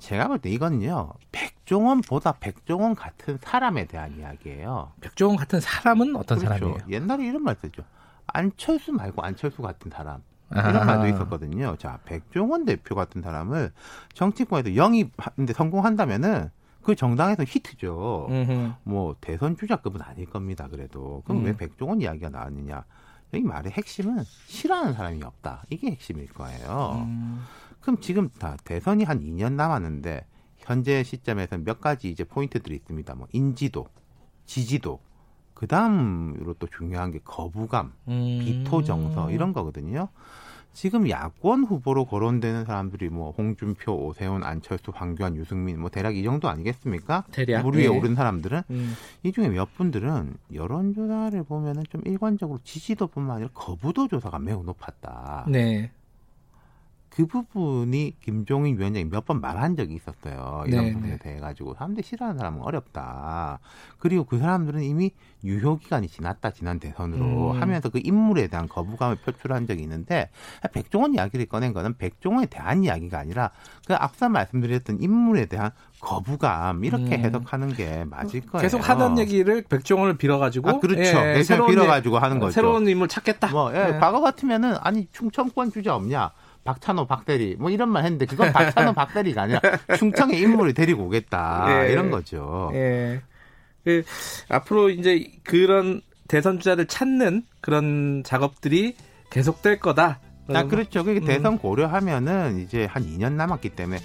[0.00, 1.12] 제가 볼 때 이거는요.
[1.30, 4.90] 백종원보다 백종원 같은 사람에 대한 이야기예요.
[5.00, 6.54] 백종원 같은 사람은 어떤 그렇죠.
[6.54, 6.78] 사람이에요?
[6.90, 7.84] 옛날에 이런 말 쓰죠.
[8.26, 10.20] 안철수 말고 안철수 같은 사람.
[10.50, 11.76] 이런 말도 있었거든요.
[11.76, 13.72] 자, 백종원 대표 같은 사람을
[14.14, 16.50] 정치권에도 영입하는데 성공한다면은
[16.82, 18.28] 그 정당에서 히트죠.
[18.30, 18.72] 음흠.
[18.84, 20.68] 뭐 대선 주자급은 아닐 겁니다.
[20.68, 21.44] 그래도 그럼 음.
[21.44, 22.84] 왜 백종원 이야기가 나왔느냐?
[23.34, 25.64] 이 말의 핵심은 싫어하는 사람이 없다.
[25.68, 27.04] 이게 핵심일 거예요.
[27.06, 27.44] 음.
[27.80, 30.24] 그럼 지금 다 대선이 한 2년 남았는데
[30.56, 33.14] 현재 시점에서 몇 가지 이제 포인트들이 있습니다.
[33.14, 33.86] 뭐 인지도,
[34.46, 35.00] 지지도,
[35.58, 38.38] 그 다음으로 또 중요한 게 거부감, 음.
[38.40, 40.08] 비토 정서 이런 거거든요.
[40.72, 46.48] 지금 야권 후보로 거론되는 사람들이 뭐 홍준표, 오세훈, 안철수, 황교안, 유승민 뭐 대략 이 정도
[46.48, 47.24] 아니겠습니까?
[47.32, 47.86] 대략 물 위에 네.
[47.88, 48.94] 오른 사람들은 음.
[49.24, 55.46] 이 중에 몇 분들은 여론조사를 보면은 좀 일관적으로 지지도뿐만 아니라 거부도 조사가 매우 높았다.
[55.48, 55.90] 네.
[57.18, 60.62] 그 부분이 김종인 위원장이 몇 번 말한 적이 있었어요.
[60.68, 61.18] 이런 네, 부분에 네.
[61.18, 63.58] 대해 가지고 사람들이 싫어하는 사람은 어렵다.
[63.98, 65.10] 그리고 그 사람들은 이미
[65.44, 67.60] 유효 기간이 지났다 지난 대선으로 음.
[67.60, 70.30] 하면서 그 인물에 대한 거부감을 표출한 적이 있는데
[70.72, 73.50] 백종원 이야기를 꺼낸 거는 백종원에 대한 이야기가 아니라
[73.86, 77.24] 그 앞서 말씀드렸던 인물에 대한 거부감 이렇게 음.
[77.24, 78.62] 해석하는 게 맞을 거예요.
[78.62, 81.02] 계속 하던 얘기를 백종원을 빌어가지고 아, 그렇죠.
[81.02, 82.52] 예, 새로운 빌어가지고 하는 거죠.
[82.52, 83.48] 새로운 인물 찾겠다.
[83.50, 83.98] 뭐 예, 예.
[83.98, 86.30] 과거 같으면은 아니 충청권 주자 없냐?
[86.68, 89.60] 박찬호 박대리 뭐 이런 말 했는데 그건 박찬호 박대리가 아니라
[89.96, 91.92] 충청의 인물을 데리고 오겠다 예.
[91.92, 92.70] 이런 거죠.
[92.74, 93.22] 예.
[93.84, 94.04] 그
[94.50, 98.94] 앞으로 이제 그런 대선 주자를 찾는 그런 작업들이
[99.30, 100.20] 계속될 거다.
[100.52, 101.04] 아, 그렇죠.
[101.04, 101.24] 그게 음.
[101.24, 103.98] 대선 고려하면은 이제 한 2년 남았기 때문에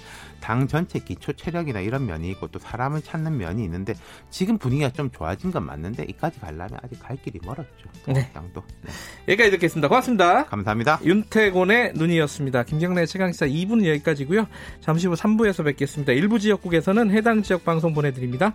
[0.44, 3.94] 당 전체 기초 체력이나 이런 면이 있고 또 사람을 찾는 면이 있는데
[4.28, 7.88] 지금 분위기가 좀 좋아진 건 맞는데 이까지 가려면 아직 갈 길이 멀었죠.
[8.08, 8.30] 네.
[8.34, 8.62] 당도.
[8.82, 8.90] 네.
[9.28, 9.88] 여기까지 듣겠습니다.
[9.88, 10.44] 고맙습니다.
[10.44, 11.00] 감사합니다.
[11.02, 12.64] 윤태곤의 눈이었습니다.
[12.64, 14.46] 김경래 최강시사 2부는 여기까지고요.
[14.80, 16.12] 잠시 후 3부에서 뵙겠습니다.
[16.12, 18.52] 일부 지역국에서는 해당 지역 방송 보내드립니다.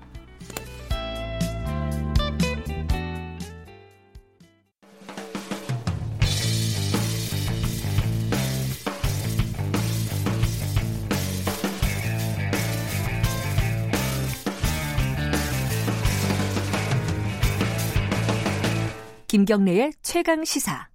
[19.29, 20.89] 김경래의 최강 시사.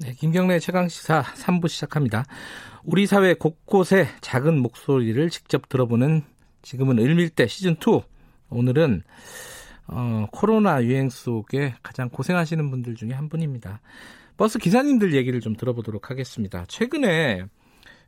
[0.00, 2.26] 네, 김경래의 최강 시사 3부 시작합니다.
[2.84, 6.22] 우리 사회 곳곳에 작은 목소리를 직접 들어보는
[6.60, 8.02] 지금은 을밀대 시즌 2.
[8.50, 9.02] 오늘은
[9.86, 13.80] 어, 코로나 유행 속에 가장 고생하시는 분들 중에 한 분입니다.
[14.36, 16.66] 버스 기사님들 얘기를 좀 들어보도록 하겠습니다.
[16.68, 17.46] 최근에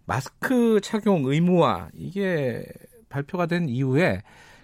[0.04, 2.66] 마스크 착용 의무화 이게
[3.08, 4.20] 발표가 된 이후에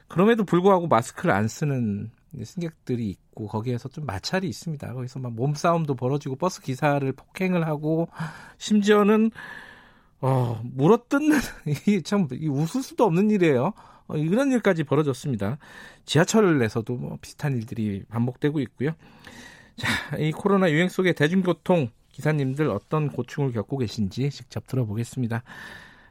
[0.09, 2.11] 그럼에도 불구하고 마스크를 안 쓰는
[2.43, 4.93] 승객들이 있고 거기에서 좀 마찰이 있습니다.
[4.93, 8.09] 거기서 막 몸싸움도 벌어지고 버스 기사를 폭행을 하고
[8.59, 9.31] 심지어는
[10.21, 11.39] 어, 물어뜯는
[11.87, 13.75] 이참 웃을 수도 없는 일이에요.
[14.07, 15.59] 어, 이런 일까지 벌어졌습니다.
[16.07, 18.93] 지하철에서도 뭐 비슷한 일들이 반복되고 있고요.
[19.77, 25.43] 자, 이 코로나 유행 속의 대중교통 기사님들 어떤 고충을 겪고 계신지 직접 들어보겠습니다.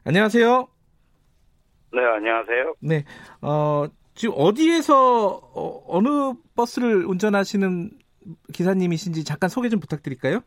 [0.03, 0.67] 안녕하세요.
[1.93, 2.75] 네, 안녕하세요.
[2.81, 3.05] 네,
[3.41, 3.85] 어,
[4.15, 7.91] 지금 어디에서 어, 느 버스를 운전하시는
[8.53, 10.41] 기사님이신지 잠깐 소개 좀 부탁드릴까요?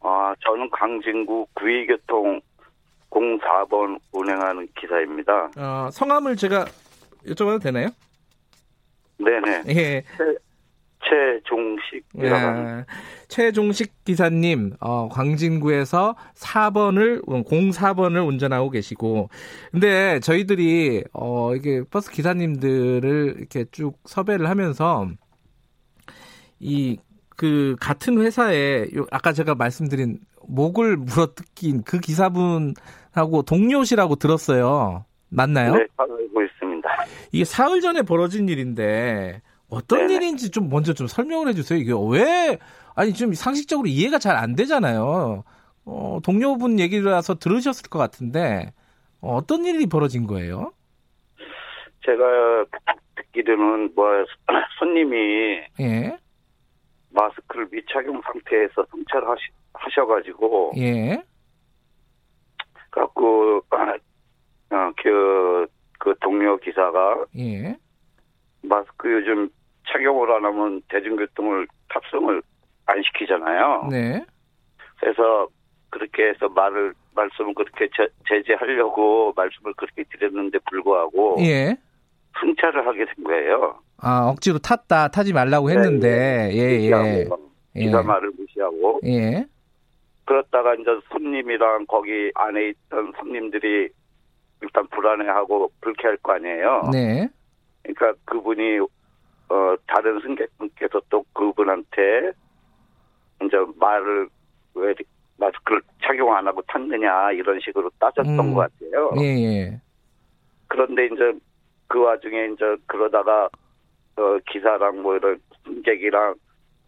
[0.00, 2.40] 아, 저는 강진구 구의교통
[3.10, 5.50] 04번 운행하는 기사입니다.
[5.56, 6.66] 어, 성함을 제가
[7.26, 7.88] 여쭤봐도 되나요?
[9.18, 9.62] 네네.
[9.68, 10.04] 예.
[11.08, 12.84] 최종식 예.
[13.28, 19.28] 최종식 기사님 어, 광진구에서 4번을 04번을 운전하고 계시고
[19.70, 25.08] 근데 저희들이 어 이게 버스 기사님들을 이렇게 쭉 섭외를 하면서
[26.60, 26.96] 이
[27.36, 35.04] 그 같은 회사에 아까 제가 말씀드린 목을 물어뜯긴 그 기사분하고 동료시라고 들었어요.
[35.28, 35.74] 맞나요?
[35.74, 36.88] 네, 알고 있습니다.
[37.32, 40.14] 이게 사흘 전에 벌어진 일인데 어떤 네네.
[40.14, 41.78] 일인지 좀 먼저 좀 설명을 해주세요.
[41.78, 42.58] 이게 왜
[42.94, 45.44] 아니 좀 상식적으로 이해가 잘 안 되잖아요.
[45.84, 48.72] 어, 동료분 얘기라서 들으셨을 것 같은데
[49.20, 50.72] 어, 떤 일이 벌어진 거예요?
[52.04, 52.64] 제가
[53.16, 54.06] 듣기로는 뭐
[54.78, 55.16] 손님이
[55.80, 56.16] 예.
[57.10, 59.42] 마스크를 미착용 상태에서 승차를 하시,
[59.74, 61.22] 하셔가지고 예.
[62.90, 63.62] 갖고
[64.70, 65.66] 어, 그,
[65.98, 67.76] 그 동료 기사가 예.
[68.68, 69.48] 마스크 요즘
[69.88, 72.42] 착용을 안 하면 대중교통을 탑승을
[72.86, 73.88] 안 시키잖아요.
[73.90, 74.24] 네.
[75.00, 75.48] 그래서
[75.90, 81.76] 그렇게 해서 말을 말씀을 그렇게 제, 제재하려고 말씀을 그렇게 드렸는데 불구하고 예.
[82.40, 83.78] 승차를 하게 된 거예요.
[83.98, 86.90] 아 억지로 탔다 타지 말라고 했는데 예예.
[86.90, 87.28] 네, 예.
[87.76, 87.80] 예.
[87.80, 89.00] 기사 말을 무시하고.
[89.06, 89.46] 예.
[90.26, 93.88] 그렇다가 이제 손님이랑 거기 안에 있던 손님들이
[94.60, 96.90] 일단 불안해하고 불쾌할 거 아니에요.
[96.92, 97.28] 네.
[97.94, 98.80] 그러니까 그분이
[99.48, 102.32] 어 다른 승객분께서 또 그분한테
[103.42, 104.28] 이제 말을
[104.74, 104.94] 왜
[105.38, 108.54] 마스크를 착용 안 하고 탔느냐 이런 식으로 따졌던 음.
[108.54, 109.12] 것 같아요.
[109.20, 109.80] 예, 예.
[110.68, 111.32] 그런데 이제
[111.86, 113.48] 그 와중에 이제 그러다가
[114.16, 116.34] 어 기사랑 뭐 이런 승객이랑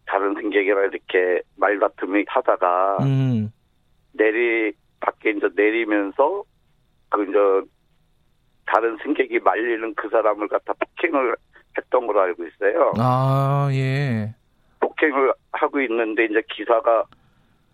[0.05, 3.51] 다른 승객이랑 이렇게 말다툼이 하다가 음.
[4.13, 6.43] 내리 밖에 이제 내리면서
[7.09, 7.69] 그 이제
[8.69, 11.35] 다른 승객이 말리는 그 사람을 갖다 폭행을
[11.75, 12.93] 했던 걸로 알고 있어요.
[12.97, 14.33] 아, 예.
[14.79, 17.03] 폭행을 하고 있는데 이제 기사가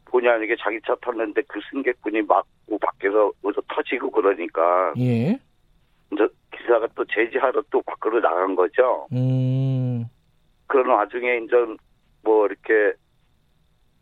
[0.05, 4.93] 본의 아니게 자기 차 탔는데 그 승객분이 막고 밖에서 어디서 터지고 그러니까.
[4.97, 5.37] 예.
[6.13, 9.07] 이제 기사가 또 제지하러 또 밖으로 나간 거죠.
[9.11, 10.05] 음.
[10.67, 11.55] 그런 와중에 이제
[12.23, 12.93] 뭐 이렇게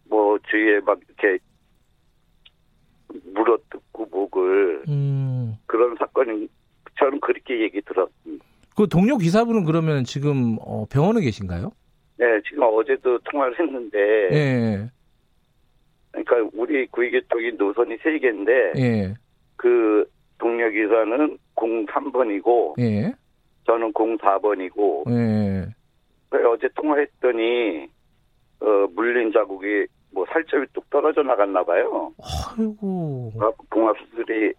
[0.08, 1.40] 뭐 주위에 막 이렇게
[3.34, 5.58] 물어뜯고 목을 음.
[5.66, 6.48] 그런 사건이
[7.00, 8.46] 저는 그렇게 얘기 들었습니다.
[8.76, 11.72] 그 동료 기사분은 그러면 지금 어, 병원에 계신가요?
[12.18, 14.30] 네, 지금 어제도 통화를 했는데.
[14.30, 14.90] 네.
[16.12, 18.74] 그러니까 우리 구의교통이 노선이 세 개인데.
[18.78, 19.14] 예.
[19.56, 20.06] 그
[20.38, 22.80] 동료 기사는 03번이고.
[22.80, 23.14] 예.
[23.66, 25.10] 저는 04번이고.
[25.12, 25.68] 예.
[26.48, 27.88] 어제 통화했더니
[28.60, 32.14] 어, 물린 자국이 뭐 살점이 뚝 떨어져 나갔나 봐요.
[32.58, 33.32] 아이고.
[33.70, 34.54] 봉합 수술이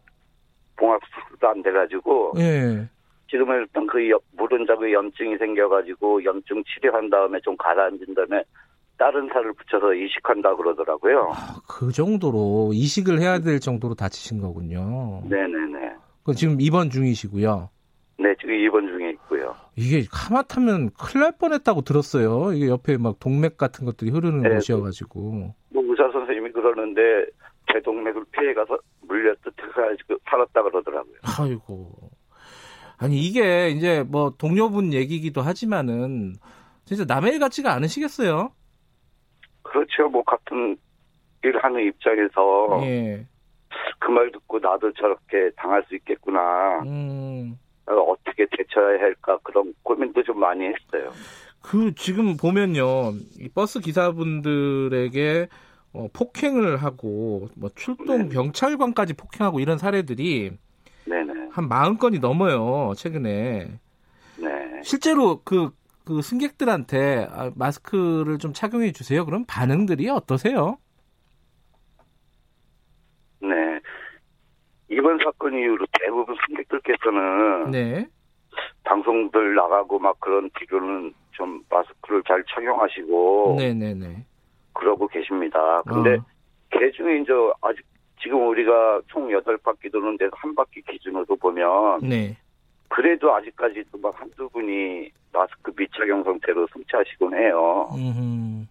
[0.76, 2.34] 봉합 수술도 안 돼가지고.
[2.38, 2.88] 예.
[3.30, 3.98] 지금은 일단 그
[4.36, 8.44] 물은 자국 염증이 생겨가지고 염증 치료한 다음에 좀 가라앉은 다음에
[8.96, 11.32] 다른 살을 붙여서 이식한다 그러더라고요.
[11.32, 15.22] 아, 그 정도로 이식을 해야 될 정도로 다치신 거군요.
[15.28, 15.94] 네네네.
[16.22, 17.70] 그 지금 입원 중이시고요.
[18.18, 19.54] 네, 지금 입원 중에 있고요.
[19.76, 22.52] 이게 하마타면 큰일 날 뻔했다고 들었어요.
[22.52, 25.20] 이게 옆에 막 동맥 같은 것들이 흐르는 네, 곳이어가지고.
[25.70, 27.26] 뭐 의사 선생님이 그러는데
[27.74, 29.54] 대동맥을 피해가서 물렸듯
[30.30, 31.16] 살았다 그러더라고요.
[31.38, 31.92] 아이고.
[32.98, 36.34] 아니 이게 이제 뭐 동료분 얘기기도 하지만은
[36.84, 38.52] 진짜 남의 일 같지가 않으시겠어요?
[39.62, 40.08] 그렇죠.
[40.08, 40.76] 뭐 같은
[41.42, 43.26] 일 하는 입장에서 예.
[43.98, 46.80] 그말 듣고 나도 저렇게 당할 수 있겠구나.
[46.84, 47.58] 음.
[47.86, 51.10] 어떻게 대처해야 할까 그런 고민도 좀 많이 했어요.
[51.60, 55.48] 그 지금 보면요, 이 버스 기사분들에게
[55.94, 58.34] 어, 폭행을 하고 뭐 출동 네.
[58.34, 60.52] 경찰관까지 폭행하고 이런 사례들이
[61.06, 61.32] 네네.
[61.52, 63.78] 한 40건이 넘어요 최근에.
[64.36, 64.82] 네.
[64.82, 65.70] 실제로 그,
[66.04, 69.24] 그 승객들한테 아, 마스크를 좀 착용해 주세요.
[69.24, 70.78] 그럼 반응들이 어떠세요?
[73.40, 73.48] 네.
[74.90, 78.06] 이번 사건 이후로 대부분 승객들께서는 네.
[78.82, 84.26] 방송들 나가고 막 그런 뒤로는 좀 마스크를 잘 착용하시고 네네네.
[84.74, 85.82] 그러고 계십니다.
[85.82, 86.24] 근데 어.
[86.70, 87.84] 개 중에 이제 아직
[88.20, 92.36] 지금 우리가 총 8바퀴 도는데 한 바퀴 기준으로 보면 네.
[92.88, 97.88] 그래도 아직까지도 막 한두 분이 마스크 미착용 상태로 승차하시곤 해요.
[97.92, 98.66] 음흠.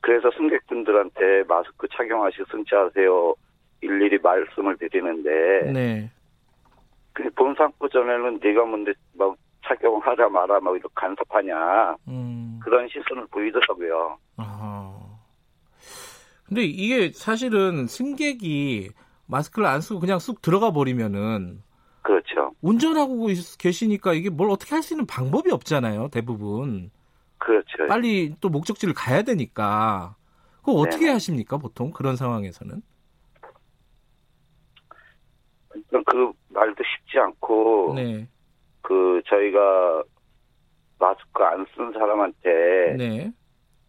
[0.00, 3.34] 그래서 승객분들한테 마스크 착용하시고 승차하세요.
[3.82, 6.10] 일일이 말씀을 드리는데 네.
[7.12, 12.60] 그 본상부 전에는 네가 뭔데 막 착용하자 마라 막 이렇게 간섭하냐 음.
[12.62, 14.18] 그런 시선을 보이더라고요.
[14.36, 15.09] 아하.
[16.50, 18.90] 근데 이게 사실은 승객이
[19.26, 21.62] 마스크를 안 쓰고 그냥 쑥 들어가 버리면은
[22.02, 22.52] 그렇죠.
[22.60, 23.28] 운전하고
[23.58, 26.08] 계시니까 이게 뭘 어떻게 할 수 있는 방법이 없잖아요.
[26.08, 26.90] 대부분.
[27.38, 27.86] 그렇죠.
[27.88, 30.16] 빨리 또 목적지를 가야 되니까.
[30.58, 31.12] 그거 어떻게 네네.
[31.12, 32.82] 하십니까, 보통 그런 상황에서는?
[35.70, 38.28] 그 말도 쉽지 않고 네.
[38.82, 40.02] 그 저희가
[40.98, 43.32] 마스크 안 쓴 사람한테 네.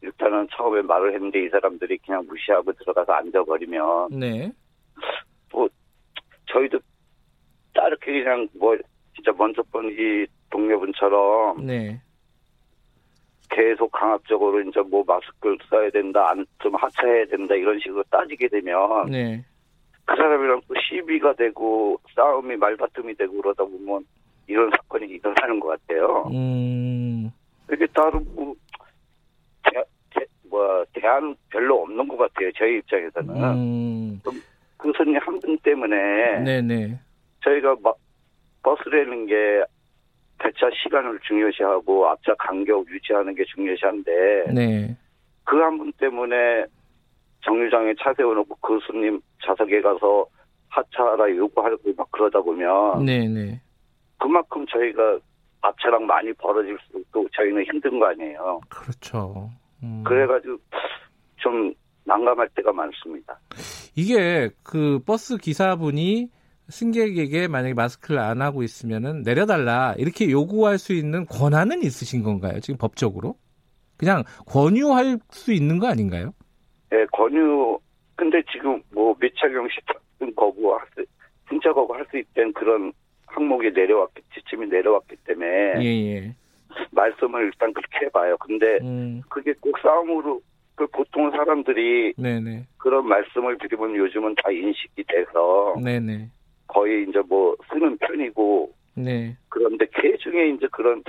[0.01, 4.51] 일단은 처음에 말을 했는데 이 사람들이 그냥 무시하고 들어가서 앉아버리면 네.
[5.51, 5.67] 뭐
[6.47, 6.79] 저희도
[7.73, 8.75] 따르게 그냥 뭐
[9.15, 12.01] 진짜 먼저 본 이 동료분처럼 네.
[13.49, 19.05] 계속 강압적으로 이제 뭐 마스크를 써야 된다, 안 좀 하차해야 된다 이런 식으로 따지게 되면
[19.09, 19.43] 네.
[20.05, 24.05] 그 사람이랑 또 시비가 되고 싸움이 말다툼이 되고 그러다 보면
[24.47, 26.29] 이런 사건이 일어나는 것 같아요.
[26.33, 27.31] 음.
[27.71, 28.53] 이게 다른 뭐,
[30.51, 32.51] 뭐 대안 별로 없는 것 같아요.
[32.57, 33.35] 저희 입장에서는.
[33.43, 34.21] 음.
[34.77, 36.99] 그 손님 한 분 때문에 네네.
[37.43, 37.95] 저희가 막
[38.63, 39.63] 버스라는 게
[40.39, 44.97] 배차 시간을 중요시하고 앞차 간격 유지하는 게 중요시한데 네.
[45.45, 46.65] 그 한 분 때문에
[47.45, 50.25] 정류장에 차 세워놓고 그 손님 좌석에 가서
[50.69, 53.61] 하차하라 요구하고 막 그러다 보면 네네.
[54.19, 55.19] 그만큼 저희가
[55.61, 58.61] 앞차랑 많이 벌어질수록 또 저희는 힘든 거 아니에요.
[58.69, 59.49] 그렇죠.
[59.83, 60.03] 음.
[60.05, 60.57] 그래가지고
[61.37, 61.73] 좀
[62.05, 63.39] 난감할 때가 많습니다.
[63.95, 66.29] 이게 그 버스 기사분이
[66.69, 72.59] 승객에게 만약에 마스크를 안 하고 있으면은 내려달라 이렇게 요구할 수 있는 권한은 있으신 건가요?
[72.59, 73.35] 지금 법적으로?
[73.97, 76.33] 그냥 권유할 수 있는 거 아닌가요?
[76.89, 77.77] 네, 권유.
[78.15, 80.01] 근데 지금 뭐 미착용 시착
[80.35, 81.05] 거부할 수,
[81.49, 82.91] 승차 거부할 수 있다는 그런
[83.25, 86.35] 항목이 내려왔기 지침이 내려왔기 때문에 예, 예.
[86.91, 88.37] 말씀을 일단 그렇게 해봐요.
[88.37, 89.21] 근데 음.
[89.29, 90.41] 그게 꼭 싸움으로
[90.75, 92.67] 그 보통 사람들이 네네.
[92.77, 96.29] 그런 말씀을 드리면 요즘은 다 인식이 돼서 네네.
[96.67, 99.37] 거의 이제 뭐 쓰는 편이고 네.
[99.49, 101.03] 그런데 그 중에 이제 그런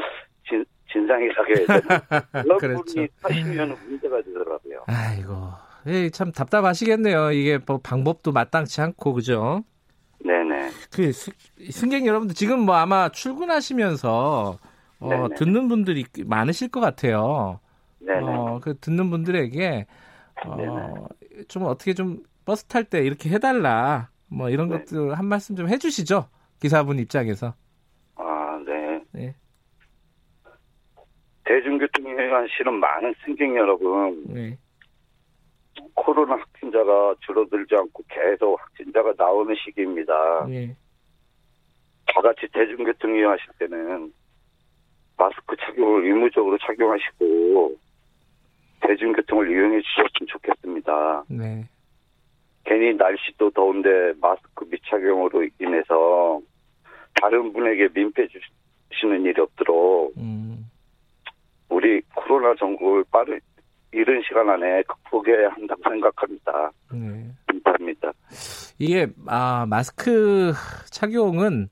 [0.48, 0.64] 진,
[0.94, 2.00] 해야 되나
[2.42, 2.84] 그런 그렇죠.
[2.84, 4.84] 분이 하시면 문제가 되더라고요.
[4.86, 5.32] 아이고
[5.86, 7.32] 예, 참 답답하시겠네요.
[7.32, 9.64] 이게 뭐 방법도 마땅치 않고 그죠?
[10.24, 10.70] 네네.
[10.94, 14.58] 그 승객 여러분들 지금 뭐 아마 출근하시면서
[15.02, 17.60] 어, 듣는 분들이 많으실 것 같아요.
[18.00, 18.20] 네네.
[18.20, 19.86] 어, 그 듣는 분들에게
[20.46, 21.06] 어,
[21.48, 24.78] 좀 어떻게 좀 버스 탈 때 이렇게 해달라 뭐 이런 네.
[24.78, 26.26] 것들 한 말씀 좀 해주시죠
[26.60, 27.54] 기사분 입장에서.
[28.16, 29.04] 아 네.
[29.12, 29.34] 네.
[31.44, 34.24] 대중교통에 관한 실은 많은 승객 여러분.
[34.28, 34.58] 네.
[35.94, 40.46] 코로나 확진자가 줄어들지 않고 계속 확진자가 나오는 시기입니다.
[40.48, 40.76] 네.
[42.06, 44.12] 다 같이 대중교통 이용하실 때는
[45.22, 47.76] 마스크 착용을 의무적으로 착용하시고
[48.80, 51.24] 대중교통을 이용해 주셨으면 좋겠습니다.
[51.28, 51.64] 네.
[52.64, 53.88] 괜히 날씨도 더운데
[54.20, 56.40] 마스크 미착용으로 인해서
[57.20, 58.26] 다른 분에게 민폐
[58.90, 60.68] 주시는 일이 없도록 음.
[61.68, 63.38] 우리 코로나 전국을 빠른
[63.92, 66.72] 이른 시간 안에 극복해야 한다고 생각합니다.
[66.92, 67.30] 네.
[67.46, 68.12] 감사합니다.
[68.80, 70.52] 이게 아 마스크
[70.90, 71.68] 착용은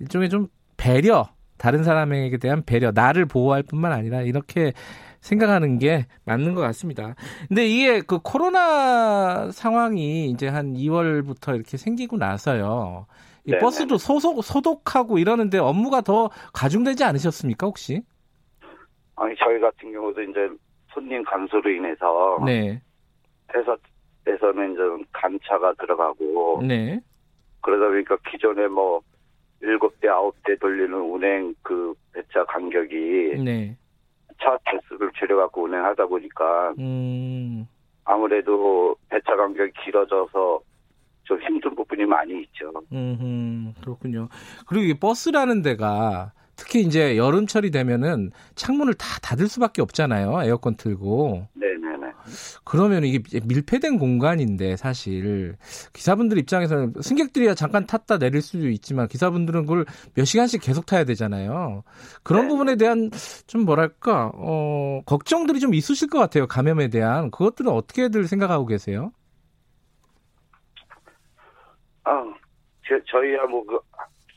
[0.00, 0.46] 일종의 좀
[0.78, 4.72] 배려 다른 사람에게 대한 배려 나를 보호할 뿐만 아니라 이렇게
[5.20, 7.14] 생각하는 게 맞는 것 같습니다.
[7.48, 13.06] 근데 이게 그 코로나 상황이 이제 한 2월부터 이렇게 생기고 나서요.
[13.46, 13.60] 이 네네.
[13.60, 18.02] 버스도 소속, 소독하고 이러는데 업무가 더 가중되지 않으셨습니까, 혹시?
[19.16, 20.48] 아니, 저희 같은 경우도 이제
[20.92, 22.38] 손님 감소로 인해서.
[22.44, 22.80] 네.
[23.54, 23.76] 회사
[24.26, 24.80] 에서는 이제
[25.12, 26.62] 간차가 들어가고.
[26.66, 26.98] 네.
[27.60, 29.02] 그러다 보니까 기존에 뭐,
[29.64, 33.42] 7대, 9대 돌리는 운행 그 배차 간격이.
[33.44, 33.76] 네.
[34.40, 37.66] 차 대수를 줄여갖고 운행하다 보니까 음.
[38.04, 40.60] 아무래도 배차 간격이 길어져서
[41.22, 42.70] 좀 힘든 부분이 많이 있죠.
[42.92, 44.28] 음, 그렇군요.
[44.66, 50.42] 그리고 이 버스라는 데가 특히 이제 여름철이 되면은 창문을 다 닫을 수밖에 없잖아요.
[50.44, 51.48] 에어컨 틀고.
[51.54, 52.12] 네네네.
[52.64, 55.56] 그러면 이게 밀폐된 공간인데 사실
[55.92, 61.82] 기사분들 입장에서는 승객들이야 잠깐 탔다 내릴 수도 있지만 기사분들은 그걸 몇 시간씩 계속 타야 되잖아요.
[62.22, 62.48] 그런 네.
[62.48, 63.10] 부분에 대한
[63.46, 66.46] 좀 뭐랄까 어 걱정들이 좀 있으실 것 같아요.
[66.46, 69.12] 감염에 대한 그것들은 어떻게들 생각하고 계세요?
[72.04, 72.22] 아,
[72.86, 73.78] 저, 저희야 뭐 그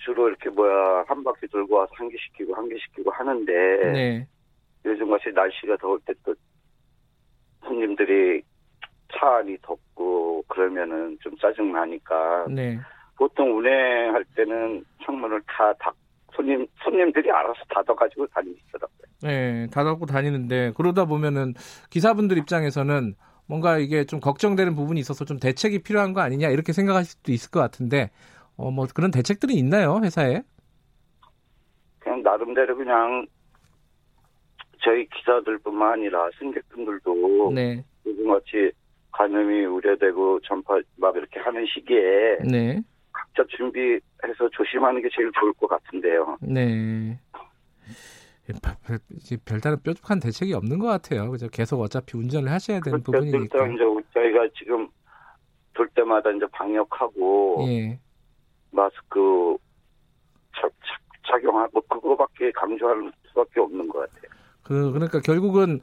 [0.07, 3.51] 주로 이렇게 뭐야 한 바퀴 돌고 와서 한 개 시키고 한 개 시키고 하는데
[3.91, 4.27] 네.
[4.85, 6.33] 요즘 같이 날씨가 더울 때 또
[7.65, 8.41] 손님들이
[9.13, 12.79] 차 안이 덥고 그러면은 좀 짜증 나니까 네.
[13.17, 15.93] 보통 운행할 때는 창문을 다 닫.
[16.35, 19.07] 손님 손님들이 알아서 닫아가지고 다니시더라고요.
[19.23, 21.55] 네, 닫아고 다니는데 그러다 보면은
[21.89, 23.15] 기사분들 입장에서는
[23.47, 27.49] 뭔가 이게 좀 걱정되는 부분이 있어서 좀 대책이 필요한 거 아니냐 이렇게 생각하실 수도 있을
[27.49, 28.11] 것 같은데
[28.57, 30.41] 어 뭐 그런 대책들이 있나요 회사에?
[31.99, 33.25] 그냥 나름대로 그냥
[34.83, 37.83] 저희 기사들뿐만 아니라 승객분들도 네.
[38.05, 38.71] 요즘 같이
[39.11, 42.81] 감염이 우려되고 전파 막 이렇게 하는 시기에 네.
[43.11, 46.37] 각자 준비해서 조심하는 게 제일 좋을 것 같은데요.
[46.41, 47.19] 네.
[48.85, 48.99] 별,
[49.43, 51.29] 별다른 뾰족한 대책이 없는 것 같아요.
[51.31, 51.49] 그죠?
[51.49, 53.25] 계속 어차피 운전을 하셔야 되는 그렇죠.
[53.25, 53.67] 부분이니까.
[53.67, 54.87] 이제 저희가 지금
[55.73, 57.99] 돌 때마다 이제 방역하고 예.
[58.77, 59.57] 마스크
[60.55, 60.71] 착,
[61.27, 64.31] 착용하고 그거밖에 강조할 수밖에 없는 것 같아요.
[64.63, 65.81] 그 그러니까 결국은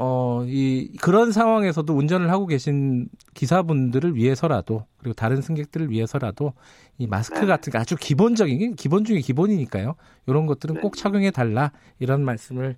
[0.00, 6.52] 어, 이, 그런 상황에서도 운전을 하고 계신 기사분들을 위해서라도, 그리고 다른 승객들을 위해서라도,
[6.98, 7.46] 이 마스크 네.
[7.46, 9.96] 같은 게 아주 기본적인, 기본 중에 기본이니까요.
[10.28, 10.80] 이런 것들은 네.
[10.82, 12.76] 꼭 착용해 달라, 이런 말씀을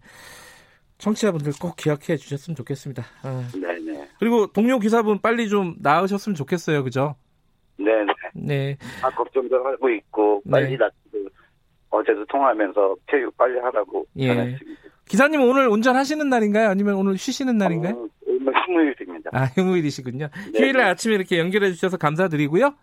[0.97, 3.05] 청취자분들 꼭 기억해 주셨으면 좋겠습니다.
[3.23, 3.47] 아.
[3.53, 4.09] 네네.
[4.19, 6.85] 그리고 동료 기사분 빨리 좀 나으셨으면 좋겠어요.
[6.85, 7.17] 그죠?
[7.85, 8.13] 네네.
[8.35, 8.77] 네.
[9.03, 10.77] 아, 걱정도 하고 있고, 빨리 네.
[10.77, 11.31] 낫고,
[11.91, 14.29] 어제도 통화하면서 교육 빨리 하라고 예.
[14.29, 14.81] 전했습니다.
[15.07, 16.69] 기사님 오늘 운전하시는 날인가요?
[16.69, 17.95] 아니면 오늘 쉬시는 날인가요?
[17.95, 19.31] 어, 오늘 휴무일입니다.
[19.33, 20.29] 아, 휴무일이시군요.
[20.53, 20.59] 네.
[20.59, 22.75] 휴일날 아침에 이렇게 연결해 주셔서 감사드리고요.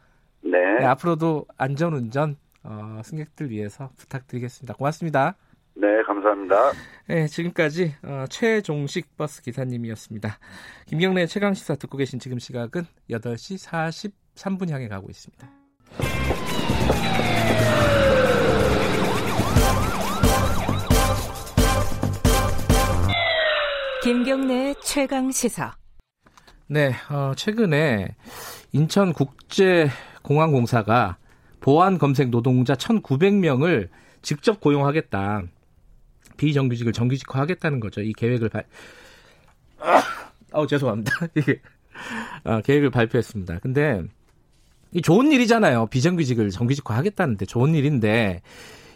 [0.41, 0.79] 네.
[0.79, 4.73] 네 앞으로도 안전운전 어, 승객들 위해서 부탁드리겠습니다.
[4.73, 5.35] 고맙습니다.
[5.75, 6.71] 네, 감사합니다.
[7.07, 10.37] 네, 지금까지 어, 최종식 버스 기사님이었습니다.
[10.87, 14.26] 김경래 최강 시사 듣고 계신 지금 시각은 8시 43분
[14.69, 15.49] 향해 가고 있습니다.
[24.03, 25.75] 김경래 최강 시사.
[26.67, 28.15] 네, 어, 최근에
[28.71, 31.17] 인천국제공항공사가
[31.59, 33.89] 보안 검색 노동자 1,900명을
[34.21, 35.41] 직접 고용하겠다.
[36.37, 38.01] 비정규직을 정규직화하겠다는 거죠.
[38.01, 38.65] 이 계획을 발.
[39.79, 40.03] 아,
[40.51, 41.27] 어, 죄송합니다.
[41.35, 41.59] 이게
[42.43, 43.57] 아, 계획을 발표했습니다.
[43.59, 44.07] 근데 이
[45.03, 45.87] 좋은 일이잖아요.
[45.87, 48.41] 비정규직을 정규직화 하겠다는데 좋은 일인데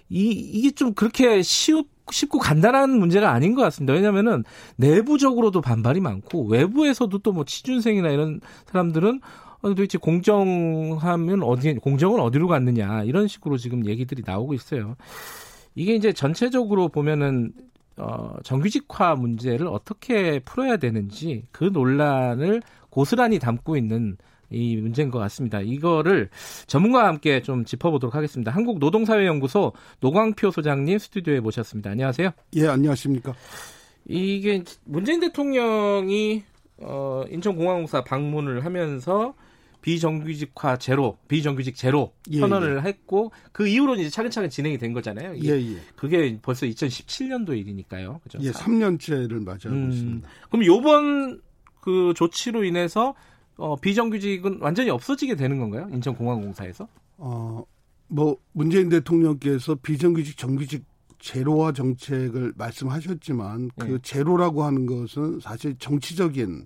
[0.10, 3.94] 이 이게 좀 그렇게 쉬우 쉽고 간단한 문제가 아닌 것 같습니다.
[3.94, 4.44] 왜냐하면은
[4.76, 9.22] 내부적으로도 반발이 많고 외부에서도 또 뭐 취준생이나 이런 사람들은
[9.62, 14.96] 어, 도대체 공정하면 어디 공정은 어디로 갔느냐 이런 식으로 지금 얘기들이 나오고 있어요.
[15.76, 17.54] 이게 이제 전체적으로 보면은
[17.98, 24.18] 어, 정규직화 문제를 어떻게 풀어야 되는지 그 논란을 고스란히 담고 있는
[24.52, 25.62] 이 문제인 것 같습니다.
[25.62, 26.30] 이거를
[26.68, 28.52] 전문가와 함께 좀 짚어보도록 하겠습니다.
[28.52, 31.90] 한국노동사회연구소 노광표 소장님 스튜디오에 모셨습니다.
[31.92, 32.32] 안녕하세요.
[32.56, 33.34] 예, 안녕하십니까.
[34.08, 36.44] 이게 문재인 대통령이
[36.78, 39.34] 어, 인천공항공사 방문을 하면서
[39.82, 42.90] 비정규직화 제로, 비정규직 제로 예, 선언을 예.
[42.90, 45.36] 했고 그 이후로 이제 차근차근 진행이 된 거잖아요.
[45.44, 45.78] 예, 예.
[45.96, 48.20] 그게 벌써 2017년도 일이니까요.
[48.24, 48.38] 그죠?
[48.42, 50.30] 예, 3년째를 맞이하고 음, 있습니다.
[50.50, 51.42] 그럼 요번
[51.82, 53.16] 그 조치로 인해서
[53.62, 55.88] 어, 비정규직은 완전히 없어지게 되는 건가요?
[55.94, 56.88] 인천공항공사에서?
[57.18, 57.64] 어,
[58.08, 60.84] 뭐 문재인 대통령께서 비정규직 정규직
[61.20, 63.98] 제로화 정책을 말씀하셨지만 그 네.
[64.02, 66.66] 제로라고 하는 것은 사실 정치적인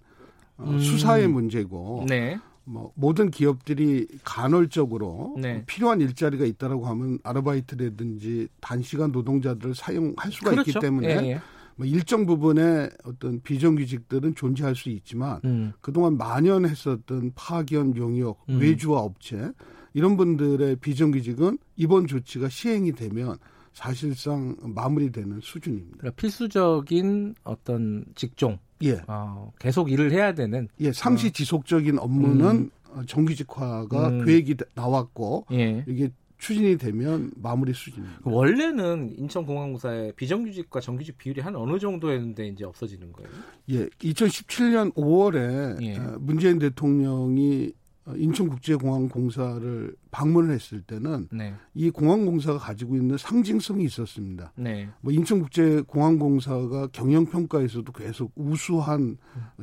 [0.58, 0.80] 어, 음.
[0.80, 2.40] 수사의 문제고 네.
[2.64, 5.64] 뭐 모든 기업들이 간헐적으로 네.
[5.68, 10.70] 필요한 일자리가 있다라고 하면 아르바이트라든지 단시간 노동자들을 사용할 수가 그렇죠.
[10.70, 11.42] 있기 때문에 예, 예.
[11.76, 15.74] 뭐 일정 부분의 어떤 비정규직들은 존재할 수 있지만 음.
[15.82, 18.60] 그동안 만연했었던 파견 용역 음.
[18.60, 19.52] 외주화 업체
[19.94, 23.38] 이런 분들의 비정규직은 이번 조치가 시행이 되면
[23.74, 25.98] 사실상 마무리되는 수준입니다.
[25.98, 31.30] 그러니까 필수적인 어떤 직종, 예, 어, 계속 일을 해야 되는, 예, 상시 어.
[31.32, 33.06] 지속적인 업무는 음.
[33.06, 34.26] 정규직화가 음.
[34.26, 35.84] 계획이 나왔고 예.
[35.88, 38.22] 이게 추진이 되면 마무리 수준입니다.
[38.24, 43.30] 원래는 인천공항공사의 비정규직과 정규직 비율이 한 어느 정도였는데 이제 없어지는 거예요?
[43.70, 45.98] 예, 2017년 5월에 예.
[45.98, 47.74] 어, 문재인 대통령이
[48.14, 51.56] 인천국제공항공사를 방문을 했을 때는 네.
[51.74, 54.54] 이 공항공사가 가지고 있는 상징성이 있었습니다.
[54.56, 54.90] 네.
[55.02, 59.18] 뭐 인천국제공항공사가 경영평가에서도 계속 우수한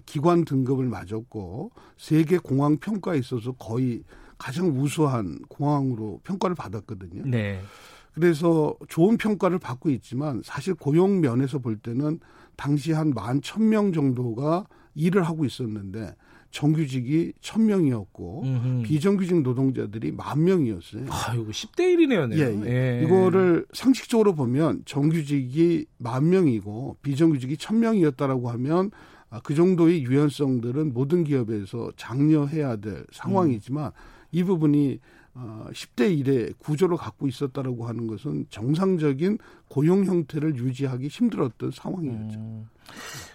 [0.06, 4.02] 기관 등급을 맞았고 세계 공항 평가에 있어서 거의
[4.42, 7.22] 가장 우수한 공항으로 평가를 받았거든요.
[7.26, 7.60] 네.
[8.12, 12.18] 그래서 좋은 평가를 받고 있지만 사실 고용 면에서 볼 때는
[12.56, 14.66] 당시 한 만 천 명 정도가
[14.96, 16.14] 일을 하고 있었는데
[16.50, 18.42] 정규직이 천명이었고
[18.82, 21.06] 비정규직 노동자들이 만 명이었어요.
[21.08, 22.32] 아, 이거 10대 1이네요.
[22.36, 22.98] 예, 예.
[23.00, 23.04] 예.
[23.04, 28.90] 이거를 상식적으로 보면 정규직이 만 명이고 비정규직이 천명이었다라고 하면
[29.30, 33.90] 아, 그 정도의 유연성들은 모든 기업에서 장려해야 될 상황이지만 음.
[34.32, 34.98] 이 부분이
[35.34, 39.38] 어, 10대 1의 구조를 갖고 있었다라고 하는 것은 정상적인
[39.68, 42.38] 고용 형태를 유지하기 힘들었던 상황이었죠.
[42.38, 42.68] 음.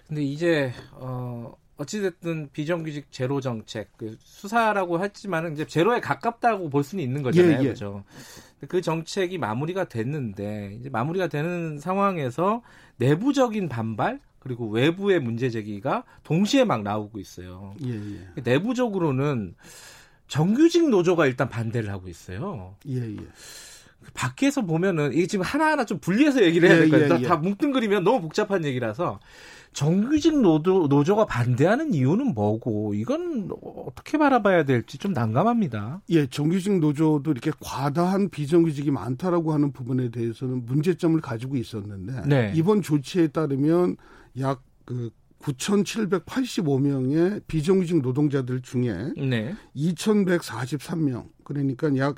[0.07, 7.03] 근데 이제 어 어찌됐든 비정규직 제로 정책 그 수사라고 했지만은 이제 제로에 가깝다고 볼 수는
[7.03, 7.59] 있는 거잖아요.
[7.59, 7.69] 예, 예.
[7.69, 8.03] 그죠?
[8.67, 12.61] 그 정책이 마무리가 됐는데 이제 마무리가 되는 상황에서
[12.97, 17.75] 내부적인 반발 그리고 외부의 문제 제기가 동시에 막 나오고 있어요.
[17.83, 18.41] 예, 예.
[18.43, 19.55] 내부적으로는
[20.27, 22.75] 정규직 노조가 일단 반대를 하고 있어요.
[22.87, 23.17] 예, 예.
[24.03, 27.19] 그 밖에서 보면은 이게 지금 하나하나 좀 분리해서 얘기를 해야 될것 같아요.
[27.19, 29.19] 예, 예, 다 뭉뚱그리면 너무 복잡한 얘기라서
[29.73, 33.49] 정규직 노조, 노조가 반대하는 이유는 뭐고 이건
[33.85, 36.01] 어떻게 바라봐야 될지 좀 난감합니다.
[36.09, 42.53] 예, 정규직 노조도 이렇게 과다한 비정규직이 많다라고 하는 부분에 대해서는 문제점을 가지고 있었는데 네.
[42.55, 43.97] 이번 조치에 따르면
[44.39, 45.09] 약 그
[45.39, 49.55] 9,785명의 비정규직 노동자들 중에 네.
[49.75, 52.15] 2,143명 그러니까 약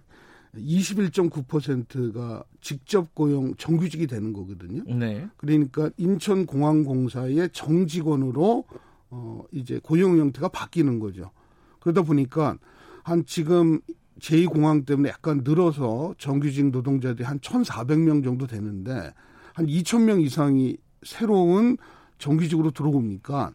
[0.55, 4.83] 21.9%가 직접 고용 정규직이 되는 거거든요.
[4.87, 5.27] 네.
[5.37, 8.65] 그러니까 인천공항공사의 정직원으로
[9.11, 11.31] 어 이제 고용 형태가 바뀌는 거죠.
[11.79, 12.57] 그러다 보니까
[13.03, 13.79] 한 지금
[14.19, 19.13] 제2공항 때문에 약간 늘어서 정규직 노동자들이 한 1,400명 정도 되는데
[19.53, 21.77] 한 2,000명 이상이 새로운
[22.19, 23.53] 정규직으로 들어옵니까?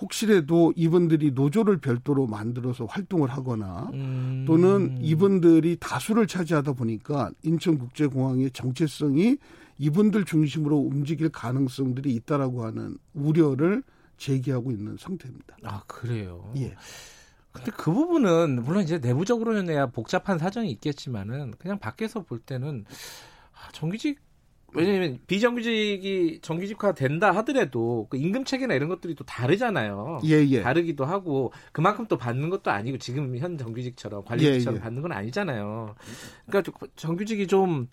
[0.00, 4.44] 혹시라도 이분들이 노조를 별도로 만들어서 활동을 하거나 음.
[4.46, 9.36] 또는 이분들이 다수를 차지하다 보니까 인천국제공항의 정체성이
[9.78, 13.82] 이분들 중심으로 움직일 가능성들이 있다라고 하는 우려를
[14.16, 15.56] 제기하고 있는 상태입니다.
[15.64, 16.52] 아 그래요.
[16.56, 16.74] 예.
[17.52, 22.84] 근데 그 부분은 물론 이제 내부적으로는 내야 복잡한 사정이 있겠지만은 그냥 밖에서 볼 때는
[23.52, 24.20] 아, 정규직
[24.74, 30.20] 왜냐면 비정규직이 정규직화 된다 하더라도 그 임금 체계나 이런 것들이 또 다르잖아요.
[30.24, 30.62] 예, 예.
[30.62, 34.82] 다르기도 하고 그만큼 또 받는 것도 아니고 지금 현 정규직처럼 관리직처럼 예, 예.
[34.82, 35.94] 받는 건 아니잖아요.
[36.46, 37.88] 그러니까 정규직이 좀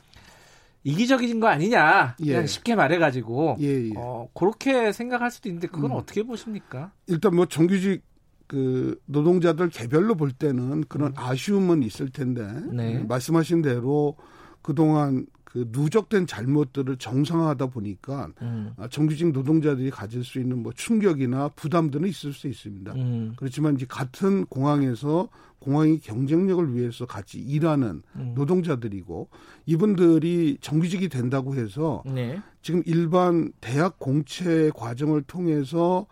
[0.84, 2.48] 이기적인 거 아니냐 그냥 예.
[2.48, 3.92] 쉽게 말해가지고 예, 예.
[3.96, 5.96] 어, 그렇게 생각할 수도 있는데 그건 음.
[5.98, 6.92] 어떻게 보십니까?
[7.08, 8.04] 일단 뭐 정규직
[8.48, 11.14] 그 노동자들 개별로 볼 때는 그런 음.
[11.16, 13.00] 아쉬움은 있을 텐데 네.
[13.08, 14.18] 말씀하신 대로
[14.62, 18.72] 그동안 그 누적된 잘못들을 정상화하다 보니까 음.
[18.78, 22.94] 아, 정규직 노동자들이 가질 수 있는 뭐 충격이나 부담들은 있을 수 있습니다.
[22.94, 23.34] 음.
[23.36, 25.28] 그렇지만 이제 같은 공항에서
[25.60, 28.32] 공항의 경쟁력을 위해서 같이 일하는 음.
[28.34, 29.28] 노동자들이고
[29.66, 32.42] 이분들이 정규직이 된다고 해서 네.
[32.62, 36.08] 지금 일반 대학 공채 과정을 통해서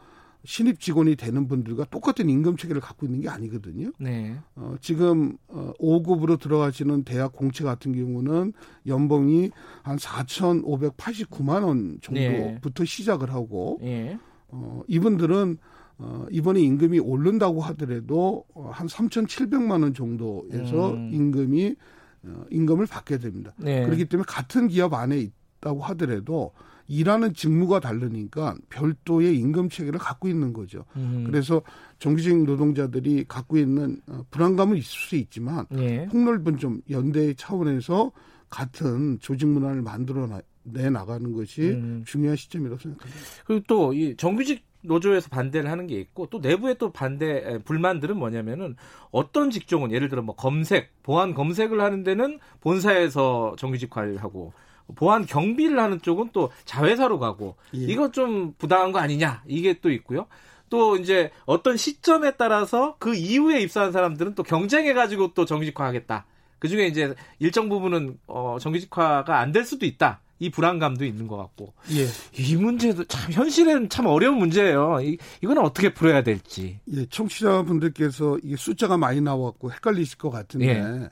[0.45, 3.91] 신입 직원이 되는 분들과 똑같은 임금 체계를 갖고 있는 게 아니거든요.
[3.99, 4.35] 네.
[4.55, 8.53] 어, 지금 어, 5급으로 들어가시는 대학 공채 같은 경우는
[8.87, 9.51] 연봉이
[9.83, 12.85] 한 4,589만 원 정도부터 네.
[12.85, 14.17] 시작을 하고 네.
[14.47, 15.57] 어, 이분들은
[15.97, 21.09] 어, 이번에 임금이 오른다고 하더라도 어, 한 3,700만 원 정도에서 음.
[21.13, 21.75] 임금이
[22.23, 23.53] 어, 임금을 받게 됩니다.
[23.57, 23.83] 네.
[23.83, 25.17] 그렇기 때문에 같은 기업 안에
[25.59, 26.53] 있다고 하더라도
[26.89, 30.83] 일하는 직무가 다르니까 별도의 임금 체계를 갖고 있는 거죠.
[30.97, 31.23] 음.
[31.25, 31.61] 그래서
[31.99, 36.07] 정규직 노동자들이 갖고 있는 어, 불안감은 있을 수 있지만 예.
[36.07, 38.11] 폭넓은 좀 연대 차원에서
[38.49, 40.27] 같은 조직 문화를 만들어
[40.63, 42.03] 내 나가는 것이 음.
[42.05, 43.21] 중요한 시점이라고 생각합니다.
[43.45, 48.75] 그리고 또 이 정규직 노조에서 반대를 하는 게 있고 또 내부에 또 반대 불만들은 뭐냐면은
[49.11, 54.53] 어떤 직종은 예를 들어 뭐 검색 보안 검색을 하는 데는 본사에서 정규직화를 하고
[54.95, 57.79] 보안 경비를 하는 쪽은 또 자회사로 가고 예.
[57.79, 60.25] 이거 좀 부당한 거 아니냐 이게 또 있고요.
[60.69, 66.25] 또 이제 어떤 시점에 따라서 그 이후에 입사한 사람들은 또 경쟁해 가지고 또 정규직화하겠다.
[66.59, 70.19] 그 중에 이제 일정 부분은 어 정규직화가 안 될 수도 있다.
[70.41, 71.73] 이 불안감도 있는 것 같고.
[71.91, 72.05] 예.
[72.41, 74.99] 이 문제도 참 현실에는 참 어려운 문제예요.
[75.01, 76.79] 이, 이거는 어떻게 풀어야 될지.
[76.93, 81.09] 예, 청취자분들께서 이게 숫자가 많이 나왔고 헷갈리실 것 같은데 예.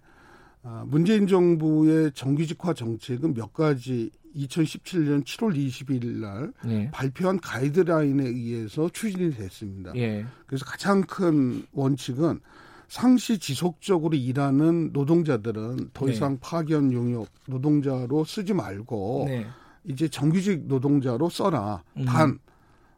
[0.69, 6.91] 아, 문재인 정부의 정규직화 정책은 몇 가지 2017년 7월 22일 날 예.
[6.91, 9.95] 발표한 가이드라인에 의해서 추진이 됐습니다.
[9.95, 10.26] 예.
[10.45, 12.41] 그래서 가장 큰 원칙은
[12.89, 16.11] 상시 지속적으로 일하는 노동자들은 더 네.
[16.11, 16.39] 이상 네.
[16.41, 19.48] 파견 용역 노동자로 쓰지 말고 네.
[19.85, 21.81] 이제 정규직 노동자로 써라.
[21.95, 22.06] 음.
[22.06, 22.39] 단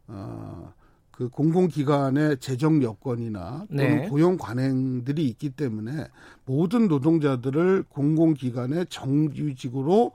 [0.08, 0.74] 어,
[1.20, 4.08] 그 공공기관의 재정 여건이나 또는 네.
[4.08, 6.08] 고용 관행들이 있기 때문에
[6.46, 10.14] 모든 노동자들을 공공기관의 정규직으로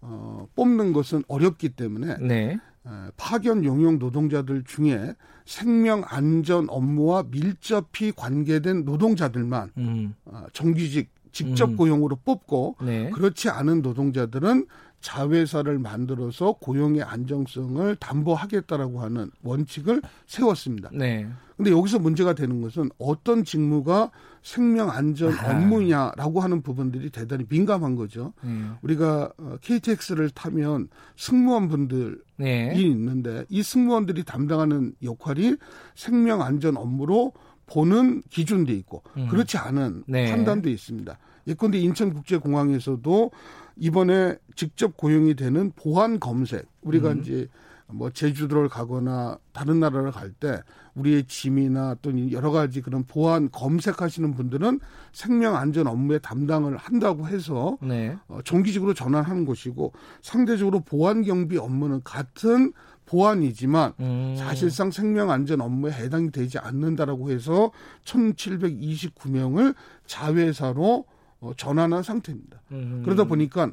[0.00, 2.52] 어, 뽑는 것은 어렵기 때문에 네.
[2.86, 10.14] 에, 파견 용역 노동자들 중에 생명 안전 업무와 밀접히 관계된 노동자들만 음.
[10.24, 11.76] 어, 정규직 직접 음.
[11.76, 13.10] 고용으로 뽑고 네.
[13.10, 14.66] 그렇지 않은 노동자들은
[15.00, 20.88] 자회사를 만들어서 고용의 안정성을 담보하겠다라고 하는 원칙을 세웠습니다.
[20.94, 21.28] 네.
[21.56, 24.10] 근데 여기서 문제가 되는 것은 어떤 직무가
[24.42, 25.50] 생명 안전 아.
[25.50, 28.32] 업무냐라고 하는 부분들이 대단히 민감한 거죠.
[28.42, 28.50] 네.
[28.82, 32.72] 우리가 KTX를 어, 타면 승무원분들이 네.
[32.76, 35.56] 있는데 이 승무원들이 담당하는 역할이
[35.94, 37.32] 생명 안전 업무로
[37.66, 39.28] 보는 기준도 있고 음.
[39.28, 40.30] 그렇지 않은 네.
[40.30, 41.16] 판단도 있습니다.
[41.46, 43.30] 예컨대 인천국제공항에서도
[43.76, 47.20] 이번에 직접 고용이 되는 보안 검색 우리가 음.
[47.20, 47.48] 이제
[47.86, 50.62] 뭐 제주도를 가거나 다른 나라를 갈 때
[50.94, 54.80] 우리의 짐이나 또는 여러 가지 그런 보안 검색하시는 분들은
[55.12, 58.16] 생명 안전 업무에 담당을 한다고 해서 네.
[58.28, 59.92] 어, 정기적으로 전환하는 것이고
[60.22, 62.72] 상대적으로 보안 경비 업무는 같은
[63.14, 64.34] 보안이지만 음.
[64.36, 67.70] 사실상 생명 안전 업무에 해당이 되지 않는다라고 해서
[68.04, 71.04] 1729명을 자회사로
[71.38, 72.60] 어, 전환한 상태입니다.
[72.72, 73.02] 음.
[73.04, 73.70] 그러다 보니까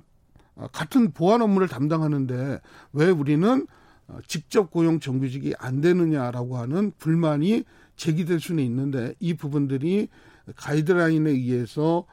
[0.53, 2.61] 어, 같은 보안 업무를 담당하는데
[2.93, 3.65] 왜 우리는
[4.07, 7.63] 어, 직접 고용 정규직이 안 되느냐라고 하는 불만이
[7.95, 10.07] 제기될 수는 있는데 이 부분들이
[10.55, 12.05] 가이드라인에 의해서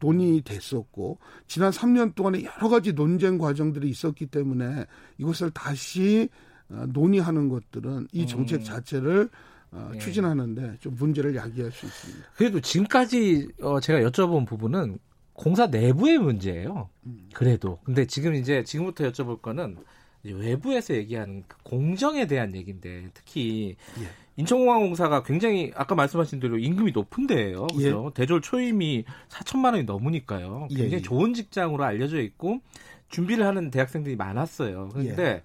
[0.00, 4.86] 논의됐었고 지난 3년 동안에 여러 가지 논쟁 과정들이 있었기 때문에
[5.18, 6.28] 이것을 다시
[6.68, 8.64] 논의하는 것들은 이 정책 음.
[8.64, 9.28] 자체를
[9.72, 9.98] 어, 네.
[9.98, 12.28] 추진하는데 좀 문제를 야기할 수 있습니다.
[12.36, 14.98] 그래도 지금까지 어, 제가 여쭤본 부분은
[15.32, 16.88] 공사 내부의 문제예요.
[17.04, 17.28] 음.
[17.34, 19.76] 그래도 근데 지금 이제 지금부터 여쭤볼 거는
[20.24, 24.08] 외부에서 얘기하는 그 공정에 대한 얘기인데 특히 예.
[24.36, 27.66] 인천공항공사가 굉장히 아까 말씀하신 대로 임금이 높은 데예요.
[27.68, 28.06] 그죠?
[28.10, 28.14] 예.
[28.14, 30.66] 대졸 초임이 4천만 원이 넘으니까요.
[30.68, 31.02] 굉장히 예, 예.
[31.02, 32.60] 좋은 직장으로 알려져 있고
[33.08, 34.90] 준비를 하는 대학생들이 많았어요.
[34.92, 35.42] 그런데 예.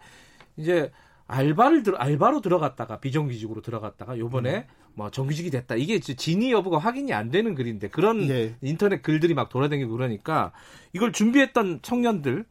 [0.57, 0.91] 이제
[1.31, 4.63] 알바를 들 알바로 들어갔다가 비정규직으로 들어갔다가 요번에 음.
[4.95, 5.75] 뭐 정규직이 됐다.
[5.75, 8.55] 이게 진위 여부가 확인이 안 되는 글인데 그런 예.
[8.61, 10.51] 인터넷 글들이 막 돌아다니고 그러니까
[10.91, 12.45] 이걸 준비했던 청년들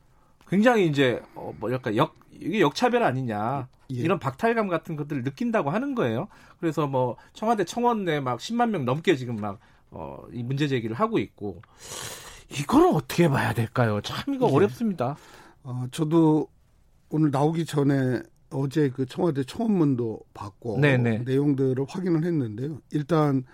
[0.49, 3.69] 굉장히 이제 어 뭐랄까 역 이게 역차별 아니냐.
[3.93, 3.97] 예.
[3.97, 6.29] 이런 박탈감 같은 것들을 느낀다고 하는 거예요.
[6.59, 9.59] 그래서 뭐 청와대 청원 내막 10만 명 넘게 지금 막
[9.91, 11.61] 어, 이 문제 제기를 하고 있고
[12.51, 14.01] 이거는 어떻게 봐야 될까요?
[14.01, 14.55] 참 이거 예.
[14.55, 15.17] 어렵습니다.
[15.65, 16.49] 어, 저도
[17.11, 21.21] 오늘 나오기 전에 어제 그 청와대 청원문도 받고 네네.
[21.21, 22.81] 내용들을 확인을 했는데요.
[22.91, 23.45] 일단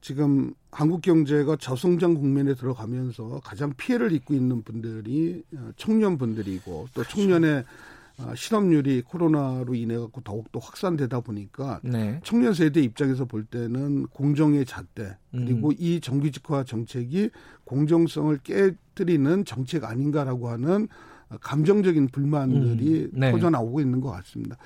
[0.00, 7.16] 지금 한국 경제가 저성장 국면에 들어가면서 가장 피해를 입고 있는 분들이 어, 청년분들이고 또 그렇죠.
[7.16, 7.64] 청년의
[8.18, 12.20] 어, 실업률이 코로나로 인해 갖고 더욱 더 확산되다 보니까 네.
[12.22, 15.74] 청년 세대 입장에서 볼 때는 공정의 잣대 그리고 음.
[15.78, 17.30] 이 정규직화 정책이
[17.64, 20.88] 공정성을 깨뜨리는 정책 아닌가라고 하는
[21.40, 23.30] 감정적인 불만들이 음, 네.
[23.30, 24.56] 터져 나오고 있는 것 같습니다.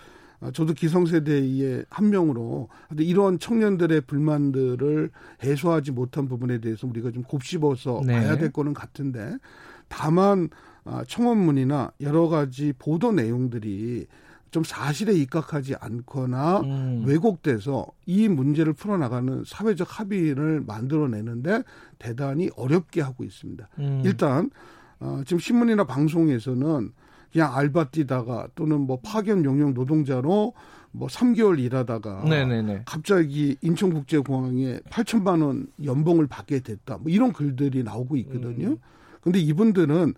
[0.41, 2.69] 아, 저도 기성세대의 한 명으로
[2.99, 5.11] 이런 청년들의 불만들을
[5.43, 8.15] 해소하지 못한 부분에 대해서 우리가 좀 곱씹어서 네.
[8.15, 9.37] 봐야 될 거는 같은데
[9.89, 10.49] 다만
[10.85, 14.07] 아, 청원문이나 여러 가지 보도 내용들이
[14.51, 17.03] 좀 사실에 입각하지 않거나 음.
[17.07, 21.65] 왜곡돼서 이 문제를 풀어나가는 사회적 합의를 만들어내는데
[21.99, 23.69] 대단히 어렵게 하고 있습니다.
[23.81, 24.03] 음.
[24.05, 24.51] 일단
[25.05, 26.93] 어, 지금 신문이나 방송에서는
[27.31, 30.55] 그냥 알바 뛰다가 또는 뭐 파견 용역 노동자로
[30.93, 32.83] 뭐 3개월 일하다가 네네네.
[32.87, 36.99] 갑자기 인천국제공항에 8천만 원 연봉을 받게 됐다.
[36.99, 38.69] 뭐 이런 글들이 나오고 있거든요.
[38.69, 38.79] 음.
[39.21, 40.15] 근데 이분들은 어,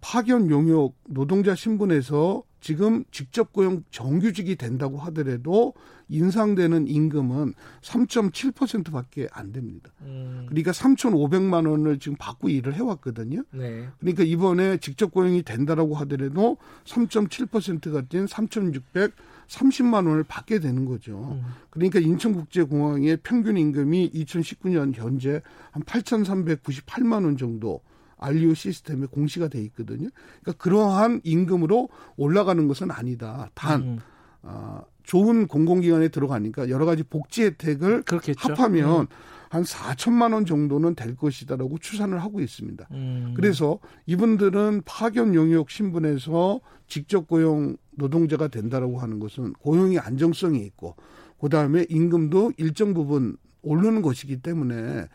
[0.00, 5.74] 파견 용역 노동자 신분에서 지금 직접 고용 정규직이 된다고 하더라도
[6.08, 7.52] 인상되는 임금은
[7.82, 9.90] 3.7%밖에 안 됩니다.
[10.00, 10.46] 음.
[10.48, 13.42] 그러니까 3,500만 원을 지금 받고 일을 해왔거든요.
[13.50, 13.88] 네.
[14.00, 16.56] 그러니까 이번에 직접 고용이 된다라고 하더라도
[16.86, 21.38] 3.7%가 된 3,630만 원을 받게 되는 거죠.
[21.38, 21.44] 음.
[21.68, 27.82] 그러니까 인천국제공항의 평균 임금이 2019년 현재 한 8,398만 원 정도
[28.24, 30.08] 알리오 시스템에 공시가 돼 있거든요.
[30.42, 33.50] 그러니까 그러한 임금으로 올라가는 것은 아니다.
[33.54, 33.98] 단 음.
[34.42, 38.52] 어, 좋은 공공기관에 들어가니까 여러 가지 복지 혜택을 그렇겠죠.
[38.52, 39.06] 합하면 음.
[39.50, 42.88] 한 4천만 원 정도는 될 것이다라고 추산을 하고 있습니다.
[42.90, 43.34] 음.
[43.36, 50.96] 그래서 이분들은 파견 용역 신분에서 직접 고용 노동자가 된다라고 하는 것은 고용의 안정성이 있고
[51.38, 55.06] 그다음에 임금도 일정 부분 오르는 것이기 때문에 어,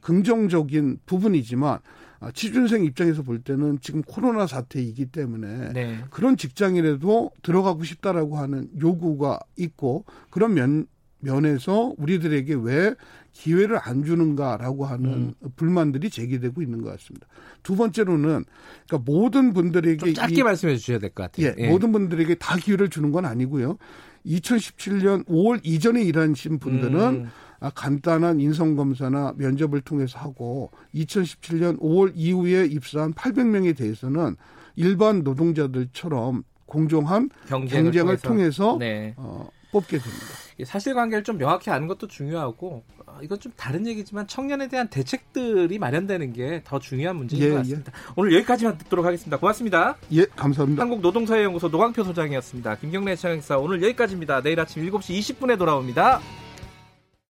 [0.00, 1.78] 긍정적인 부분이지만
[2.20, 5.98] 아, 취준생 입장에서 볼 때는 지금 코로나 사태이기 때문에 네.
[6.10, 10.86] 그런 직장이라도 들어가고 싶다라고 하는 요구가 있고 그런 면
[11.20, 12.94] 면에서 우리들에게 왜
[13.32, 15.50] 기회를 안 주는가라고 하는 음.
[15.56, 17.26] 불만들이 제기되고 있는 것 같습니다.
[17.62, 18.44] 두 번째로는
[18.88, 21.46] 그러니까 모든 분들에게 짧게 이, 말씀해 주셔야 될 것 같아요.
[21.48, 21.68] 예, 예.
[21.70, 23.78] 모든 분들에게 다 기회를 주는 건 아니고요.
[24.26, 27.30] 2017년 5월 이전에 일하신 분들은 음.
[27.60, 34.36] 아, 간단한 인성 검사나 면접을 통해서 하고 2017년 5월 이후에 입사한 800명에 대해서는
[34.76, 39.14] 일반 노동자들처럼 공정한 경쟁을, 경쟁을 통해서, 통해서 네.
[39.16, 40.26] 어, 뽑게 됩니다.
[40.64, 46.32] 사실관계를 좀 명확히 아는 것도 중요하고 어, 이건 좀 다른 얘기지만 청년에 대한 대책들이 마련되는
[46.32, 47.58] 게 더 중요한 문제인 예, 것 예.
[47.58, 47.92] 같습니다.
[47.94, 48.12] 예.
[48.16, 49.36] 오늘 여기까지만 듣도록 하겠습니다.
[49.38, 49.96] 고맙습니다.
[50.12, 50.82] 예, 감사합니다.
[50.82, 52.76] 한국노동사회연구소 노광표 소장이었습니다.
[52.76, 54.42] 김경래 시장행사 오늘 여기까지입니다.
[54.42, 56.20] 내일 아침 7시 20분에 돌아옵니다.